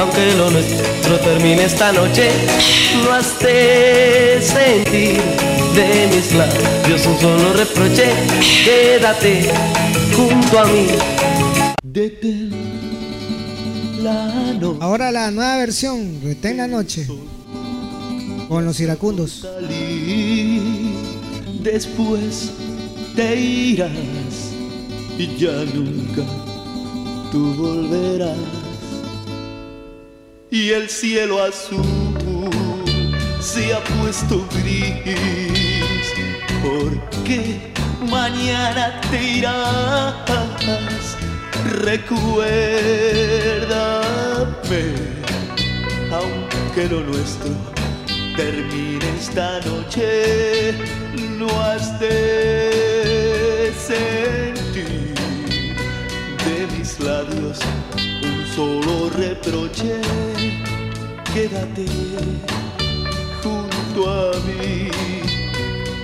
[0.00, 2.30] aunque lo nuestro termine esta noche,
[3.04, 5.20] no has de sentir
[5.74, 8.10] de mis labios un solo reproche.
[8.64, 9.50] Quédate
[10.16, 10.86] junto a mí.
[14.80, 17.06] Ahora la nueva versión, Retén la noche.
[18.48, 19.46] Con los iracundos.
[21.62, 22.52] Después
[23.14, 23.90] te irás
[25.18, 26.22] y ya nunca
[27.30, 28.38] tú volverás
[30.50, 31.84] y el cielo azul
[33.40, 34.96] se ha puesto gris
[36.62, 37.72] porque
[38.08, 40.89] mañana te irás
[41.84, 42.50] recuérdame
[46.12, 47.50] aunque lo nuestro
[48.36, 50.74] termine esta noche
[51.38, 55.14] no has de sentir
[56.44, 57.58] de mis labios
[58.22, 60.00] un solo reproche.
[61.32, 61.86] Quédate
[63.42, 64.90] junto a mí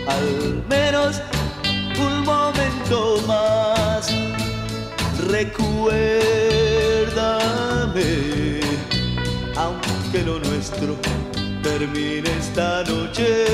[0.06, 1.20] al menos
[1.98, 4.08] un momento más
[5.28, 6.60] recuérdame
[9.56, 10.96] aunque lo nuestro
[11.62, 13.46] termine esta noche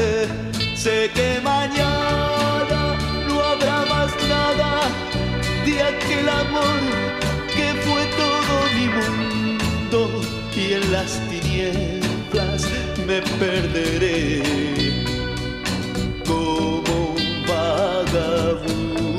[0.75, 2.97] sé que mañana
[3.29, 4.89] no habrá más nada
[5.65, 6.81] de aquel amor
[7.57, 10.21] que fue todo mi mundo
[10.57, 12.67] y en las tinieblas
[13.07, 14.43] me perderé
[16.27, 19.12] como un vagabundo.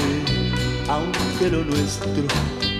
[0.88, 2.24] aunque lo nuestro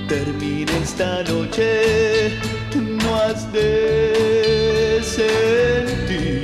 [0.08, 2.40] termine esta noche,
[2.74, 4.71] no has de
[5.02, 6.42] sentir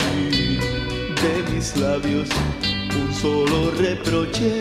[1.22, 2.28] de mis labios
[3.00, 4.60] un solo reproche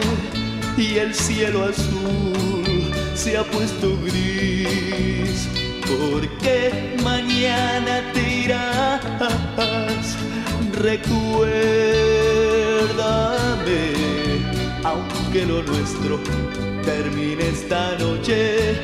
[0.77, 5.48] y el cielo azul se ha puesto gris.
[5.88, 10.17] Porque mañana te irás
[10.74, 11.88] recuérdame
[14.84, 16.19] aunque lo nuestro
[16.84, 18.76] termine esta noche.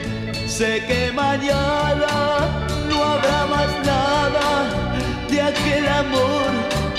[0.48, 4.93] Sé que mañana no habrá más nada
[5.34, 6.50] de aquel amor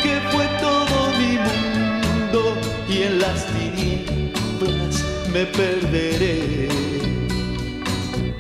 [0.03, 2.57] que fue todo mi mundo
[2.89, 6.69] y en las tinieblas me perderé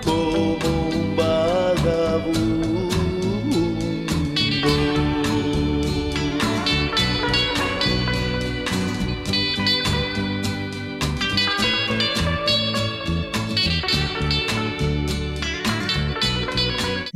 [0.04, 0.58] como
[0.88, 2.73] un vagabundo.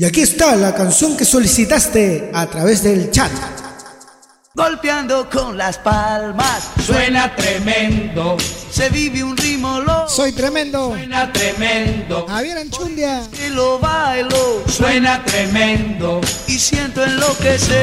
[0.01, 3.33] Y aquí está la canción que solicitaste a través del chat.
[4.55, 8.37] Golpeando con las palmas, Suena tremendo,
[8.71, 10.09] se vive un ritmo loco.
[10.09, 10.91] Soy tremendo.
[10.91, 13.25] suena tremendo, Javier Anchundia.
[13.45, 16.21] Y lo bailo suena tremendo.
[16.47, 17.77] y siento enloquecer.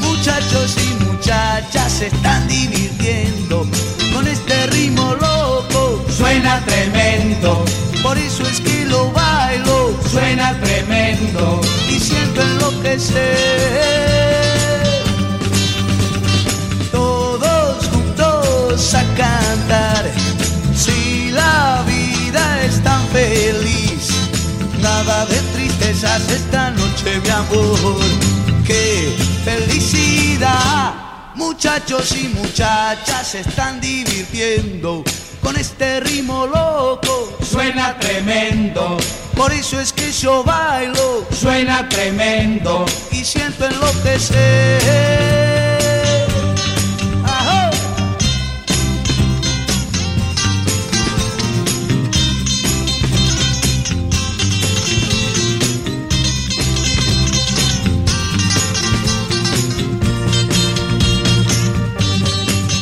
[0.00, 3.64] Muchachos y muchachas se están divirtiendo
[4.12, 7.64] con este ritmo loco suena tremendo,
[8.02, 8.37] por eso
[10.18, 13.18] suena tremendo, y siento enloquecer.
[16.90, 20.10] Todos juntos a cantar,
[20.74, 24.08] si la vida es tan feliz,
[24.80, 28.00] nada de tristezas esta noche, mi amor.
[28.66, 29.14] ¡Qué
[29.44, 30.94] felicidad!
[31.36, 35.04] Muchachos y muchachas se están divirtiendo
[35.42, 37.32] con este ritmo loco.
[37.42, 38.96] suena tremendo,
[39.36, 44.82] Por eso es que yo bailo suena tremendo, y siento enloquecer.
[47.24, 47.70] Ajá.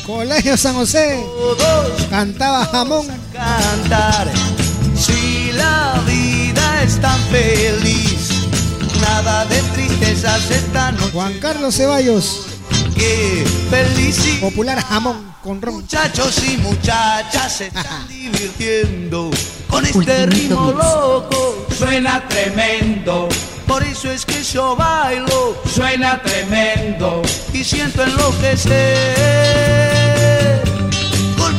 [0.07, 1.23] Colegio San José.
[1.59, 3.07] Todos Cantaba jamón.
[3.31, 4.33] cantar.
[4.97, 8.31] Si la vida es tan feliz,
[9.03, 11.11] nada de tristezas esta noche.
[11.13, 12.47] Juan Carlos Ceballos.
[12.95, 14.49] ¡Qué felicidad!
[14.49, 15.75] Popular jamón con ron.
[15.75, 19.31] Muchachos y muchachas se están divirtiendo
[19.69, 21.67] con este ritmo loco.
[21.77, 23.29] suena tremendo,
[23.67, 27.21] Por eso es que yo bailo suena tremendo,
[27.53, 30.16] y siento enloquecer.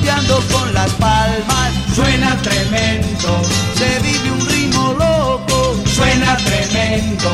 [0.08, 3.42] Con las palmas, suena tremendo,
[3.76, 5.76] se vive un ritmo loco.
[5.86, 7.30] suena tremendo,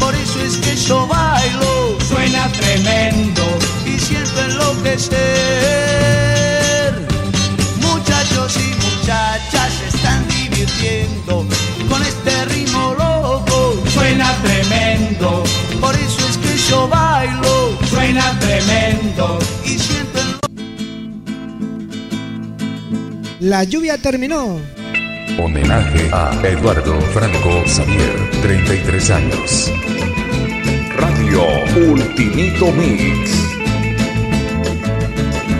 [0.00, 3.42] Por eso es que yo bailo suena tremendo,
[3.86, 5.16] y siento enloquecer.
[7.80, 11.46] Muchachos y muchachas se están divirtiendo
[11.88, 13.80] con este ritmo loco.
[13.94, 15.44] suena tremendo,
[15.80, 20.35] Por eso es que yo bailo suena tremendo, y siento enloquecer.
[23.40, 24.58] La lluvia terminó.
[25.38, 29.72] Homenaje a Eduardo Franco Xavier, 33 años.
[30.96, 31.42] Radio
[31.90, 33.46] Ultimito Mix.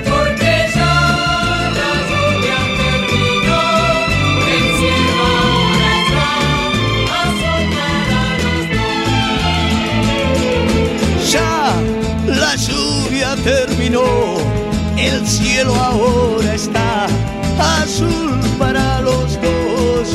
[0.09, 0.67] porque
[11.31, 11.75] ya
[12.27, 14.39] la lluvia terminó,
[14.97, 17.07] el cielo ahora está
[17.59, 20.09] azul para los dos.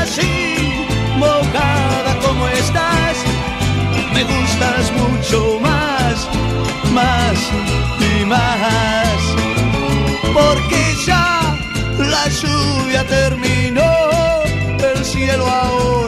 [0.00, 0.86] Así,
[1.18, 3.16] mojada como estás,
[4.12, 6.28] me gustas mucho más,
[6.92, 7.38] más
[8.00, 9.20] y más.
[10.32, 11.56] Porque ya
[11.98, 13.92] la lluvia terminó,
[14.78, 16.03] el cielo ahora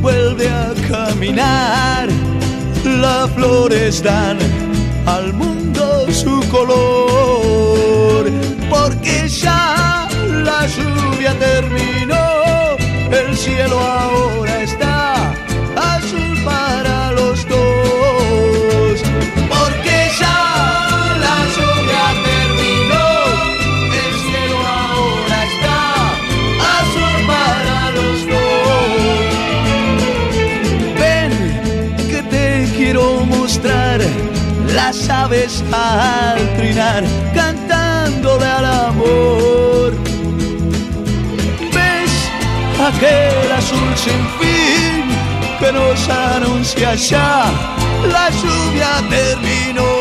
[0.00, 2.08] vuelve a caminar,
[2.84, 4.38] las flores dan
[5.06, 8.30] al mundo su color,
[8.70, 10.08] porque ya
[10.44, 12.76] la lluvia terminó,
[13.10, 14.11] el cielo ahora
[35.32, 37.04] aves al trinar
[37.34, 39.92] cantándole al amor.
[41.74, 42.12] ¿Ves
[42.88, 45.04] aquel azul sin fin
[45.58, 47.50] que nos anuncia ya?
[48.14, 49.92] La lluvia terminó,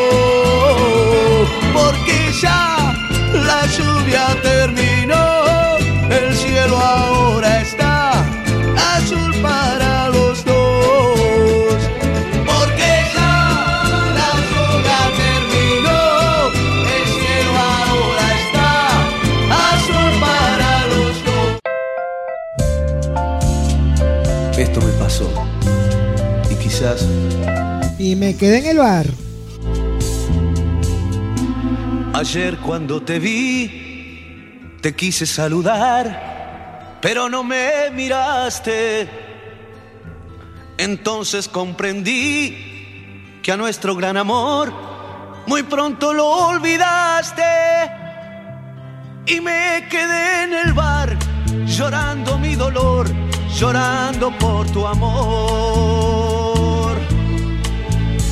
[1.73, 2.93] porque ya
[3.33, 5.77] la lluvia terminó,
[6.09, 8.25] el cielo ahora está
[8.95, 9.80] azul para
[27.99, 29.05] y me quedé en el bar.
[32.13, 39.07] Ayer cuando te vi, te quise saludar, pero no me miraste.
[40.77, 44.73] Entonces comprendí que a nuestro gran amor
[45.45, 47.43] muy pronto lo olvidaste.
[49.27, 51.15] Y me quedé en el bar
[51.67, 53.07] llorando mi dolor,
[53.55, 56.30] llorando por tu amor.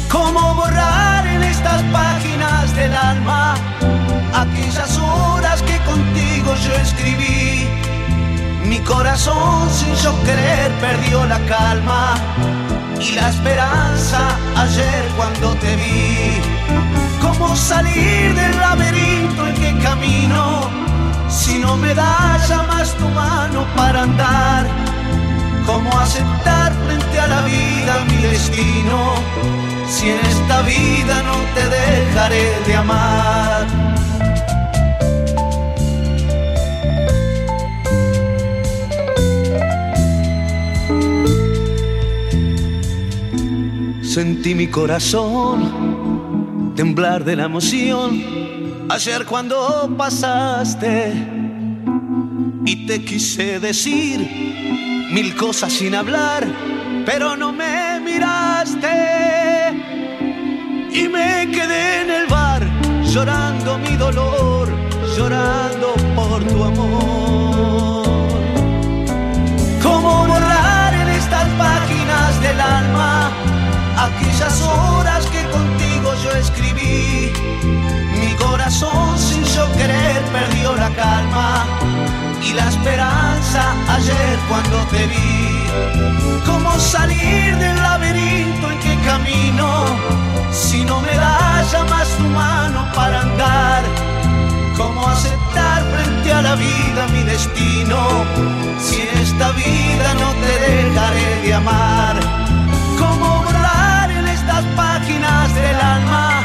[0.10, 3.56] ¿Cómo borrar en estas páginas de del alma,
[4.34, 7.68] aquellas horas que contigo yo escribí.
[8.66, 12.16] Mi corazón sin yo querer perdió la calma
[13.00, 14.20] y la esperanza
[14.56, 16.42] ayer cuando te vi.
[17.22, 20.70] ¿Cómo salir del laberinto en que camino
[21.28, 24.68] si no me das ya más tu mano para andar?
[25.66, 32.60] ¿Cómo aceptar frente a la vida mi destino si en esta vida no te dejaré
[32.68, 33.66] de amar?
[44.04, 48.22] Sentí mi corazón temblar de la emoción
[48.90, 51.14] ayer cuando pasaste
[52.66, 54.20] y te quise decir
[55.12, 56.46] mil cosas sin hablar,
[57.06, 59.59] pero no me miraste
[60.92, 62.62] y me quedé en el bar
[63.04, 64.68] llorando mi dolor,
[65.16, 68.08] llorando por tu amor.
[69.82, 73.32] ¿Cómo borrar en estas páginas del alma
[73.98, 77.32] aquellas horas que contigo yo escribí?
[78.70, 81.66] Sin yo querer perdió la calma
[82.40, 86.44] y la esperanza ayer cuando te vi.
[86.46, 89.86] ¿Cómo salir del laberinto en que camino
[90.52, 93.84] si no me das ya más tu mano para andar?
[94.78, 97.98] ¿Cómo aceptar frente a la vida mi destino
[98.80, 102.20] si esta vida no te dejaré de amar?
[103.00, 106.44] ¿Cómo borrar en estas páginas del alma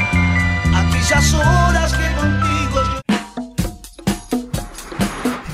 [0.74, 2.03] aquellas horas que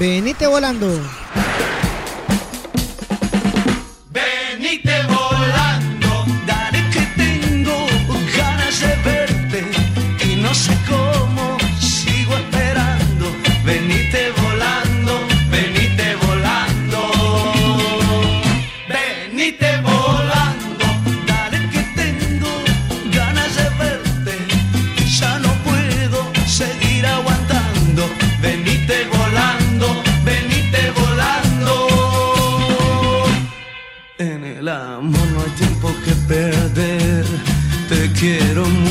[0.01, 0.89] Venite volando.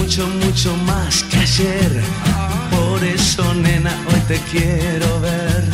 [0.10, 2.02] Mucho, mucho más que ayer.
[2.72, 5.69] Por eso, nena, hoy te quiero ver.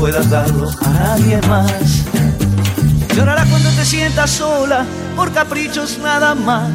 [0.00, 2.06] Puedas darlo a nadie más.
[3.14, 6.70] Llorarás cuando te sientas sola por caprichos nada más.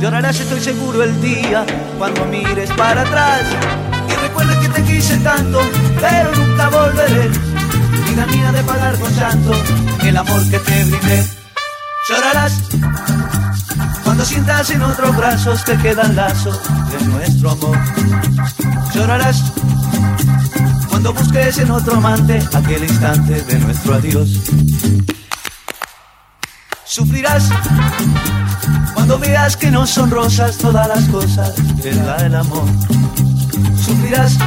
[0.00, 1.66] Llorarás, estoy seguro, el día
[1.98, 3.42] cuando mires para atrás.
[4.08, 5.60] Y recuerda que te quise tanto,
[6.00, 7.28] pero nunca volveré.
[8.08, 9.52] Vida mía de pagar con llanto
[10.02, 11.26] el amor que te brindé.
[12.08, 12.54] Llorarás
[14.02, 16.58] cuando sientas en otros brazos te quedan lazos
[16.90, 17.78] de nuestro amor.
[18.94, 19.51] Llorarás
[21.02, 24.28] cuando busques en otro amante aquel instante de nuestro adiós.
[26.84, 27.48] Sufrirás
[28.94, 32.68] cuando veas que no son rosas todas las cosas que da el amor.
[33.84, 34.38] Sufrirás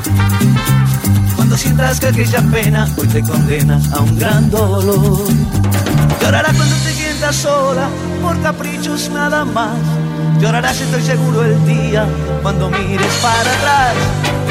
[1.35, 5.27] cuando sientas que aquella pena hoy te condena a un gran dolor.
[6.21, 7.89] Llorarás cuando te sientas sola
[8.21, 9.75] por caprichos nada más.
[10.39, 12.07] Llorarás, estoy seguro, el día
[12.41, 14.44] cuando mires para atrás.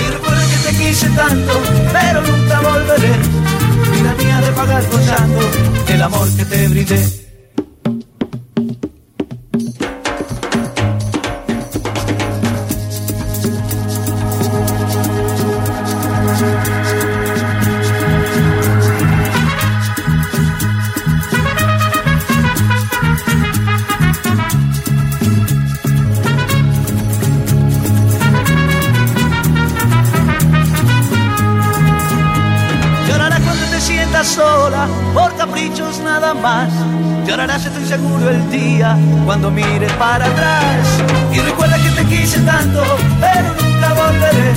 [0.84, 1.52] Quise tanto,
[1.92, 3.14] pero nunca volveré.
[3.92, 5.50] Vida mía de pagar llanto
[5.88, 7.23] el amor que te brindé.
[35.80, 36.72] Nada más.
[37.26, 40.86] Llorarás, estoy seguro, el día cuando mires para atrás.
[41.32, 42.82] Y recuerda que te quise tanto,
[43.20, 44.52] pero nunca volveré.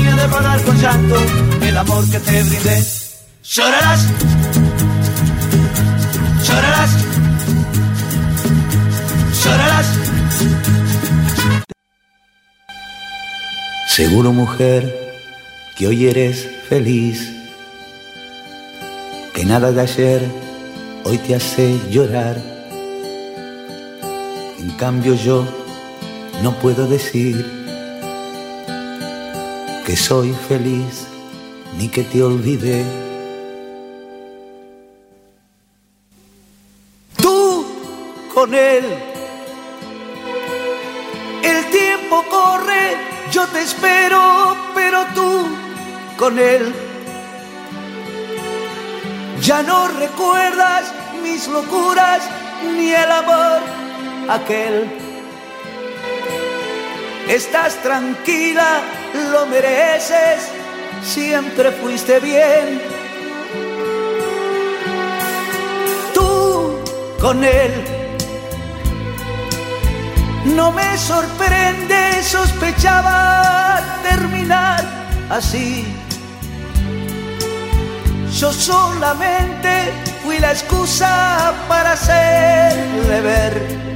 [0.00, 1.16] Mía de pagar con llanto
[1.62, 2.84] el amor que te brindé.
[3.44, 4.06] Llorarás,
[6.46, 6.90] llorarás,
[9.44, 9.86] llorarás.
[13.88, 15.14] Seguro mujer
[15.76, 17.35] que hoy eres feliz,
[19.46, 20.20] nada de ayer
[21.04, 22.36] hoy te hace llorar.
[24.58, 25.44] En cambio yo
[26.42, 27.46] no puedo decir
[29.86, 31.06] que soy feliz
[31.78, 32.84] ni que te olvidé.
[37.22, 37.66] Tú
[38.34, 38.84] con él.
[41.44, 42.96] El tiempo corre,
[43.30, 45.46] yo te espero, pero tú
[46.18, 46.95] con él.
[49.40, 50.92] Ya no recuerdas
[51.22, 52.22] mis locuras
[52.76, 53.60] ni el amor
[54.28, 54.90] aquel.
[57.28, 58.80] Estás tranquila,
[59.32, 60.48] lo mereces,
[61.02, 62.80] siempre fuiste bien.
[66.14, 66.78] Tú
[67.20, 67.72] con él.
[70.54, 74.82] No me sorprende, sospechaba terminar
[75.28, 75.84] así.
[78.32, 83.86] Yo solamente fui la excusa para hacerle ver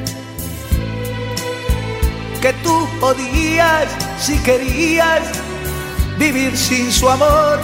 [2.41, 3.86] que tú podías,
[4.18, 5.20] si querías,
[6.18, 7.59] vivir sin su amor.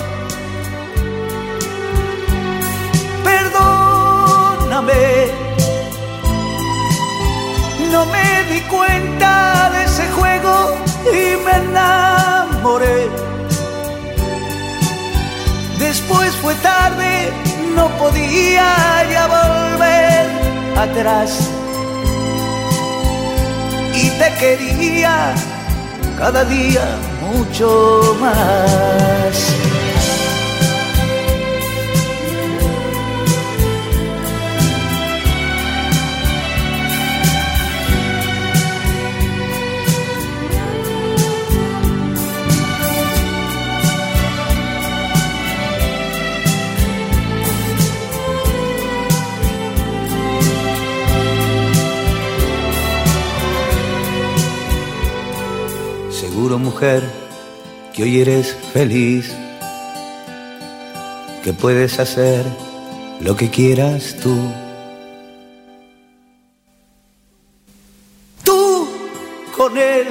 [3.25, 4.93] Perdóname,
[7.91, 13.35] no me di cuenta de ese juego y me enamoré.
[15.79, 17.31] Después fue tarde,
[17.75, 20.27] no podía ya volver
[20.79, 21.51] atrás.
[23.95, 25.35] Y te quería
[26.19, 26.85] cada día
[27.21, 29.95] mucho más.
[56.36, 57.02] Seguro mujer
[57.94, 59.34] que hoy eres feliz,
[61.42, 62.44] que puedes hacer
[63.20, 64.36] lo que quieras tú.
[68.44, 68.86] Tú
[69.56, 70.08] con él.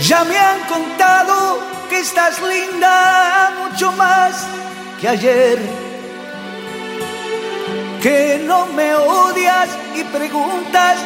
[0.00, 1.58] Ya me han contado
[1.90, 4.46] que estás linda mucho más
[4.98, 5.58] que ayer.
[8.00, 10.96] Que no me odias y preguntas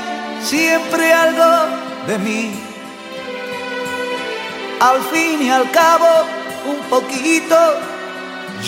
[0.44, 2.54] siempre algo de mí.
[4.80, 6.06] Al fin y al cabo,
[6.66, 7.56] un poquito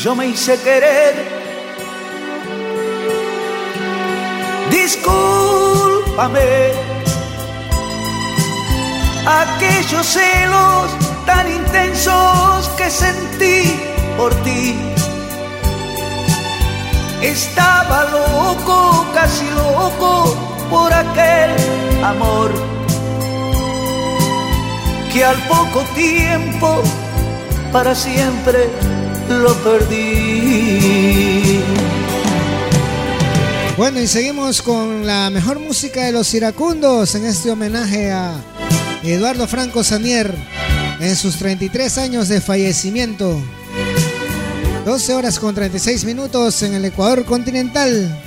[0.02, 1.14] yo me hice querer.
[4.70, 6.72] Discúlpame
[9.26, 10.90] aquellos celos
[11.26, 13.80] tan intensos que sentí
[14.16, 14.76] por ti.
[17.22, 20.36] Estaba loco, casi loco
[20.70, 21.50] por aquel
[22.04, 22.83] amor
[25.14, 26.82] que al poco tiempo
[27.72, 28.68] para siempre
[29.28, 31.60] lo perdí.
[33.76, 38.34] Bueno, y seguimos con la mejor música de los iracundos en este homenaje a
[39.04, 40.34] Eduardo Franco Sanier
[40.98, 43.40] en sus 33 años de fallecimiento.
[44.84, 48.20] 12 horas con 36 minutos en el Ecuador continental.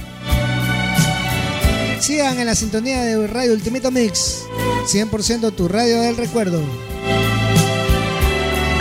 [1.99, 4.43] Sigan en la sintonía de Radio Ultimito Mix,
[4.87, 6.61] 100% tu radio del recuerdo.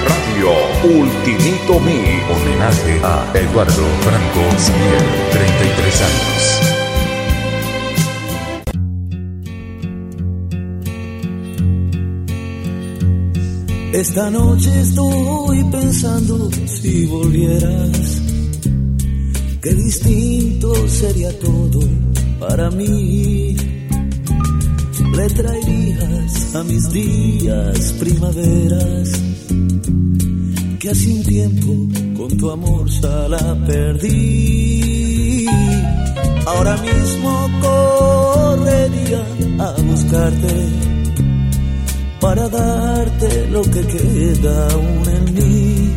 [0.06, 0.50] Radio
[0.84, 2.22] Ultimito Mix.
[2.30, 5.02] Homenaje a Eduardo Franco Sanier,
[5.32, 6.60] 33 años.
[13.92, 18.22] Esta noche estoy pensando si volvieras,
[19.60, 21.80] qué distinto sería todo
[22.38, 23.56] para mí.
[24.98, 29.10] Le traerías a mis días primaveras,
[30.80, 31.72] que hace un tiempo
[32.16, 35.46] con tu amor ya la perdí.
[36.46, 39.22] Ahora mismo correría
[39.58, 40.66] a buscarte
[42.18, 45.92] para darte lo que queda aún en mí.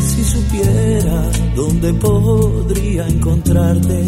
[0.00, 4.04] Si supiera dónde podría encontrarte,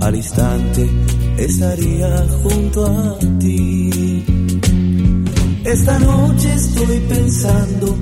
[0.00, 0.90] al instante
[1.38, 4.24] estaría junto a ti.
[5.64, 7.96] Esta noche estoy pensando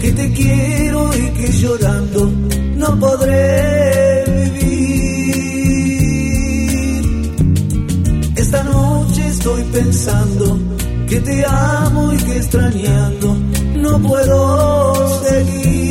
[0.00, 2.30] que te quiero y que llorando
[2.76, 5.34] no podré vivir.
[8.36, 10.58] Esta noche estoy pensando
[11.08, 13.36] que te amo y que extrañando
[13.76, 15.88] no puedo seguir,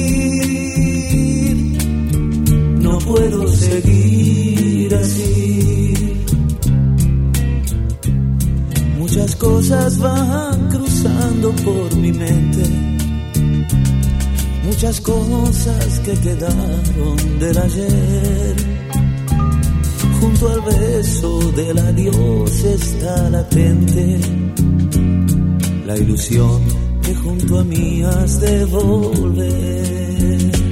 [2.82, 5.43] no puedo seguir así.
[9.44, 12.64] Cosas van cruzando por mi mente,
[14.64, 18.56] muchas cosas que quedaron del ayer
[20.20, 24.20] junto al beso del adiós está latente
[25.86, 26.62] la ilusión
[27.02, 30.63] que junto a mí has de volver.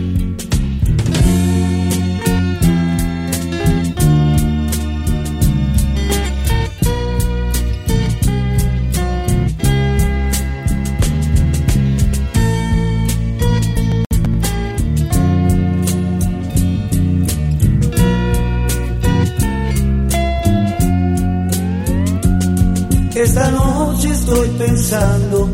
[23.22, 25.48] Esta noche estoy pensando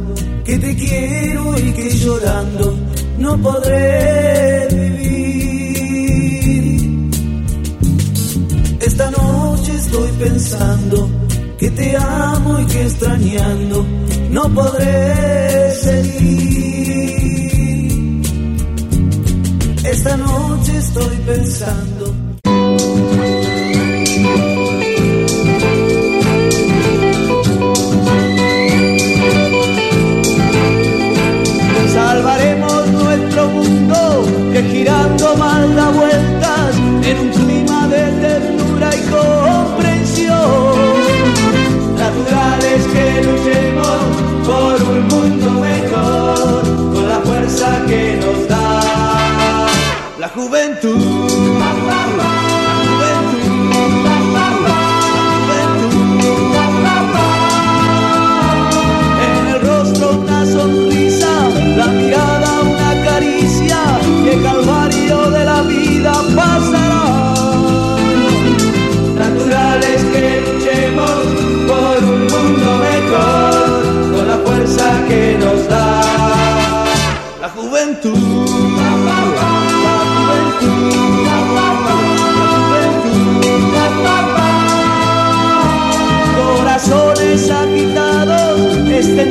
[0.46, 2.74] que te quiero y que llorando
[3.20, 5.10] no podré vivir.
[8.80, 11.10] Esta noche estoy pensando
[11.60, 13.86] que te amo y que extrañando
[14.32, 16.38] no podré seguir.
[19.84, 21.97] Esta noche estoy pensando.
[34.68, 40.38] Girando mal da vueltas en un clima de ternura y comprensión.
[41.98, 44.02] Natural es que luchemos
[44.46, 46.62] por un mundo mejor
[46.94, 49.68] con la fuerza que nos da.
[50.20, 51.27] La juventud.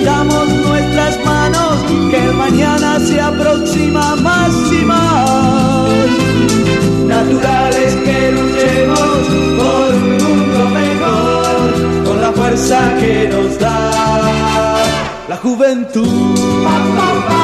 [0.06, 6.06] Extendamos nuestras manos, que el mañana se aproxima más y más.
[7.06, 9.20] Natural es que luchemos
[9.58, 14.76] por un mundo mejor, con la fuerza que nos da.
[15.28, 17.35] La juventud.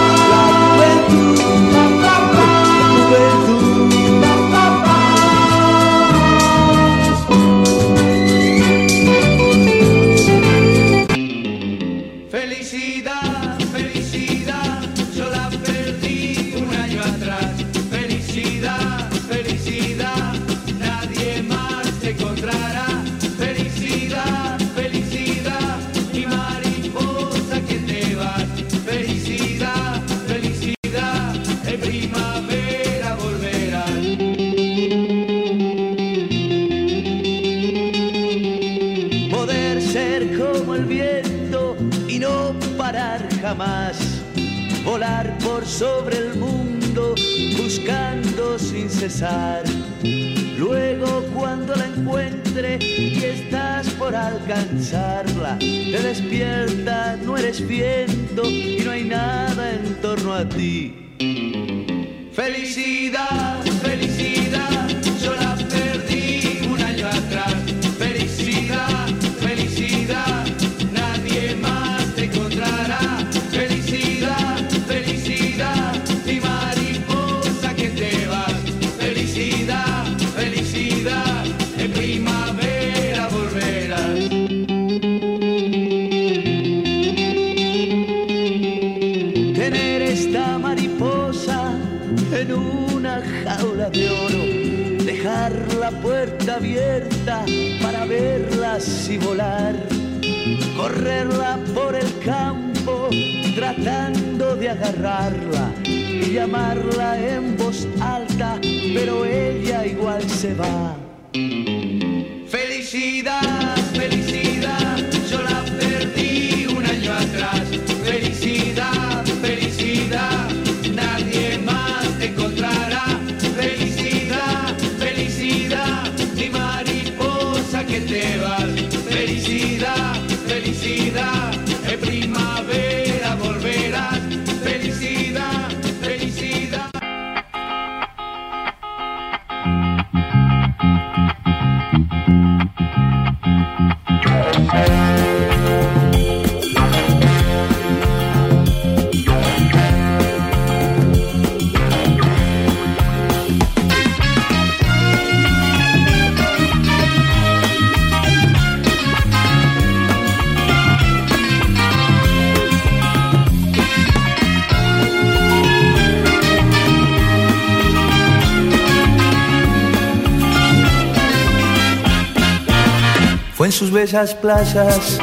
[173.73, 175.19] Sus bellas playas,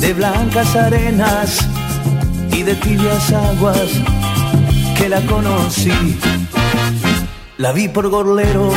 [0.00, 1.58] de blancas arenas
[2.50, 3.88] y de tibias aguas
[4.98, 6.18] que la conocí.
[7.58, 8.72] La vi por Gorlero,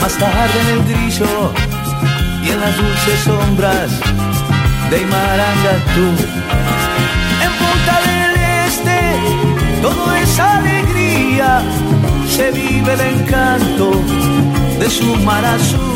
[0.00, 1.52] más tarde en el grillo
[2.44, 3.90] y en las dulces sombras
[4.90, 6.08] de Imarangatú.
[7.44, 8.34] En Punta del
[8.66, 11.62] Este, todo es alegría,
[12.28, 13.92] se vive el encanto
[14.78, 15.93] de su mar azul.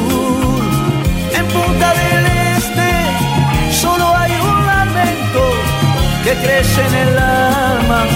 [1.59, 2.91] Punta del Este
[3.73, 5.43] solo hay un lamento
[6.25, 8.07] que crece en el alma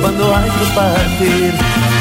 [0.00, 1.91] cuando hay que partir.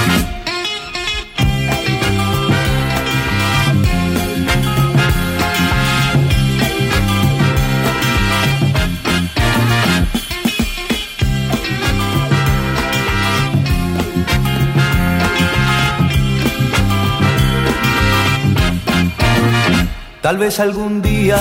[20.32, 21.38] Tal vez algún día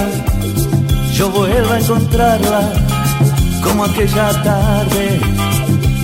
[1.15, 2.73] yo vuelva a encontrarla
[3.62, 5.20] como aquella tarde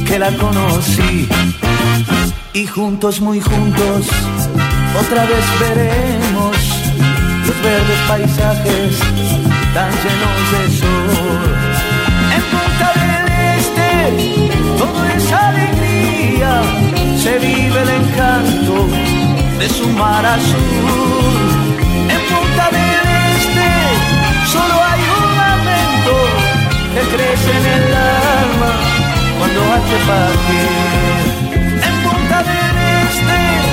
[0.07, 1.29] que la conocí.
[2.53, 4.07] Y juntos, muy juntos,
[5.01, 6.57] otra vez veremos
[7.49, 9.01] los verdes paisajes
[9.75, 11.43] tan llenos de sol.
[12.37, 13.27] En Punta del
[13.59, 14.49] Este
[14.79, 16.63] todo es alegría,
[17.21, 18.87] se vive el encanto
[19.59, 21.86] de su mar azul.
[26.95, 28.73] Que crece en el alma
[29.39, 30.71] cuando hace partir.
[31.87, 32.77] En Punta del
[33.09, 33.66] Este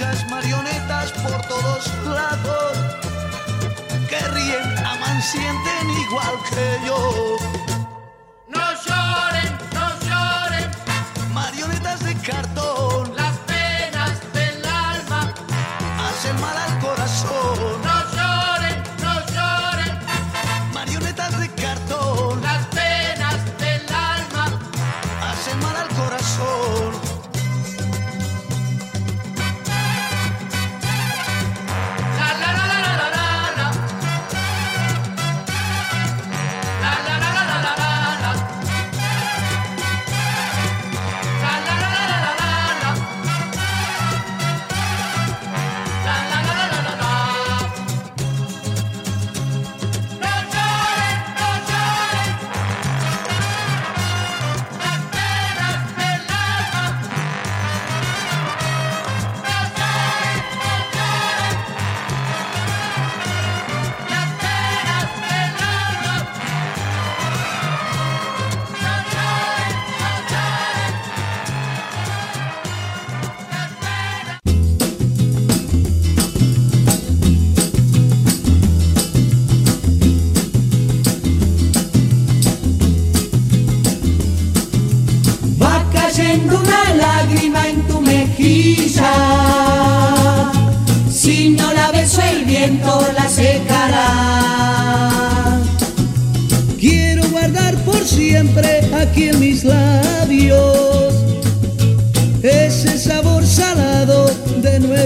[0.00, 2.78] muchas marionetas por todos lados
[4.08, 7.49] que ríen, aman, sienten igual que yo.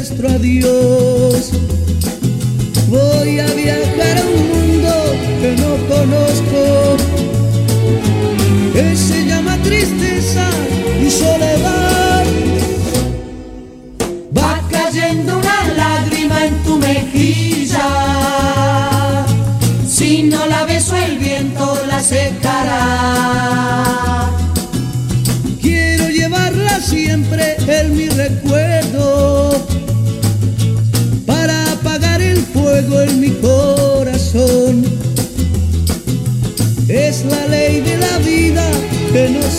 [0.05, 1.51] nuestro adiós.
[2.91, 4.93] Voy a viajar a un mundo
[5.41, 6.97] que no conozco,
[8.75, 10.47] que se llama tristeza
[11.01, 12.27] y soledad.
[14.37, 17.89] Va cayendo una lágrima en tu mejilla,
[19.89, 23.54] si no la beso el viento la secará.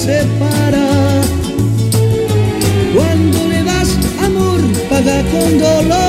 [0.06, 0.88] separa.
[2.96, 3.90] Cuando le das
[4.24, 4.60] amor,
[4.90, 6.05] paga con dolor.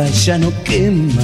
[0.00, 1.22] ya no quema,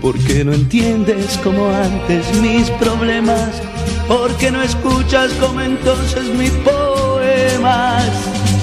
[0.00, 3.60] porque no entiendes como antes mis problemas,
[4.06, 8.08] porque no escuchas como entonces mis poemas,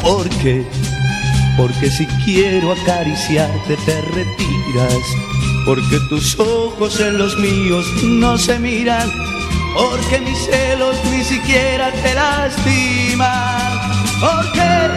[0.02, 0.66] porque,
[1.58, 5.04] porque si quiero acariciarte te retiras,
[5.66, 9.12] porque tus ojos en los míos no se miran,
[9.76, 13.80] porque mis celos ni siquiera te lastiman,
[14.22, 14.90] porque,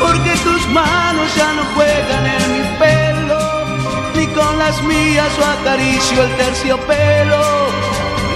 [0.00, 2.50] porque tus manos ya no juegan en
[4.34, 7.68] con las mías o acaricio el terciopelo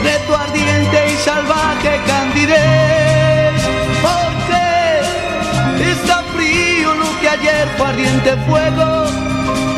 [0.02, 3.54] de tu ardiente y salvaje candidez.
[4.02, 9.06] Porque está frío lo que ayer fue ardiente fuego,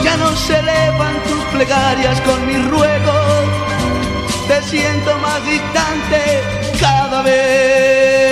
[0.03, 3.45] ya no se elevan tus plegarias con mis ruegos.
[4.49, 6.43] Te siento más distante
[6.81, 8.26] cada vez.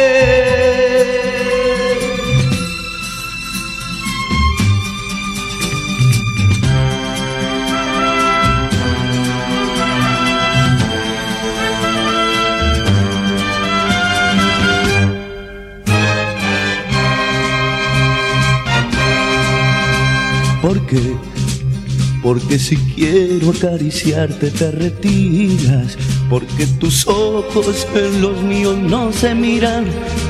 [22.25, 25.99] Porque si quiero acariciarte te retiras,
[26.31, 29.85] porque tus ojos en los míos no se miran,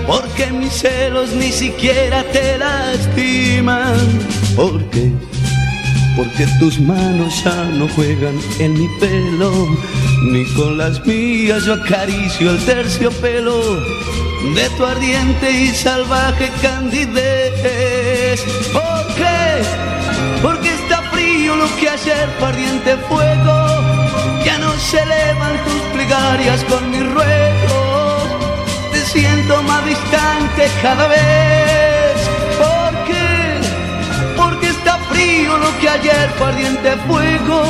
[0.04, 3.94] porque mis celos ni siquiera te lastiman.
[4.56, 5.12] ¿Por qué?
[6.16, 9.52] Porque tus manos ya no juegan en mi pelo,
[10.32, 13.76] ni con las mías yo acaricio el terciopelo
[14.56, 18.42] de tu ardiente y salvaje candidez.
[18.72, 19.93] ¿Por qué?
[21.64, 23.56] Lo que ayer fue ardiente fuego,
[24.44, 28.22] ya no se elevan tus plegarias con mis ruegos,
[28.92, 32.16] te siento más distante cada vez.
[32.58, 33.60] ¿Por qué?
[34.36, 37.62] Porque está frío lo que ayer fue ardiente fuego,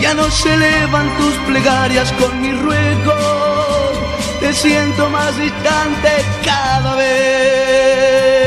[0.00, 3.98] ya no se elevan tus plegarias con mis ruegos,
[4.40, 6.10] te siento más distante
[6.44, 8.41] cada vez.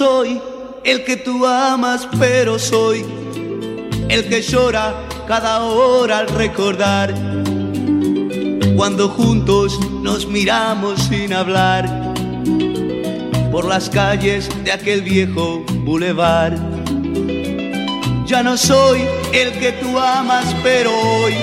[0.00, 0.40] Soy
[0.82, 3.04] el que tú amas, pero soy
[4.08, 4.94] el que llora
[5.28, 7.12] cada hora al recordar.
[8.76, 11.84] Cuando juntos nos miramos sin hablar
[13.52, 16.56] por las calles de aquel viejo bulevar.
[18.24, 19.02] Ya no soy
[19.34, 21.34] el que tú amas, pero hoy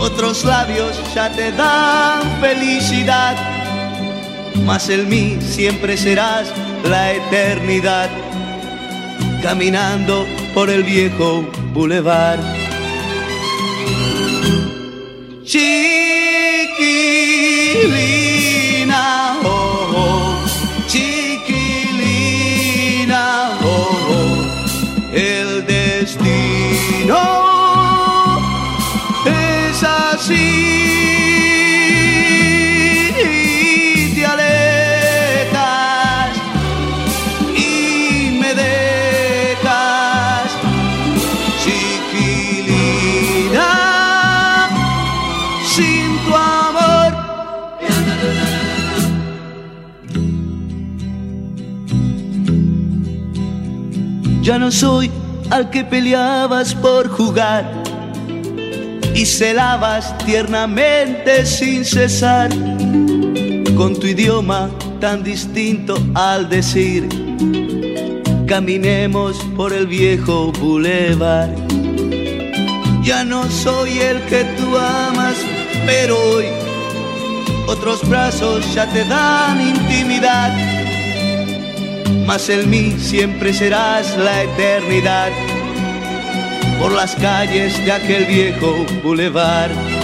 [0.00, 3.36] otros labios ya te dan felicidad
[4.64, 6.52] mas en mí siempre serás
[6.88, 8.10] la eternidad,
[9.42, 12.55] caminando por el viejo bulevar.
[54.46, 55.10] Ya no soy
[55.50, 57.68] al que peleabas por jugar
[59.12, 62.50] y celabas tiernamente sin cesar
[63.76, 67.08] con tu idioma tan distinto al decir
[68.46, 71.52] caminemos por el viejo bulevar.
[73.02, 75.34] Ya no soy el que tú amas,
[75.84, 76.44] pero hoy
[77.66, 80.75] otros brazos ya te dan intimidad.
[82.26, 85.30] Mas en mí siempre serás la eternidad
[86.80, 89.95] por las calles de aquel viejo bulevar.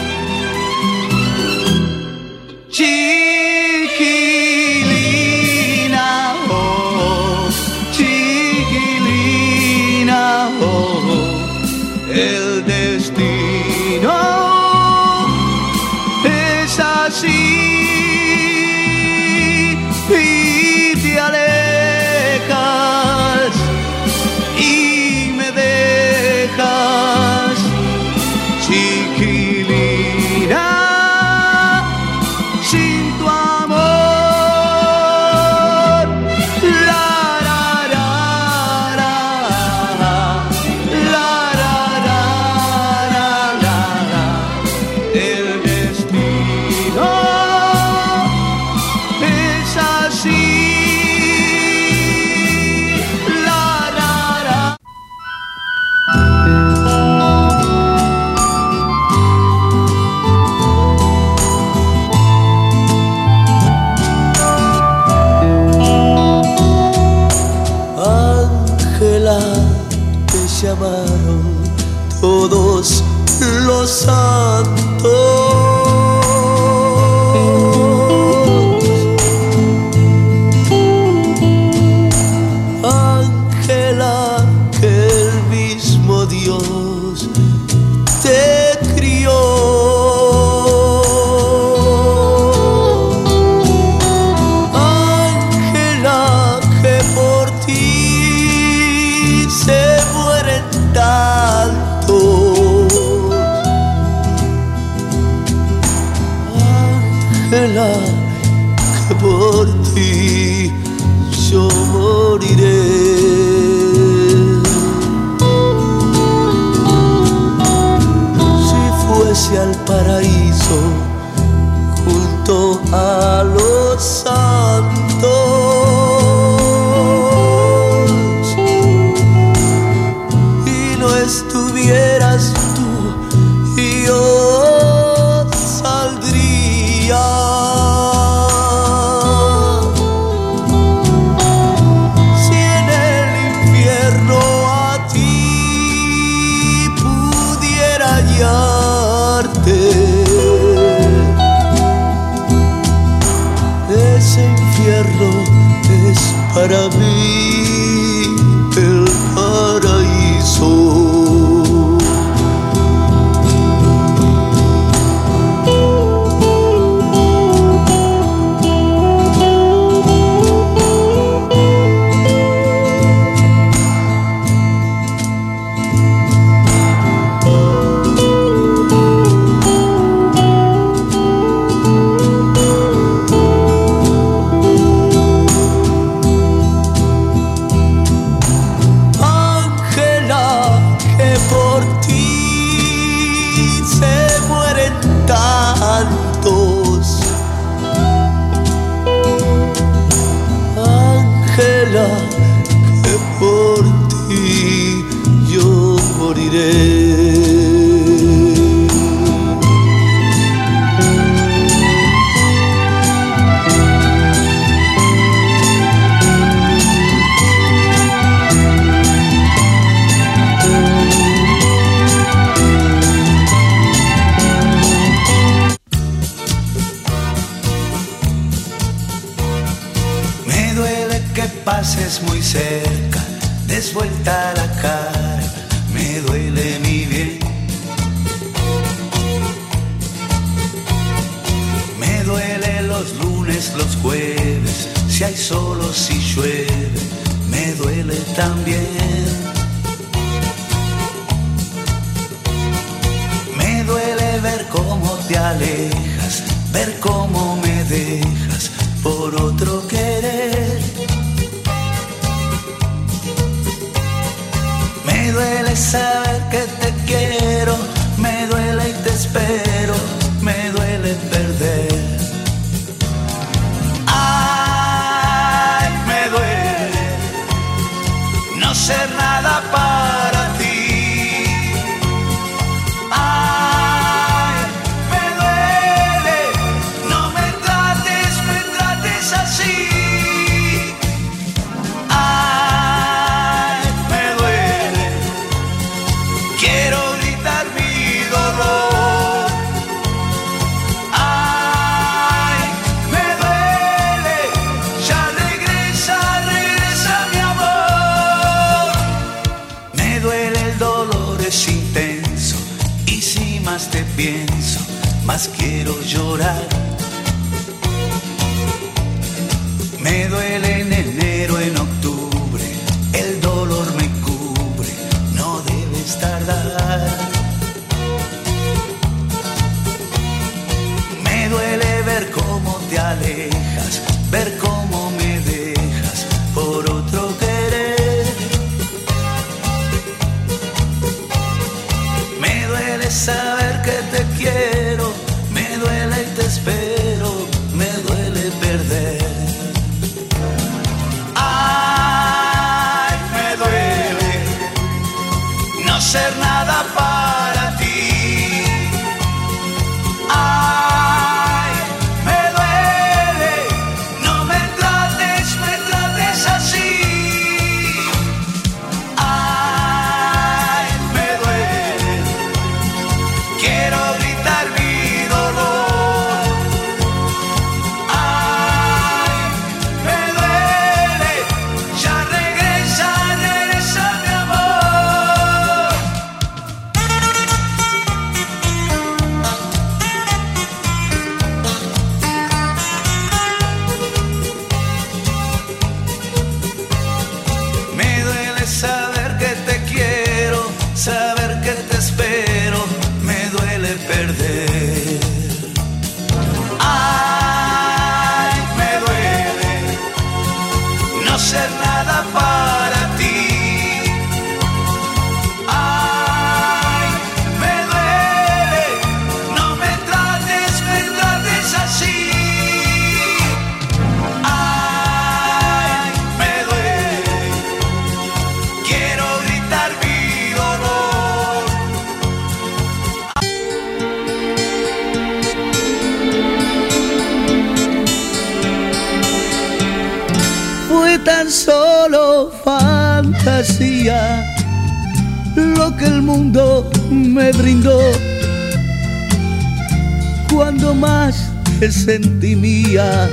[452.04, 453.28] Sentí mía,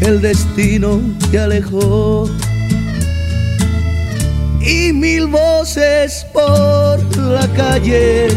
[0.00, 1.00] el destino
[1.30, 2.30] te alejó.
[4.60, 8.28] Y mil voces por la calle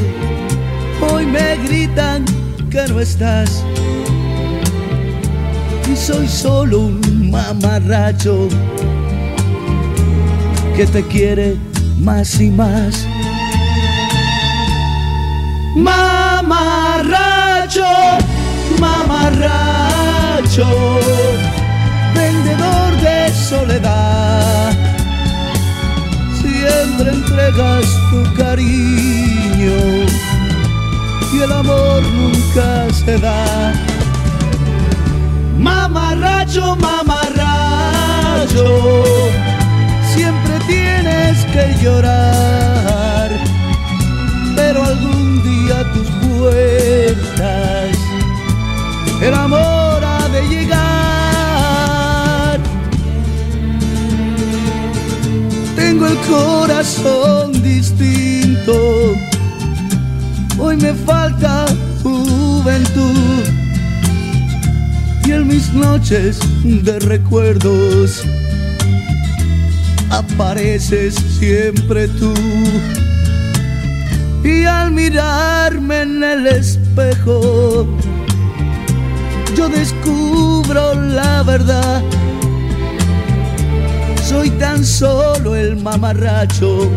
[1.01, 2.25] hoy me gritan
[2.69, 3.63] que no estás.
[5.91, 8.47] Y soy solo un mamarracho
[10.75, 11.55] que te quiere
[11.99, 13.07] más y más.
[15.75, 17.09] Mamarracho,
[18.79, 20.67] mamarracho,
[22.13, 24.71] vendedor de soledad.
[26.41, 29.79] Siempre entregas tu cariño
[31.33, 33.73] y el amor nunca se da.
[35.57, 38.65] Mamarracho, mamarracho,
[40.13, 43.29] siempre tienes que llorar,
[44.55, 47.98] pero algún día tus puertas
[49.21, 50.79] el amor ha de llegar.
[55.75, 59.15] Tengo el corazón distinto,
[60.57, 61.65] hoy me falta
[62.01, 63.43] juventud
[65.25, 68.23] y en mis noches de recuerdos
[70.09, 72.33] apareces siempre tú.
[74.43, 77.87] Y al mirarme en el espejo,
[79.59, 82.01] yo descubro la verdad.
[84.23, 86.89] Soy tan solo el mamarracho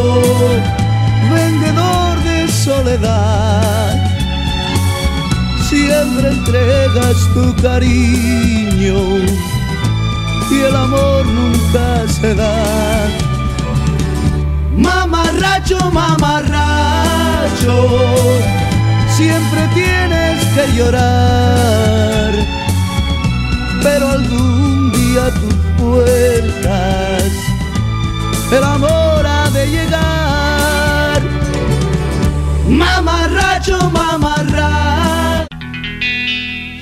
[1.35, 4.09] vendedor de soledad.
[5.69, 9.42] Siempre entregas tu cariño
[10.53, 12.55] y el amor nunca se da.
[14.75, 17.75] Mamarracho, mamarracho,
[19.17, 22.31] siempre tienes que llorar,
[23.81, 27.23] pero algún día tus puertas
[28.51, 31.21] el amor ha de llegar.
[32.67, 35.47] Mamarracho, mamarracho.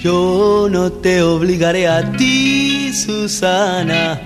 [0.03, 2.70] Yo no te obligaré a ti,
[3.11, 4.19] Susana,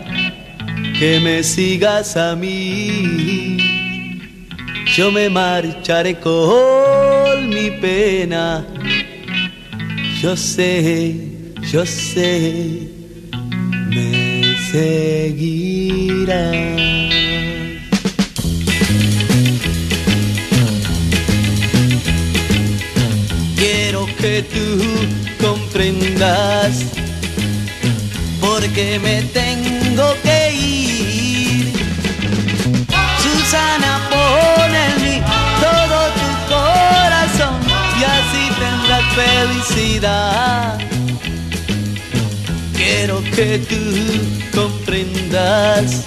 [0.99, 3.57] que me sigas a mí.
[4.95, 8.63] Yo me marcharé con mi pena.
[10.21, 11.15] Yo sé,
[11.71, 12.87] yo sé,
[13.89, 16.55] me seguirás.
[23.57, 24.63] Quiero que tú
[25.45, 26.94] comprendas
[28.75, 31.73] porque me tengo que ir.
[33.23, 35.21] Susana, pon en mí
[35.61, 37.55] todo tu corazón
[37.97, 40.77] y así tendrás felicidad.
[42.75, 46.03] Quiero que tú comprendas,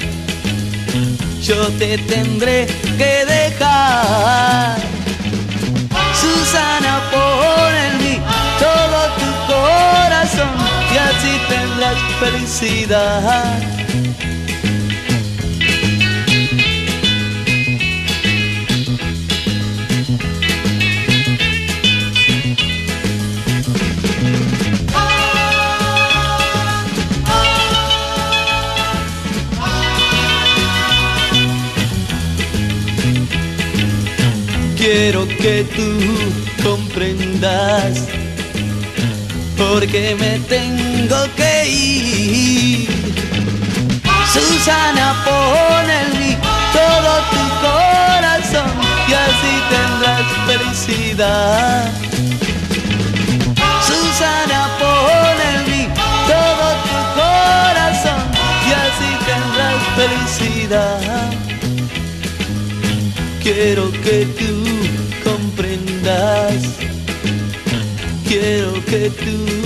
[1.42, 2.66] yo te tendré
[2.98, 4.76] que dejar.
[6.20, 8.20] Susana, pon en mí
[8.60, 13.62] todo tu corazón y así tendrás felicidad.
[34.76, 38.08] Quiero que tú comprendas
[39.58, 42.88] porque me tengo que ir.
[44.32, 46.36] Susana, pon en mí
[46.72, 48.70] todo tu corazón
[49.08, 51.90] y así tendrás felicidad.
[53.88, 55.84] Susana, pon en mí
[56.32, 58.22] todo tu corazón
[58.68, 61.48] y así tendrás felicidad.
[63.54, 64.52] quiero que tú
[65.24, 66.77] comprendas,
[68.28, 69.57] quiero que tú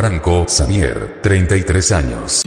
[0.00, 2.42] Franco Samier, 33 años.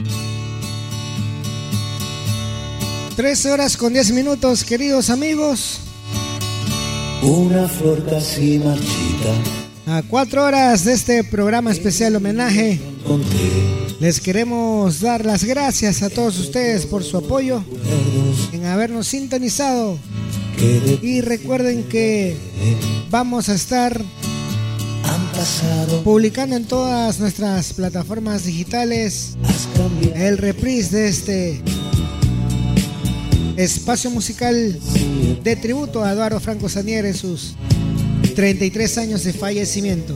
[3.14, 5.78] 13 horas con 10 minutos, queridos amigos.
[7.22, 9.32] Una flor casi marchita.
[9.86, 12.80] A cuatro horas de este programa especial homenaje,
[14.00, 17.62] les queremos dar las gracias a todos ustedes por su apoyo
[18.52, 19.96] en habernos sintonizado.
[21.02, 22.36] Y recuerden que
[23.10, 24.02] vamos a estar
[26.02, 29.36] publicando en todas nuestras plataformas digitales
[30.14, 31.62] el reprise de este
[33.56, 34.78] espacio musical
[35.42, 37.54] de tributo a Eduardo Franco Sanier en sus
[38.34, 40.14] 33 años de fallecimiento.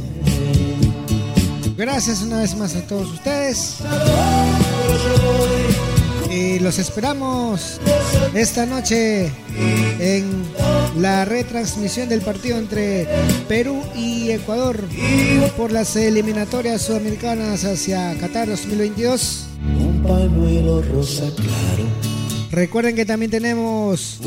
[1.76, 3.76] Gracias una vez más a todos ustedes.
[6.31, 7.81] Y los esperamos
[8.34, 9.31] esta noche
[10.00, 10.44] en
[10.97, 13.07] la retransmisión del partido entre
[13.49, 14.83] Perú y Ecuador
[15.57, 19.47] por las eliminatorias sudamericanas hacia Qatar 2022.
[19.81, 21.84] Un pañuelo rosa claro.
[22.50, 24.18] Recuerden que también tenemos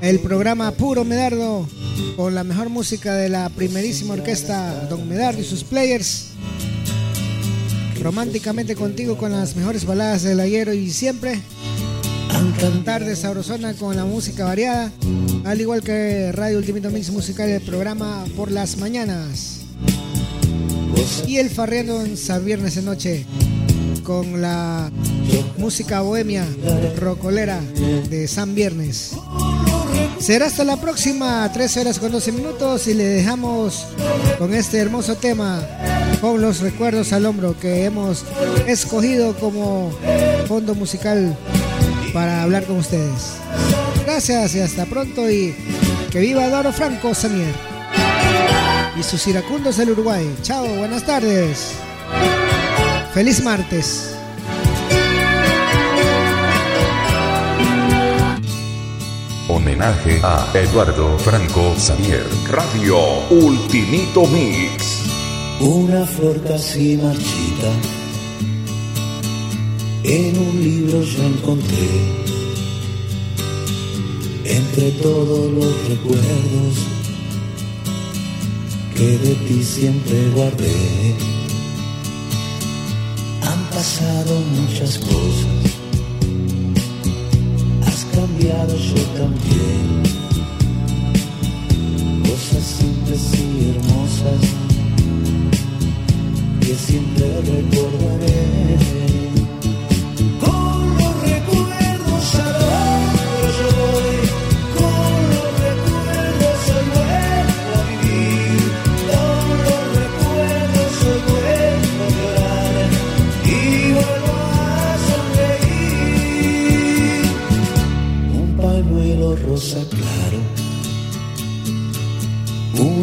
[0.00, 1.68] el programa Puro Medardo
[2.16, 6.28] con la mejor música de la primerísima orquesta Don Medardo y sus players.
[8.00, 11.40] Románticamente contigo con las mejores baladas del ayer y siempre.
[12.84, 14.90] Tarde Sabrosona con la música variada,
[15.44, 19.60] al igual que Radio Ultimito Mix Musical, el programa por las mañanas.
[21.26, 23.26] Y el Farreando en San Viernes de Noche
[24.04, 24.90] con la
[25.58, 26.46] música bohemia
[26.96, 27.60] rocolera
[28.08, 29.12] de San Viernes.
[30.18, 33.86] Será hasta la próxima, 13 horas con 12 minutos y le dejamos
[34.38, 35.60] con este hermoso tema,
[36.20, 38.24] con los recuerdos al hombro que hemos
[38.66, 39.90] escogido como
[40.46, 41.36] fondo musical
[42.12, 43.34] para hablar con ustedes.
[44.04, 45.54] Gracias y hasta pronto y
[46.10, 47.54] que viva Eduardo Franco Samier
[48.98, 50.28] y sus iracundos del Uruguay.
[50.42, 51.74] Chao, buenas tardes.
[53.14, 54.14] Feliz martes.
[59.48, 62.24] Homenaje a Eduardo Franco Xavier.
[62.50, 62.96] Radio
[63.30, 65.02] Ultimito Mix.
[65.60, 67.70] Una flor casi marchita.
[70.04, 72.31] En un libro yo encontré.
[74.58, 76.74] Entre todos los recuerdos
[78.94, 81.14] que de ti siempre guardé.
[83.42, 85.72] Han pasado muchas cosas
[88.12, 90.02] cambiado yo también.
[92.22, 94.40] Cosas simples y hermosas
[96.60, 98.91] que siempre recordaré.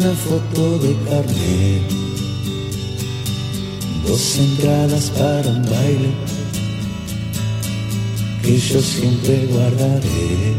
[0.00, 1.82] Una foto de carnet,
[4.06, 6.10] dos entradas para un baile
[8.42, 10.54] que yo siempre guardaré.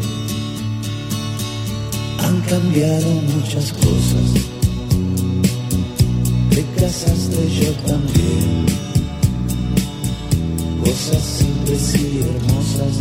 [2.20, 4.28] Han cambiado muchas cosas,
[6.52, 8.66] te casaste yo también,
[10.84, 12.94] cosas simples y hermosas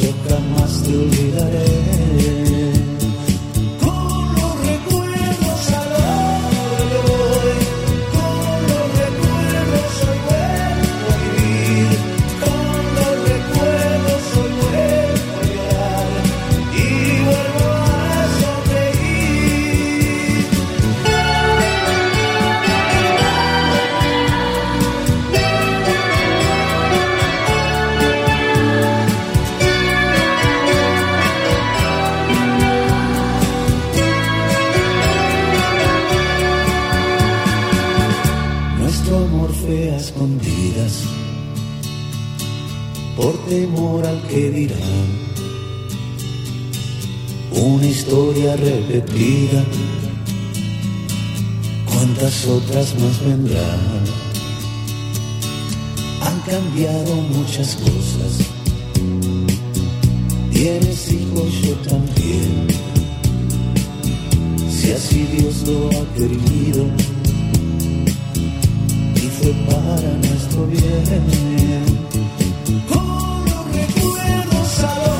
[0.00, 2.81] yo jamás te olvidaré.
[48.92, 49.64] Repetida,
[51.86, 53.80] cuántas otras más vendrán.
[56.20, 58.50] Han cambiado muchas cosas.
[60.52, 62.66] Tienes hijos, yo también.
[64.70, 66.86] Si así Dios lo ha querido
[69.16, 71.24] y fue para nuestro bien.
[72.88, 75.11] Con los recuerdos ahora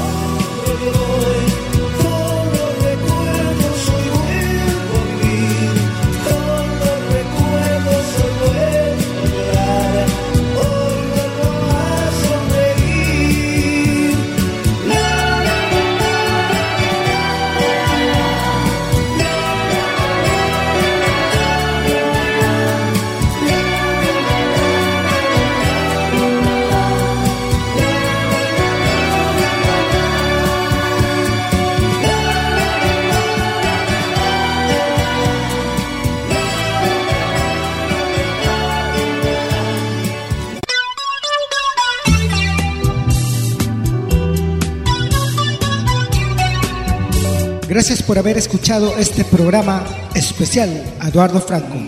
[48.12, 49.82] por haber escuchado este programa
[50.14, 50.68] especial
[51.02, 51.78] Eduardo Franco.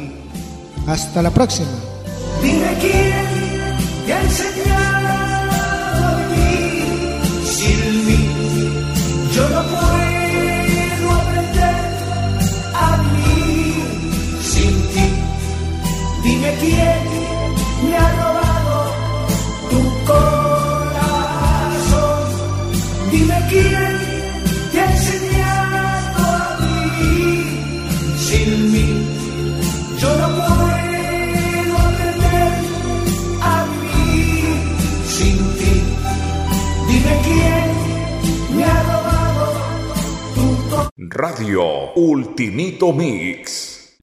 [0.86, 1.93] Hasta la próxima.
[41.34, 43.53] Radio Ultimito Mix.